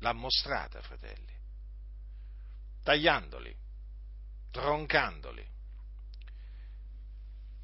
L'ha 0.00 0.12
mostrata, 0.12 0.80
fratelli. 0.82 1.34
tagliandoli, 2.82 3.54
troncandoli. 4.50 5.44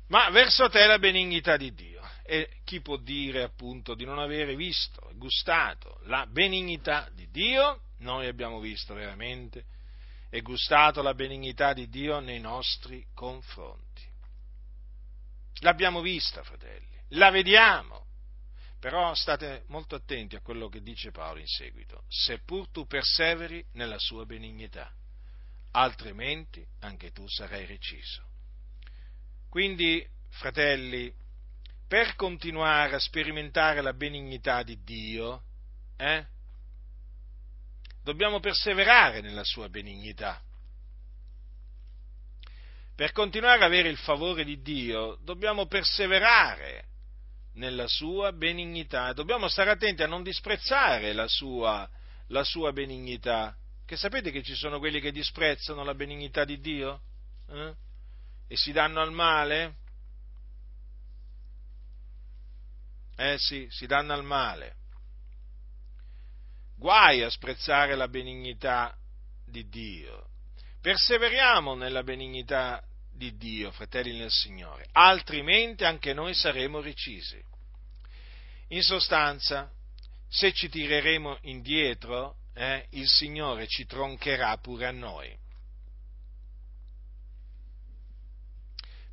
Ma 0.08 0.30
verso 0.30 0.68
te 0.68 0.84
la 0.86 0.98
benignità 0.98 1.56
di 1.56 1.72
Dio. 1.72 2.00
E 2.24 2.60
chi 2.64 2.80
può 2.80 2.96
dire 2.96 3.42
appunto 3.42 3.94
di 3.94 4.04
non 4.04 4.18
avere 4.18 4.56
visto 4.56 5.08
e 5.10 5.14
gustato 5.14 6.00
la 6.04 6.26
benignità 6.26 7.08
di 7.12 7.30
Dio? 7.30 7.82
Noi 7.98 8.26
abbiamo 8.26 8.58
visto 8.60 8.94
veramente 8.94 9.64
e 10.30 10.40
gustato 10.40 11.02
la 11.02 11.14
benignità 11.14 11.72
di 11.72 11.88
Dio 11.88 12.18
nei 12.20 12.40
nostri 12.40 13.06
confronti. 13.14 14.02
L'abbiamo 15.60 16.00
vista, 16.00 16.42
fratelli, 16.42 16.91
la 17.12 17.30
vediamo. 17.30 18.00
Però 18.78 19.14
state 19.14 19.64
molto 19.68 19.94
attenti 19.94 20.34
a 20.34 20.40
quello 20.40 20.68
che 20.68 20.82
dice 20.82 21.12
Paolo 21.12 21.38
in 21.38 21.46
seguito, 21.46 22.04
seppur 22.08 22.68
tu 22.70 22.84
perseveri 22.86 23.64
nella 23.74 23.98
sua 23.98 24.26
benignità, 24.26 24.92
altrimenti 25.70 26.66
anche 26.80 27.12
tu 27.12 27.28
sarai 27.28 27.64
reciso. 27.64 28.24
Quindi, 29.48 30.04
fratelli, 30.30 31.14
per 31.86 32.16
continuare 32.16 32.96
a 32.96 32.98
sperimentare 32.98 33.82
la 33.82 33.92
benignità 33.92 34.64
di 34.64 34.82
Dio, 34.82 35.44
eh, 35.96 36.26
dobbiamo 38.02 38.40
perseverare 38.40 39.20
nella 39.20 39.44
sua 39.44 39.68
benignità. 39.68 40.42
Per 42.96 43.12
continuare 43.12 43.56
ad 43.56 43.62
avere 43.62 43.88
il 43.88 43.98
favore 43.98 44.42
di 44.42 44.60
Dio 44.60 45.18
dobbiamo 45.22 45.66
perseverare 45.66 46.90
nella 47.54 47.86
sua 47.86 48.32
benignità, 48.32 49.12
dobbiamo 49.12 49.48
stare 49.48 49.70
attenti 49.70 50.02
a 50.02 50.06
non 50.06 50.22
disprezzare 50.22 51.12
la 51.12 51.28
sua, 51.28 51.88
la 52.28 52.44
sua 52.44 52.72
benignità, 52.72 53.56
che 53.84 53.96
sapete 53.96 54.30
che 54.30 54.42
ci 54.42 54.54
sono 54.54 54.78
quelli 54.78 55.00
che 55.00 55.12
disprezzano 55.12 55.84
la 55.84 55.94
benignità 55.94 56.44
di 56.44 56.60
Dio 56.60 57.02
eh? 57.48 57.74
e 58.48 58.56
si 58.56 58.72
danno 58.72 59.00
al 59.00 59.12
male? 59.12 59.76
Eh 63.16 63.36
sì, 63.38 63.68
si 63.70 63.86
danno 63.86 64.14
al 64.14 64.24
male. 64.24 64.76
Guai 66.76 67.22
a 67.22 67.30
sprezzare 67.30 67.94
la 67.94 68.08
benignità 68.08 68.96
di 69.44 69.68
Dio. 69.68 70.30
Perseveriamo 70.80 71.74
nella 71.74 72.02
benignità 72.02 72.82
di 73.22 73.36
Dio, 73.36 73.70
fratelli 73.70 74.18
nel 74.18 74.32
Signore, 74.32 74.88
altrimenti 74.90 75.84
anche 75.84 76.12
noi 76.12 76.34
saremo 76.34 76.80
recisi. 76.80 77.40
In 78.68 78.82
sostanza, 78.82 79.70
se 80.28 80.52
ci 80.52 80.68
tireremo 80.68 81.38
indietro, 81.42 82.38
eh, 82.54 82.86
il 82.90 83.06
Signore 83.06 83.68
ci 83.68 83.86
troncherà 83.86 84.56
pure 84.58 84.86
a 84.86 84.90
noi. 84.90 85.38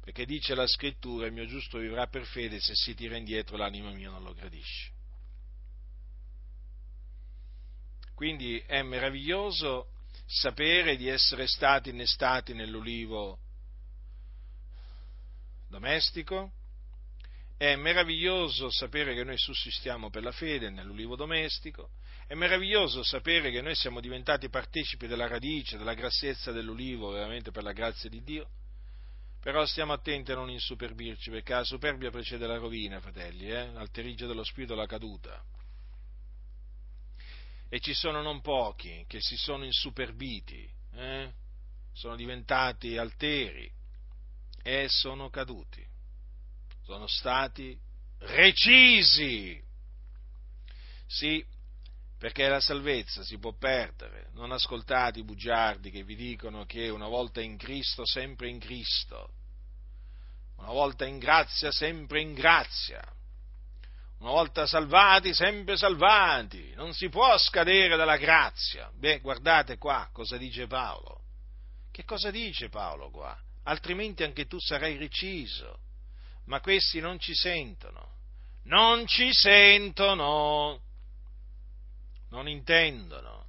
Perché 0.02 0.26
dice 0.26 0.56
la 0.56 0.66
scrittura, 0.66 1.28
il 1.28 1.34
mio 1.34 1.46
giusto 1.46 1.78
vivrà 1.78 2.08
per 2.08 2.26
fede, 2.26 2.60
se 2.60 2.74
si 2.74 2.96
tira 2.96 3.16
indietro 3.16 3.58
l'anima 3.58 3.92
mia 3.92 4.10
non 4.10 4.24
lo 4.24 4.34
gradisce. 4.34 4.92
Quindi 8.16 8.58
è 8.66 8.82
meraviglioso 8.82 9.92
sapere 10.26 10.98
di 10.98 11.08
essere 11.08 11.46
stati 11.46 11.90
innestati 11.90 12.54
nell'ulivo 12.54 13.40
domestico, 15.70 16.52
è 17.58 17.76
meraviglioso 17.76 18.70
sapere 18.70 19.14
che 19.14 19.24
noi 19.24 19.38
sussistiamo 19.38 20.10
per 20.10 20.24
la 20.24 20.32
fede 20.32 20.70
nell'ulivo 20.70 21.16
domestico, 21.16 21.92
è 22.26 22.34
meraviglioso 22.34 23.04
sapere 23.04 23.52
che 23.52 23.62
noi 23.62 23.76
siamo 23.76 24.00
diventati 24.00 24.50
partecipi 24.50 25.08
della 25.08 25.28
radice, 25.28 25.78
della 25.78 25.94
graziezza 25.94 26.52
dell'ulivo, 26.52 27.10
veramente 27.10 27.52
per 27.52 27.64
la 27.64 27.74
grazia 27.74 28.10
di 28.10 28.24
Dio, 28.24 28.50
però 29.42 29.66
stiamo 29.66 29.94
attenti 29.94 30.32
a 30.32 30.36
non 30.36 30.50
insuperbirci, 30.50 31.30
perché 31.32 31.54
la 31.54 31.64
superbia 31.64 32.12
precede 32.12 32.46
la 32.46 32.58
rovina, 32.58 33.00
fratelli, 33.00 33.50
eh? 33.50 33.72
l'alterigia 33.72 34.28
dello 34.28 34.44
spirito 34.44 34.76
la 34.76 34.86
caduta. 34.86 35.44
E 37.68 37.80
ci 37.80 37.94
sono 37.94 38.22
non 38.22 38.42
pochi 38.42 39.06
che 39.08 39.22
si 39.22 39.38
sono 39.38 39.64
insuperbiti, 39.64 40.70
eh? 40.94 41.34
sono 41.94 42.16
diventati 42.16 42.98
alteri 42.98 43.70
e 44.64 44.88
sono 44.90 45.30
caduti, 45.30 45.86
sono 46.84 47.08
stati 47.08 47.78
recisi. 48.20 49.62
Sì, 51.08 51.44
perché 52.18 52.48
la 52.48 52.60
salvezza 52.60 53.24
si 53.24 53.38
può 53.38 53.54
perdere. 53.54 54.30
Non 54.34 54.52
ascoltate 54.52 55.20
i 55.20 55.24
bugiardi 55.24 55.90
che 55.90 56.04
vi 56.04 56.16
dicono 56.16 56.66
che 56.66 56.90
una 56.90 57.08
volta 57.08 57.42
in 57.42 57.58
Cristo, 57.58 58.06
sempre 58.06 58.50
in 58.50 58.60
Cristo. 58.60 59.34
Una 60.58 60.72
volta 60.72 61.06
in 61.06 61.18
grazia, 61.18 61.72
sempre 61.72 62.22
in 62.22 62.34
grazia 62.34 63.02
una 64.20 64.32
volta 64.32 64.68
salvati, 64.68 65.34
sempre 65.34 65.78
salvati, 65.78 66.74
non 66.76 66.94
si 66.94 67.08
può 67.08 67.38
scadere 67.38 67.96
dalla 67.96 68.18
grazia. 68.18 68.92
Beh, 68.94 69.20
guardate 69.20 69.78
qua 69.78 70.10
cosa 70.12 70.36
dice 70.36 70.68
Paolo. 70.68 71.22
Che 71.92 72.04
cosa 72.04 72.30
dice 72.30 72.70
Paolo 72.70 73.10
qua? 73.12 73.38
Altrimenti 73.70 74.24
anche 74.24 74.48
tu 74.48 74.60
sarai 74.60 74.98
reciso. 74.98 75.80
Ma 76.46 76.60
questi 76.60 77.00
non 77.00 77.20
ci 77.20 77.36
sentono. 77.36 78.16
Non 78.64 79.06
ci 79.06 79.32
sentono. 79.32 80.82
Non 82.30 82.48
intendono. 82.48 83.46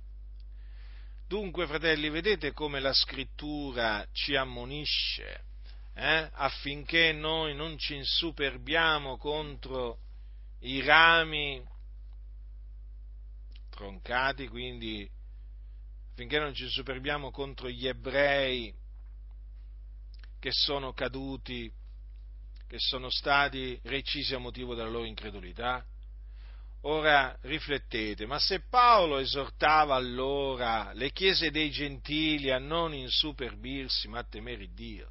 Dunque, 1.27 1.67
fratelli, 1.67 2.11
vedete 2.11 2.53
come 2.53 2.81
la 2.81 2.93
scrittura 2.93 4.07
ci 4.13 4.35
ammonisce 4.35 5.45
eh? 5.95 6.31
affinché 6.33 7.13
noi 7.13 7.55
non 7.55 7.79
ci 7.79 7.95
insuperbiamo 7.95 9.17
contro 9.17 10.01
i 10.61 10.83
rami 10.83 11.63
troncati, 13.71 14.49
quindi 14.49 15.09
finché 16.15 16.39
non 16.39 16.53
ci 16.53 16.69
superbiamo 16.69 17.31
contro 17.31 17.71
gli 17.71 17.87
ebrei 17.87 18.80
che 20.41 20.51
sono 20.53 20.93
caduti, 20.93 21.71
che 22.67 22.79
sono 22.79 23.11
stati 23.11 23.79
recisi 23.85 24.35
a 24.35 24.39
motivo 24.39 24.75
della 24.75 24.89
loro 24.89 25.05
incredulità. 25.05 25.85
Ora 26.85 27.37
riflettete, 27.43 28.25
ma 28.25 28.39
se 28.39 28.63
Paolo 28.71 29.19
esortava 29.19 29.95
allora 29.95 30.93
le 30.95 31.13
chiese 31.13 31.51
dei 31.51 31.71
gentili 31.71 32.51
a 32.51 32.59
non 32.59 32.95
insuperbirsi 32.95 34.09
ma 34.09 34.21
a 34.21 34.25
temere 34.25 34.67
Dio, 34.73 35.11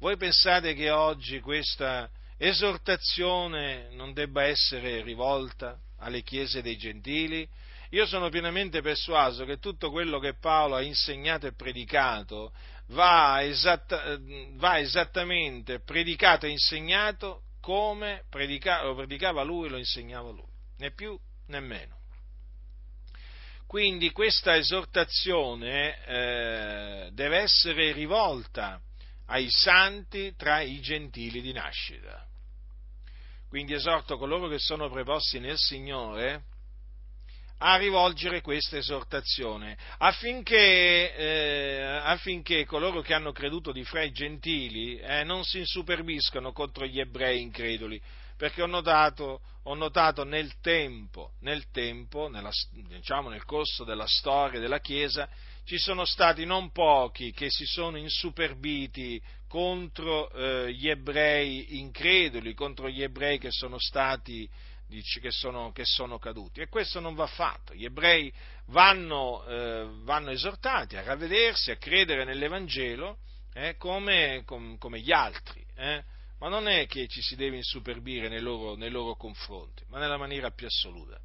voi 0.00 0.18
pensate 0.18 0.74
che 0.74 0.90
oggi 0.90 1.40
questa 1.40 2.10
esortazione 2.36 3.88
non 3.92 4.12
debba 4.12 4.42
essere 4.42 5.00
rivolta 5.02 5.78
alle 5.98 6.22
chiese 6.22 6.60
dei 6.60 6.76
gentili? 6.76 7.48
Io 7.90 8.06
sono 8.06 8.28
pienamente 8.28 8.82
persuaso 8.82 9.44
che 9.44 9.58
tutto 9.58 9.90
quello 9.90 10.18
che 10.18 10.34
Paolo 10.34 10.74
ha 10.74 10.82
insegnato 10.82 11.46
e 11.46 11.54
predicato 11.54 12.52
va, 12.88 13.42
esatta, 13.42 14.18
va 14.54 14.78
esattamente 14.78 15.80
predicato 15.80 16.46
e 16.46 16.50
insegnato 16.50 17.42
come 17.60 18.24
predica, 18.28 18.82
lo 18.82 18.94
predicava 18.94 19.42
lui 19.42 19.68
lo 19.68 19.78
insegnava 19.78 20.30
lui, 20.30 20.50
né 20.78 20.92
più 20.92 21.18
né 21.46 21.60
meno. 21.60 22.00
Quindi 23.66 24.10
questa 24.10 24.56
esortazione 24.56 26.04
eh, 26.04 27.08
deve 27.12 27.38
essere 27.38 27.92
rivolta 27.92 28.78
ai 29.26 29.48
santi 29.48 30.34
tra 30.36 30.60
i 30.60 30.80
gentili 30.80 31.40
di 31.40 31.52
nascita. 31.52 32.26
Quindi 33.48 33.72
esorto 33.72 34.18
coloro 34.18 34.48
che 34.48 34.58
sono 34.58 34.90
preposti 34.90 35.38
nel 35.38 35.56
Signore 35.56 36.44
a 37.64 37.76
rivolgere 37.76 38.40
questa 38.40 38.76
esortazione 38.76 39.76
affinché, 39.98 41.14
eh, 41.14 41.80
affinché, 42.02 42.66
coloro 42.66 43.02
che 43.02 43.14
hanno 43.14 43.30
creduto 43.30 43.70
di 43.70 43.84
fra 43.84 44.02
i 44.02 44.10
gentili 44.10 44.96
eh, 44.98 45.22
non 45.22 45.44
si 45.44 45.58
insuperbiscano 45.58 46.50
contro 46.52 46.84
gli 46.86 46.98
ebrei 46.98 47.40
increduli, 47.40 48.00
perché 48.36 48.62
ho 48.62 48.66
notato, 48.66 49.42
ho 49.62 49.74
notato 49.74 50.24
nel 50.24 50.58
tempo, 50.60 51.34
nel, 51.40 51.70
tempo 51.70 52.28
nella, 52.28 52.50
diciamo 52.88 53.28
nel 53.28 53.44
corso 53.44 53.84
della 53.84 54.08
storia 54.08 54.58
della 54.58 54.80
Chiesa, 54.80 55.28
ci 55.64 55.78
sono 55.78 56.04
stati 56.04 56.44
non 56.44 56.72
pochi 56.72 57.32
che 57.32 57.46
si 57.48 57.64
sono 57.64 57.96
insuperbiti 57.96 59.22
contro 59.46 60.28
eh, 60.32 60.72
gli 60.72 60.88
ebrei 60.88 61.78
increduli, 61.78 62.54
contro 62.54 62.88
gli 62.88 63.02
ebrei 63.02 63.38
che 63.38 63.50
sono 63.52 63.78
stati, 63.78 64.48
dice, 64.92 65.20
che 65.20 65.30
sono, 65.30 65.72
che 65.72 65.84
sono 65.84 66.18
caduti. 66.18 66.60
E 66.60 66.68
questo 66.68 67.00
non 67.00 67.14
va 67.14 67.26
fatto. 67.26 67.74
Gli 67.74 67.84
ebrei 67.84 68.32
vanno, 68.66 69.44
eh, 69.46 69.88
vanno 70.02 70.30
esortati 70.30 70.96
a 70.96 71.02
ravvedersi, 71.02 71.70
a 71.70 71.76
credere 71.76 72.24
nell'Evangelo 72.24 73.18
eh, 73.54 73.76
come, 73.76 74.42
com, 74.44 74.78
come, 74.78 75.00
gli 75.00 75.12
altri. 75.12 75.64
Eh. 75.74 76.02
Ma 76.38 76.48
non 76.48 76.68
è 76.68 76.86
che 76.86 77.06
ci 77.08 77.22
si 77.22 77.36
deve 77.36 77.56
insuperbire 77.56 78.28
nei 78.28 78.40
loro, 78.40 78.74
nei 78.74 78.90
loro 78.90 79.14
confronti, 79.14 79.84
ma 79.88 79.98
nella 79.98 80.16
maniera 80.16 80.50
più 80.50 80.66
assoluta. 80.66 81.18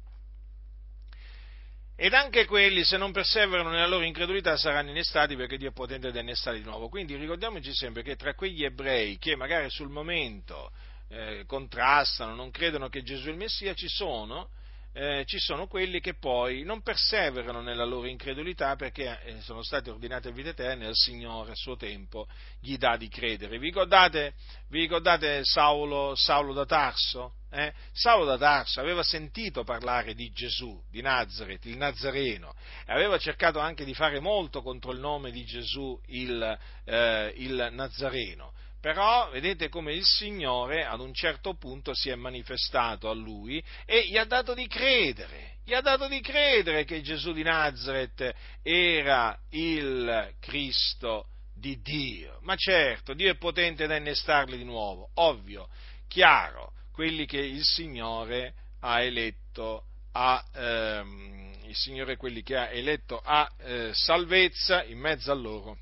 ed 1.96 2.14
anche 2.14 2.44
quelli, 2.44 2.84
se 2.84 2.96
non 2.96 3.10
perseverano 3.10 3.70
nella 3.70 3.88
loro 3.88 4.04
incredulità, 4.04 4.56
saranno 4.56 4.90
innestati 4.90 5.34
perché 5.34 5.56
Dio 5.56 5.70
è 5.70 5.72
potente 5.72 6.08
ad 6.08 6.16
innestare 6.16 6.58
di 6.58 6.64
nuovo. 6.64 6.88
Quindi 6.88 7.16
ricordiamoci 7.16 7.74
sempre 7.74 8.02
che 8.02 8.14
tra 8.14 8.34
quegli 8.34 8.64
ebrei 8.64 9.18
che 9.18 9.34
magari 9.34 9.68
sul 9.70 9.88
momento 9.88 10.70
eh, 11.08 11.44
contrastano, 11.46 12.34
non 12.34 12.50
credono 12.50 12.88
che 12.88 13.02
Gesù 13.02 13.28
è 13.28 13.30
il 13.30 13.36
Messia, 13.36 13.74
ci 13.74 13.88
sono, 13.88 14.50
eh, 14.92 15.24
ci 15.26 15.38
sono 15.38 15.66
quelli 15.66 16.00
che 16.00 16.14
poi 16.14 16.62
non 16.64 16.82
perseverano 16.82 17.60
nella 17.60 17.84
loro 17.84 18.06
incredulità 18.06 18.74
perché 18.74 19.20
eh, 19.22 19.40
sono 19.42 19.62
stati 19.62 19.90
ordinati 19.90 20.28
a 20.28 20.32
vita 20.32 20.48
eterna 20.48 20.86
e 20.86 20.88
il 20.88 20.96
Signore 20.96 21.52
a 21.52 21.54
suo 21.54 21.76
tempo 21.76 22.26
gli 22.60 22.76
dà 22.76 22.96
di 22.96 23.08
credere. 23.08 23.58
Vi 23.58 23.66
ricordate, 23.66 24.34
vi 24.68 24.80
ricordate 24.80 25.44
Saulo, 25.44 26.14
Saulo 26.16 26.52
da 26.52 26.64
Tarso? 26.64 27.34
Eh? 27.50 27.72
Saulo 27.92 28.24
da 28.24 28.36
Tarso 28.36 28.80
aveva 28.80 29.02
sentito 29.02 29.62
parlare 29.62 30.14
di 30.14 30.30
Gesù, 30.32 30.82
di 30.90 31.00
Nazareth, 31.00 31.64
il 31.66 31.76
Nazareno, 31.76 32.54
e 32.84 32.92
aveva 32.92 33.18
cercato 33.18 33.58
anche 33.58 33.84
di 33.84 33.94
fare 33.94 34.20
molto 34.20 34.62
contro 34.62 34.90
il 34.92 34.98
nome 34.98 35.30
di 35.30 35.44
Gesù, 35.44 35.98
il, 36.06 36.58
eh, 36.84 37.32
il 37.36 37.68
Nazareno. 37.70 38.52
Però 38.88 39.28
vedete 39.28 39.68
come 39.68 39.92
il 39.92 40.02
Signore 40.02 40.86
ad 40.86 41.00
un 41.00 41.12
certo 41.12 41.52
punto 41.56 41.92
si 41.92 42.08
è 42.08 42.14
manifestato 42.14 43.10
a 43.10 43.12
lui 43.12 43.62
e 43.84 44.06
gli 44.08 44.16
ha 44.16 44.24
dato 44.24 44.54
di 44.54 44.66
credere, 44.66 45.58
gli 45.62 45.74
ha 45.74 45.82
dato 45.82 46.08
di 46.08 46.22
credere 46.22 46.84
che 46.84 47.02
Gesù 47.02 47.34
di 47.34 47.42
Nazareth 47.42 48.34
era 48.62 49.38
il 49.50 50.32
Cristo 50.40 51.26
di 51.54 51.78
Dio. 51.82 52.38
Ma 52.40 52.56
certo, 52.56 53.12
Dio 53.12 53.30
è 53.30 53.36
potente 53.36 53.86
da 53.86 53.96
innestarli 53.96 54.56
di 54.56 54.64
nuovo, 54.64 55.10
ovvio, 55.16 55.68
chiaro 56.08 56.72
quelli 56.90 57.26
che 57.26 57.40
il 57.40 57.64
Signore 57.64 58.54
ha 58.80 59.02
eletto 59.02 59.84
a, 60.12 60.42
ehm, 60.54 61.56
il 61.64 61.76
Signore 61.76 62.16
quelli 62.16 62.42
che 62.42 62.56
ha 62.56 62.70
eletto 62.70 63.20
a 63.22 63.46
eh, 63.58 63.90
salvezza 63.92 64.82
in 64.84 64.98
mezzo 64.98 65.30
a 65.30 65.34
loro. 65.34 65.76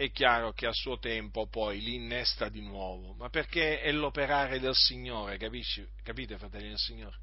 È 0.00 0.10
chiaro 0.12 0.52
che 0.52 0.64
a 0.64 0.72
suo 0.72 0.98
tempo 0.98 1.46
poi 1.46 1.82
li 1.82 1.96
innesta 1.96 2.48
di 2.48 2.62
nuovo, 2.62 3.12
ma 3.18 3.28
perché 3.28 3.82
è 3.82 3.92
l'operare 3.92 4.58
del 4.58 4.74
Signore, 4.74 5.36
capisci? 5.36 5.86
capite 6.02 6.38
fratelli 6.38 6.68
del 6.68 6.78
Signore? 6.78 7.18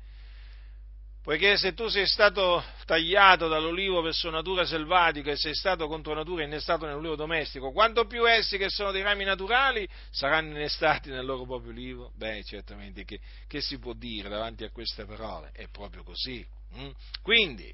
Poiché 1.23 1.57
se 1.57 1.73
tu 1.73 1.87
sei 1.87 2.05
stato 2.05 2.63
tagliato 2.85 3.47
dall'olivo 3.47 4.03
per 4.03 4.13
sua 4.13 4.29
natura 4.29 4.63
selvatica 4.63 5.31
e 5.31 5.37
sei 5.37 5.55
stato 5.55 5.87
contro 5.87 6.13
natura 6.13 6.43
innestato 6.43 6.85
nell'olivo 6.85 7.15
domestico, 7.15 7.71
quanto 7.71 8.05
più 8.05 8.29
essi 8.29 8.59
che 8.59 8.69
sono 8.69 8.91
dei 8.91 9.01
rami 9.01 9.23
naturali 9.23 9.89
saranno 10.11 10.51
innestati 10.51 11.09
nel 11.09 11.25
loro 11.25 11.45
proprio 11.45 11.71
olivo? 11.71 12.11
Beh, 12.15 12.43
certamente, 12.43 13.05
che, 13.05 13.19
che 13.47 13.59
si 13.59 13.79
può 13.79 13.93
dire 13.93 14.29
davanti 14.29 14.63
a 14.63 14.69
queste 14.69 15.03
parole? 15.05 15.49
È 15.51 15.67
proprio 15.67 16.03
così. 16.03 16.45
Mm? 16.77 16.89
Quindi, 17.23 17.73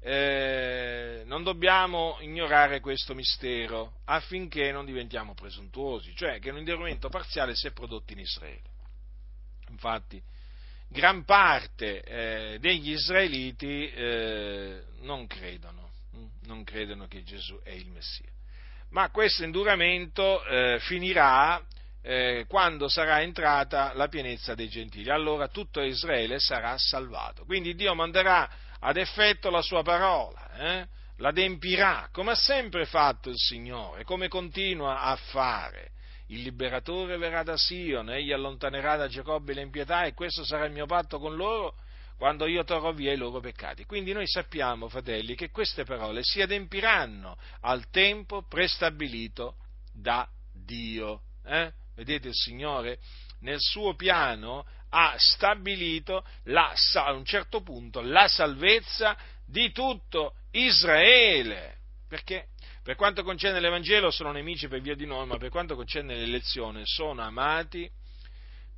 eh, 0.00 1.22
non 1.36 1.44
dobbiamo 1.44 2.16
ignorare 2.20 2.80
questo 2.80 3.14
mistero 3.14 3.98
affinché 4.06 4.72
non 4.72 4.86
diventiamo 4.86 5.34
presuntuosi, 5.34 6.16
cioè 6.16 6.38
che 6.38 6.48
un 6.48 6.56
intervento 6.56 7.10
parziale 7.10 7.54
si 7.54 7.66
è 7.66 7.72
prodotto 7.72 8.14
in 8.14 8.20
Israele. 8.20 8.62
Infatti, 9.68 10.18
gran 10.88 11.26
parte 11.26 12.00
eh, 12.02 12.58
degli 12.58 12.92
israeliti 12.92 13.86
eh, 13.90 14.82
non 15.00 15.26
credono, 15.26 15.90
hm? 16.12 16.24
non 16.46 16.64
credono 16.64 17.06
che 17.06 17.22
Gesù 17.22 17.60
è 17.62 17.72
il 17.72 17.90
Messia. 17.90 18.30
Ma 18.92 19.10
questo 19.10 19.44
induramento 19.44 20.42
eh, 20.46 20.78
finirà 20.80 21.62
eh, 22.00 22.46
quando 22.48 22.88
sarà 22.88 23.20
entrata 23.20 23.92
la 23.92 24.08
pienezza 24.08 24.54
dei 24.54 24.70
gentili, 24.70 25.10
allora 25.10 25.48
tutto 25.48 25.82
Israele 25.82 26.38
sarà 26.38 26.78
salvato. 26.78 27.44
Quindi 27.44 27.74
Dio 27.74 27.94
manderà 27.94 28.48
ad 28.80 28.96
effetto 28.96 29.50
la 29.50 29.60
sua 29.60 29.82
parola, 29.82 30.50
eh? 30.56 31.04
L'adempirà, 31.16 32.08
come 32.12 32.32
ha 32.32 32.36
sempre 32.36 32.86
fatto 32.86 33.28
il 33.28 33.38
Signore, 33.38 34.04
come 34.04 34.28
continua 34.28 35.00
a 35.00 35.16
fare 35.16 35.92
il 36.28 36.42
liberatore 36.42 37.16
verrà 37.18 37.42
da 37.42 37.56
Sion, 37.56 38.10
egli 38.10 38.32
allontanerà 38.32 38.96
da 38.96 39.06
Giacobbe 39.06 39.52
l'impietà 39.52 40.04
e 40.04 40.14
questo 40.14 40.44
sarà 40.44 40.64
il 40.64 40.72
mio 40.72 40.86
patto 40.86 41.18
con 41.18 41.36
loro 41.36 41.74
quando 42.16 42.46
io 42.46 42.64
torrò 42.64 42.92
via 42.92 43.12
i 43.12 43.16
loro 43.16 43.40
peccati. 43.40 43.84
Quindi 43.84 44.12
noi 44.12 44.26
sappiamo, 44.26 44.88
fratelli, 44.88 45.34
che 45.34 45.50
queste 45.50 45.84
parole 45.84 46.22
si 46.24 46.40
adempiranno 46.40 47.36
al 47.60 47.90
tempo 47.90 48.42
prestabilito 48.42 49.56
da 49.92 50.26
Dio. 50.52 51.20
Eh? 51.44 51.70
Vedete 51.94 52.28
il 52.28 52.34
Signore 52.34 52.98
nel 53.40 53.60
suo 53.60 53.94
piano 53.94 54.64
ha 54.88 55.14
stabilito 55.18 56.24
la, 56.44 56.72
a 56.94 57.12
un 57.12 57.24
certo 57.24 57.60
punto 57.60 58.00
la 58.00 58.28
salvezza 58.28 59.16
di 59.46 59.70
tutto 59.72 60.34
Israele. 60.50 61.78
Perché 62.08 62.48
per 62.82 62.94
quanto 62.94 63.22
concerne 63.22 63.60
l'Evangelo 63.60 64.10
sono 64.10 64.30
nemici 64.30 64.68
per 64.68 64.80
via 64.80 64.94
di 64.94 65.06
noi, 65.06 65.26
ma 65.26 65.38
per 65.38 65.50
quanto 65.50 65.74
concerne 65.74 66.14
l'elezione 66.14 66.82
sono 66.84 67.22
amati 67.22 67.90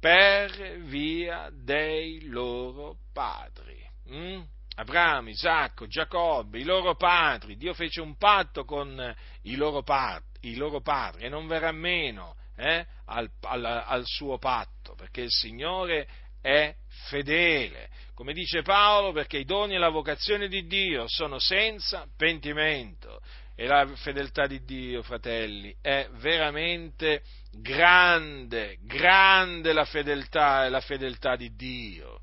per 0.00 0.78
via 0.84 1.50
dei 1.52 2.26
loro 2.28 2.98
padri. 3.12 3.86
Mm? 4.10 4.40
Abramo, 4.76 5.28
Isacco, 5.28 5.88
Giacobbe, 5.88 6.60
i 6.60 6.64
loro 6.64 6.94
padri, 6.94 7.56
Dio 7.56 7.74
fece 7.74 8.00
un 8.00 8.16
patto 8.16 8.64
con 8.64 9.14
i 9.42 9.56
loro, 9.56 9.82
padri, 9.82 10.50
i 10.50 10.54
loro 10.54 10.80
padri 10.80 11.24
e 11.24 11.28
non 11.28 11.48
verrà 11.48 11.72
meno 11.72 12.36
eh, 12.56 12.86
al, 13.06 13.28
al, 13.42 13.64
al 13.64 14.06
suo 14.06 14.38
patto, 14.38 14.94
perché 14.94 15.22
il 15.22 15.30
Signore 15.32 16.08
è 16.40 16.72
fedele. 17.06 17.88
Come 18.14 18.32
dice 18.32 18.62
Paolo, 18.62 19.12
perché 19.12 19.38
i 19.38 19.44
doni 19.44 19.74
e 19.74 19.78
la 19.78 19.90
vocazione 19.90 20.48
di 20.48 20.66
Dio 20.66 21.06
sono 21.08 21.38
senza 21.38 22.06
pentimento. 22.16 23.20
E 23.54 23.66
la 23.66 23.86
fedeltà 23.96 24.46
di 24.46 24.64
Dio, 24.64 25.02
fratelli, 25.02 25.74
è 25.80 26.08
veramente 26.18 27.22
grande, 27.50 28.78
grande 28.82 29.72
la 29.72 29.84
fedeltà 29.84 30.64
e 30.64 30.68
la 30.68 30.80
fedeltà 30.80 31.34
di 31.34 31.54
Dio. 31.56 32.20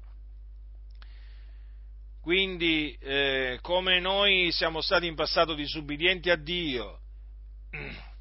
Quindi, 2.22 2.98
eh, 3.02 3.60
come 3.62 4.00
noi 4.00 4.52
siamo 4.52 4.82
stati 4.82 5.06
in 5.06 5.16
passato 5.16 5.54
disubbidienti 5.54 6.30
a 6.30 6.36
Dio, 6.36 7.00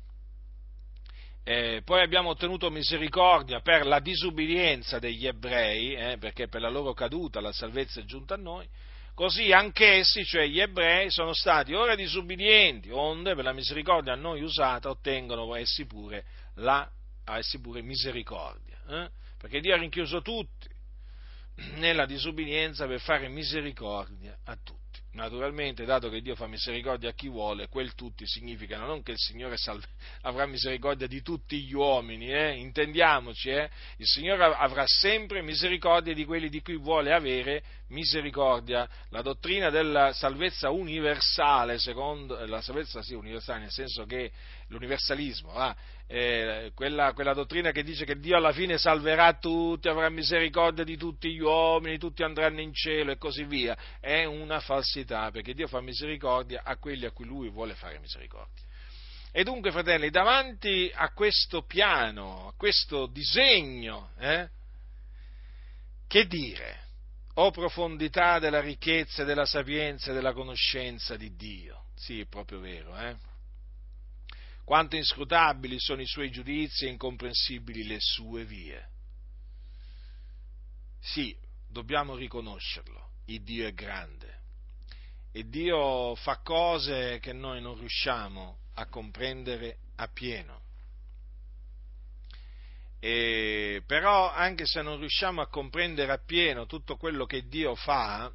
eh, 1.44 1.82
poi 1.84 2.00
abbiamo 2.00 2.30
ottenuto 2.30 2.70
misericordia 2.70 3.60
per 3.60 3.84
la 3.84 4.00
disubbidienza 4.00 4.98
degli 4.98 5.26
ebrei, 5.26 5.94
eh, 5.94 6.16
perché 6.18 6.48
per 6.48 6.62
la 6.62 6.70
loro 6.70 6.94
caduta 6.94 7.40
la 7.42 7.52
salvezza 7.52 8.00
è 8.00 8.04
giunta 8.04 8.34
a 8.34 8.38
noi, 8.38 8.66
così 9.12 9.52
anch'essi, 9.52 10.24
cioè 10.24 10.46
gli 10.46 10.58
ebrei, 10.58 11.10
sono 11.10 11.34
stati 11.34 11.74
ora 11.74 11.94
disubbidienti, 11.94 12.88
onde 12.90 13.34
per 13.34 13.44
la 13.44 13.52
misericordia 13.52 14.14
a 14.14 14.16
noi 14.16 14.42
usata 14.42 14.88
ottengono 14.88 15.54
essi 15.54 15.84
pure, 15.84 16.24
la, 16.54 16.90
essi 17.36 17.60
pure 17.60 17.82
misericordia, 17.82 18.80
eh? 18.88 19.10
perché 19.38 19.60
Dio 19.60 19.74
ha 19.74 19.78
rinchiuso 19.78 20.22
tutti 20.22 20.72
nella 21.76 22.06
disubbidienza 22.06 22.86
per 22.86 23.00
fare 23.00 23.28
misericordia 23.28 24.38
a 24.44 24.56
tutti. 24.56 24.83
Naturalmente, 25.14 25.84
dato 25.84 26.08
che 26.08 26.20
Dio 26.20 26.34
fa 26.34 26.48
misericordia 26.48 27.10
a 27.10 27.12
chi 27.12 27.28
vuole, 27.28 27.68
quel 27.68 27.94
tutti 27.94 28.26
significa 28.26 28.78
non 28.78 29.04
che 29.04 29.12
il 29.12 29.18
Signore 29.18 29.56
salve, 29.56 29.86
avrà 30.22 30.44
misericordia 30.44 31.06
di 31.06 31.22
tutti 31.22 31.62
gli 31.62 31.72
uomini, 31.72 32.32
eh? 32.32 32.54
intendiamoci, 32.56 33.50
eh? 33.50 33.70
il 33.98 34.06
Signore 34.06 34.42
avrà 34.42 34.82
sempre 34.86 35.40
misericordia 35.40 36.12
di 36.14 36.24
quelli 36.24 36.48
di 36.48 36.60
cui 36.62 36.76
vuole 36.76 37.12
avere 37.12 37.62
misericordia. 37.88 38.88
La 39.10 39.22
dottrina 39.22 39.70
della 39.70 40.12
salvezza 40.12 40.70
universale, 40.70 41.78
secondo 41.78 42.44
la 42.46 42.60
salvezza 42.60 43.00
sì, 43.00 43.14
universale, 43.14 43.60
nel 43.60 43.70
senso 43.70 44.06
che 44.06 44.32
l'universalismo, 44.66 45.52
va? 45.52 45.76
Eh, 46.06 46.72
quella, 46.74 47.12
quella, 47.12 47.32
dottrina 47.32 47.70
che 47.70 47.82
dice 47.82 48.04
che 48.04 48.18
Dio 48.18 48.36
alla 48.36 48.52
fine 48.52 48.78
salverà 48.78 49.34
tutti, 49.34 49.88
avrà 49.88 50.08
misericordia 50.10 50.84
di 50.84 50.96
tutti 50.96 51.32
gli 51.32 51.40
uomini, 51.40 51.98
tutti 51.98 52.22
andranno 52.22 52.60
in 52.60 52.74
cielo 52.74 53.10
e 53.10 53.16
così 53.16 53.44
via, 53.44 53.76
è 54.00 54.24
una 54.24 54.60
falsità, 54.60 55.30
perché 55.30 55.54
Dio 55.54 55.66
fa 55.66 55.80
misericordia 55.80 56.62
a 56.64 56.76
quelli 56.76 57.06
a 57.06 57.10
cui 57.10 57.24
Lui 57.24 57.48
vuole 57.48 57.74
fare 57.74 57.98
misericordia. 57.98 58.62
E 59.32 59.42
dunque, 59.42 59.72
fratelli, 59.72 60.10
davanti 60.10 60.92
a 60.94 61.10
questo 61.12 61.62
piano, 61.62 62.48
a 62.48 62.52
questo 62.56 63.06
disegno, 63.06 64.10
eh, 64.18 64.48
che 66.06 66.26
dire? 66.26 66.82
O 67.34 67.50
profondità 67.50 68.38
della 68.38 68.60
ricchezza, 68.60 69.24
della 69.24 69.46
sapienza 69.46 70.12
e 70.12 70.14
della 70.14 70.32
conoscenza 70.32 71.16
di 71.16 71.34
Dio. 71.34 71.86
Sì, 71.96 72.20
è 72.20 72.26
proprio 72.26 72.60
vero, 72.60 72.96
eh? 72.96 73.16
Quanto 74.64 74.96
inscrutabili 74.96 75.78
sono 75.78 76.00
i 76.00 76.06
suoi 76.06 76.30
giudizi 76.30 76.86
e 76.86 76.90
incomprensibili 76.90 77.86
le 77.86 77.98
sue 78.00 78.44
vie. 78.44 78.88
Sì, 81.00 81.36
dobbiamo 81.68 82.16
riconoscerlo, 82.16 83.10
il 83.26 83.42
Dio 83.42 83.66
è 83.66 83.72
grande 83.72 84.42
e 85.36 85.48
Dio 85.48 86.14
fa 86.14 86.36
cose 86.44 87.18
che 87.18 87.32
noi 87.32 87.60
non 87.60 87.76
riusciamo 87.76 88.58
a 88.74 88.86
comprendere 88.86 89.78
appieno. 89.96 90.60
E, 93.00 93.82
però 93.84 94.32
anche 94.32 94.64
se 94.64 94.80
non 94.80 95.00
riusciamo 95.00 95.40
a 95.40 95.48
comprendere 95.48 96.12
appieno 96.12 96.66
tutto 96.66 96.96
quello 96.96 97.26
che 97.26 97.48
Dio 97.48 97.74
fa, 97.74 98.32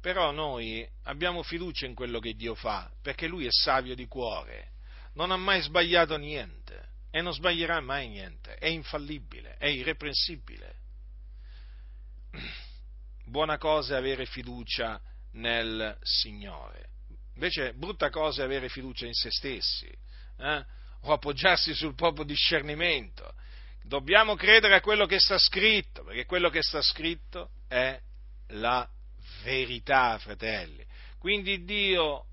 però 0.00 0.30
noi 0.30 0.88
abbiamo 1.02 1.42
fiducia 1.42 1.86
in 1.86 1.96
quello 1.96 2.20
che 2.20 2.34
Dio 2.34 2.54
fa, 2.54 2.88
perché 3.02 3.26
Lui 3.26 3.46
è 3.46 3.50
savio 3.50 3.96
di 3.96 4.06
cuore, 4.06 4.70
non 5.14 5.30
ha 5.30 5.36
mai 5.36 5.60
sbagliato 5.62 6.16
niente 6.16 6.88
e 7.10 7.20
non 7.20 7.32
sbaglierà 7.32 7.80
mai 7.80 8.08
niente, 8.08 8.54
è 8.54 8.66
infallibile, 8.66 9.56
è 9.58 9.66
irreprensibile. 9.66 10.74
Buona 13.24 13.58
cosa 13.58 13.94
è 13.94 13.98
avere 13.98 14.26
fiducia 14.26 15.00
nel 15.32 15.96
Signore. 16.02 16.88
Invece 17.34 17.72
brutta 17.74 18.10
cosa 18.10 18.42
è 18.42 18.44
avere 18.44 18.68
fiducia 18.68 19.06
in 19.06 19.14
se 19.14 19.30
stessi 19.30 19.90
eh? 20.38 20.64
o 21.02 21.12
appoggiarsi 21.12 21.74
sul 21.74 21.94
proprio 21.94 22.24
discernimento. 22.24 23.34
Dobbiamo 23.82 24.34
credere 24.34 24.74
a 24.76 24.80
quello 24.80 25.06
che 25.06 25.18
sta 25.18 25.38
scritto, 25.38 26.04
perché 26.04 26.26
quello 26.26 26.50
che 26.50 26.62
sta 26.62 26.82
scritto 26.82 27.50
è 27.66 27.98
la 28.48 28.88
verità, 29.42 30.18
fratelli. 30.18 30.84
Quindi 31.18 31.64
Dio 31.64 32.26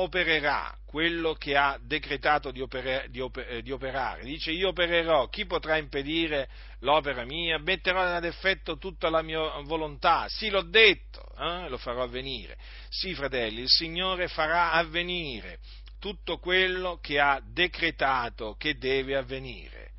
opererà 0.00 0.76
quello 0.84 1.34
che 1.34 1.56
ha 1.56 1.78
decretato 1.80 2.50
di, 2.50 2.60
oper- 2.60 3.08
di, 3.08 3.20
oper- 3.20 3.60
di, 3.60 3.70
operare. 3.70 4.22
Dice 4.22 4.50
io 4.52 4.68
opererò, 4.68 5.28
chi 5.28 5.44
potrà 5.44 5.76
impedire 5.76 6.48
l'opera 6.80 7.24
mia? 7.24 7.58
Metterò 7.58 8.00
ad 8.00 8.24
effetto 8.24 8.78
tutta 8.78 9.10
la 9.10 9.22
mia 9.22 9.60
volontà. 9.62 10.26
Sì, 10.28 10.48
l'ho 10.50 10.62
detto, 10.62 11.24
eh? 11.38 11.68
lo 11.68 11.78
farò 11.78 12.04
avvenire. 12.04 12.56
Sì, 12.88 13.14
fratelli, 13.14 13.60
il 13.60 13.68
Signore 13.68 14.28
farà 14.28 14.72
avvenire 14.72 15.58
tutto 15.98 16.38
quello 16.38 16.98
che 17.02 17.18
ha 17.18 17.40
decretato 17.44 18.54
che 18.56 18.78
deve 18.78 19.16
avvenire. 19.16 19.90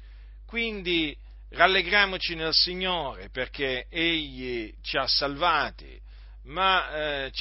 Quindi 0.45 1.15
rallegriamoci 1.49 2.35
nel 2.35 2.53
Signore 2.53 3.29
perché 3.29 3.87
Egli 3.89 4.73
ci 4.81 4.97
ha 4.97 5.07
salvati 5.07 5.99
ma 6.49 7.25
eh, 7.25 7.31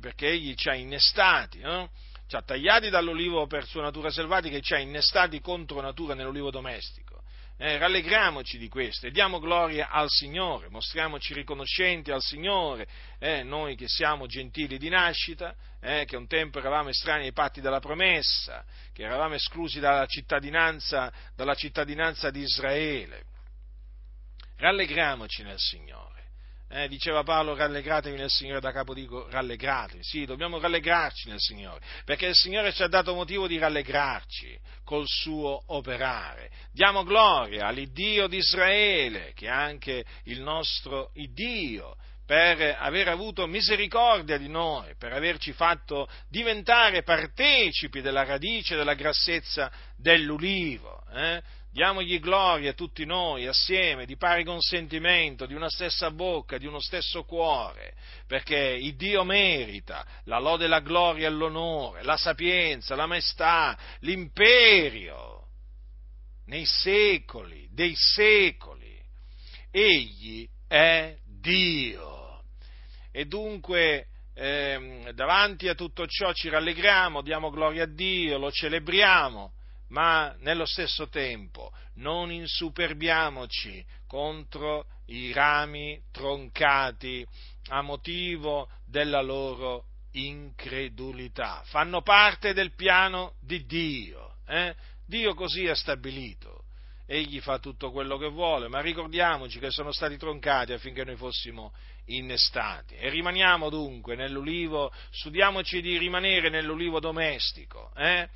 perché 0.00 0.28
egli 0.28 0.54
ci 0.54 0.68
ha 0.68 0.74
innestati, 0.74 1.60
no? 1.60 1.90
ci 2.26 2.36
ha 2.36 2.42
tagliati 2.42 2.90
dall'olivo 2.90 3.46
per 3.46 3.66
sua 3.66 3.82
natura 3.82 4.10
selvatica 4.10 4.56
e 4.56 4.60
ci 4.60 4.74
ha 4.74 4.78
innestati 4.78 5.40
contro 5.40 5.80
natura 5.80 6.14
nell'olivo 6.14 6.50
domestico. 6.50 7.22
Eh, 7.56 7.78
rallegriamoci 7.78 8.58
di 8.58 8.68
questo 8.68 9.06
e 9.06 9.12
diamo 9.12 9.38
gloria 9.38 9.90
al 9.90 10.08
Signore, 10.08 10.68
mostriamoci 10.68 11.34
riconoscenti 11.34 12.10
al 12.10 12.20
Signore, 12.20 12.88
eh, 13.20 13.44
noi 13.44 13.76
che 13.76 13.86
siamo 13.86 14.26
gentili 14.26 14.76
di 14.76 14.88
nascita, 14.88 15.54
eh, 15.80 16.04
che 16.04 16.16
un 16.16 16.26
tempo 16.26 16.58
eravamo 16.58 16.88
estranei 16.88 17.26
ai 17.26 17.32
patti 17.32 17.60
della 17.60 17.78
promessa, 17.78 18.64
che 18.92 19.04
eravamo 19.04 19.34
esclusi 19.34 19.78
dalla 19.78 20.06
cittadinanza, 20.06 21.12
dalla 21.36 21.54
cittadinanza 21.54 22.30
di 22.30 22.40
Israele. 22.40 23.22
Rallegriamoci 24.56 25.44
nel 25.44 25.58
Signore 25.58 26.13
eh, 26.68 26.88
diceva 26.88 27.22
Paolo, 27.22 27.54
rallegratevi 27.54 28.16
nel 28.16 28.30
Signore, 28.30 28.60
da 28.60 28.72
capo 28.72 28.94
dico 28.94 29.28
rallegratevi. 29.30 30.02
Sì, 30.02 30.24
dobbiamo 30.24 30.58
rallegrarci 30.58 31.28
nel 31.28 31.38
Signore, 31.40 31.80
perché 32.04 32.26
il 32.26 32.34
Signore 32.34 32.72
ci 32.72 32.82
ha 32.82 32.88
dato 32.88 33.14
motivo 33.14 33.46
di 33.46 33.58
rallegrarci 33.58 34.58
col 34.84 35.06
suo 35.06 35.62
operare. 35.66 36.50
Diamo 36.72 37.04
gloria 37.04 37.66
all'Iddio 37.66 38.26
di 38.26 38.38
Israele, 38.38 39.32
che 39.34 39.46
è 39.46 39.50
anche 39.50 40.04
il 40.24 40.40
nostro 40.40 41.10
Iddio, 41.14 41.96
per 42.26 42.76
aver 42.78 43.08
avuto 43.08 43.46
misericordia 43.46 44.38
di 44.38 44.48
noi, 44.48 44.94
per 44.96 45.12
averci 45.12 45.52
fatto 45.52 46.08
diventare 46.28 47.02
partecipi 47.02 48.00
della 48.00 48.24
radice 48.24 48.76
della 48.76 48.94
grassezza 48.94 49.70
dell'ulivo. 49.96 51.02
Eh? 51.12 51.42
Diamogli 51.74 52.20
gloria 52.20 52.72
tutti 52.72 53.04
noi 53.04 53.48
assieme, 53.48 54.06
di 54.06 54.16
pari 54.16 54.44
consentimento, 54.44 55.44
di 55.44 55.54
una 55.54 55.68
stessa 55.68 56.12
bocca, 56.12 56.56
di 56.56 56.66
uno 56.66 56.78
stesso 56.78 57.24
cuore, 57.24 57.94
perché 58.28 58.56
il 58.56 58.94
Dio 58.94 59.24
merita 59.24 60.06
la 60.26 60.38
lode, 60.38 60.68
la 60.68 60.78
gloria 60.78 61.26
e 61.26 61.30
l'onore, 61.32 62.04
la 62.04 62.16
sapienza, 62.16 62.94
la 62.94 63.06
maestà, 63.06 63.76
l'imperio 64.02 65.48
nei 66.46 66.64
secoli 66.64 67.66
dei 67.72 67.94
secoli. 67.96 68.96
Egli 69.72 70.48
è 70.68 71.16
Dio. 71.24 72.44
E 73.10 73.24
dunque 73.24 74.06
eh, 74.32 75.10
davanti 75.12 75.66
a 75.66 75.74
tutto 75.74 76.06
ciò 76.06 76.32
ci 76.34 76.48
rallegriamo, 76.48 77.20
diamo 77.20 77.50
gloria 77.50 77.82
a 77.82 77.92
Dio, 77.92 78.38
lo 78.38 78.52
celebriamo 78.52 79.54
ma 79.94 80.34
nello 80.40 80.66
stesso 80.66 81.08
tempo 81.08 81.70
non 81.94 82.32
insuperbiamoci 82.32 83.84
contro 84.08 84.86
i 85.06 85.32
rami 85.32 86.02
troncati 86.10 87.24
a 87.68 87.80
motivo 87.80 88.68
della 88.84 89.22
loro 89.22 89.84
incredulità. 90.14 91.62
Fanno 91.66 92.02
parte 92.02 92.52
del 92.52 92.74
piano 92.74 93.34
di 93.40 93.64
Dio. 93.66 94.38
Eh? 94.48 94.74
Dio 95.06 95.32
così 95.34 95.68
ha 95.68 95.76
stabilito. 95.76 96.64
Egli 97.06 97.38
fa 97.38 97.60
tutto 97.60 97.92
quello 97.92 98.16
che 98.16 98.28
vuole, 98.28 98.66
ma 98.66 98.80
ricordiamoci 98.80 99.60
che 99.60 99.70
sono 99.70 99.92
stati 99.92 100.16
troncati 100.16 100.72
affinché 100.72 101.04
noi 101.04 101.16
fossimo 101.16 101.72
innestati. 102.06 102.96
E 102.96 103.10
rimaniamo 103.10 103.70
dunque 103.70 104.16
nell'ulivo, 104.16 104.92
studiamoci 105.10 105.80
di 105.80 105.98
rimanere 105.98 106.48
nell'ulivo 106.48 106.98
domestico. 106.98 107.92
Eh? 107.94 108.28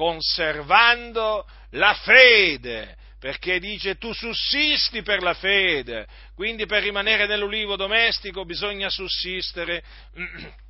Conservando 0.00 1.46
la 1.72 1.92
fede, 1.92 2.96
perché 3.18 3.60
dice 3.60 3.96
tu 3.96 4.14
sussisti 4.14 5.02
per 5.02 5.20
la 5.20 5.34
fede, 5.34 6.06
quindi 6.34 6.64
per 6.64 6.82
rimanere 6.82 7.26
nell'ulivo 7.26 7.76
domestico 7.76 8.46
bisogna 8.46 8.88
sussistere 8.88 9.84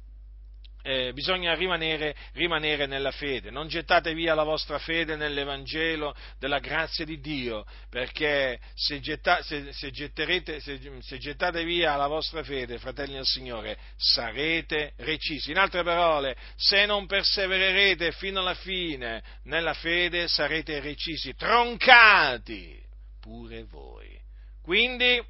eh, 0.83 1.13
bisogna 1.13 1.55
rimanere, 1.55 2.15
rimanere, 2.33 2.87
nella 2.87 3.11
fede, 3.11 3.51
non 3.51 3.69
gettate 3.69 4.15
via 4.15 4.35
la 4.35 4.43
vostra 4.43 4.79
fede 4.79 5.17
nell'Evangelo 5.17 6.15
della 6.39 6.59
grazia 6.59 7.05
di 7.05 7.21
Dio, 7.21 7.65
perché 7.89 8.59
se, 8.75 9.01
getta, 9.01 9.43
se, 9.43 9.73
se, 9.73 9.91
se, 9.93 11.19
gettate 11.19 11.65
via 11.65 11.97
la 11.97 12.07
vostra 12.07 12.43
fede, 12.43 12.79
fratelli 12.79 13.15
del 13.15 13.27
Signore, 13.27 13.77
sarete 13.97 14.95
recisi. 14.97 15.51
In 15.51 15.59
altre 15.59 15.83
parole, 15.83 16.37
se 16.57 16.87
non 16.87 17.07
persevererete 17.07 18.13
fino 18.13 18.41
alla 18.41 18.55
fine 18.55 19.23
nella 19.45 19.75
fede, 19.75 20.29
sarete 20.29 20.81
recisi, 20.81 21.35
troncati 21.35 22.79
pure 23.21 23.65
voi. 23.65 24.19
Quindi 24.63 25.23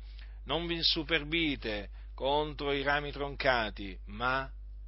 non 0.45 0.67
vi 0.67 0.75
insuperbite 0.75 1.91
contro 2.15 2.73
i 2.73 2.83
rami 2.83 3.11
troncati, 3.13 3.97
ma 4.07 4.51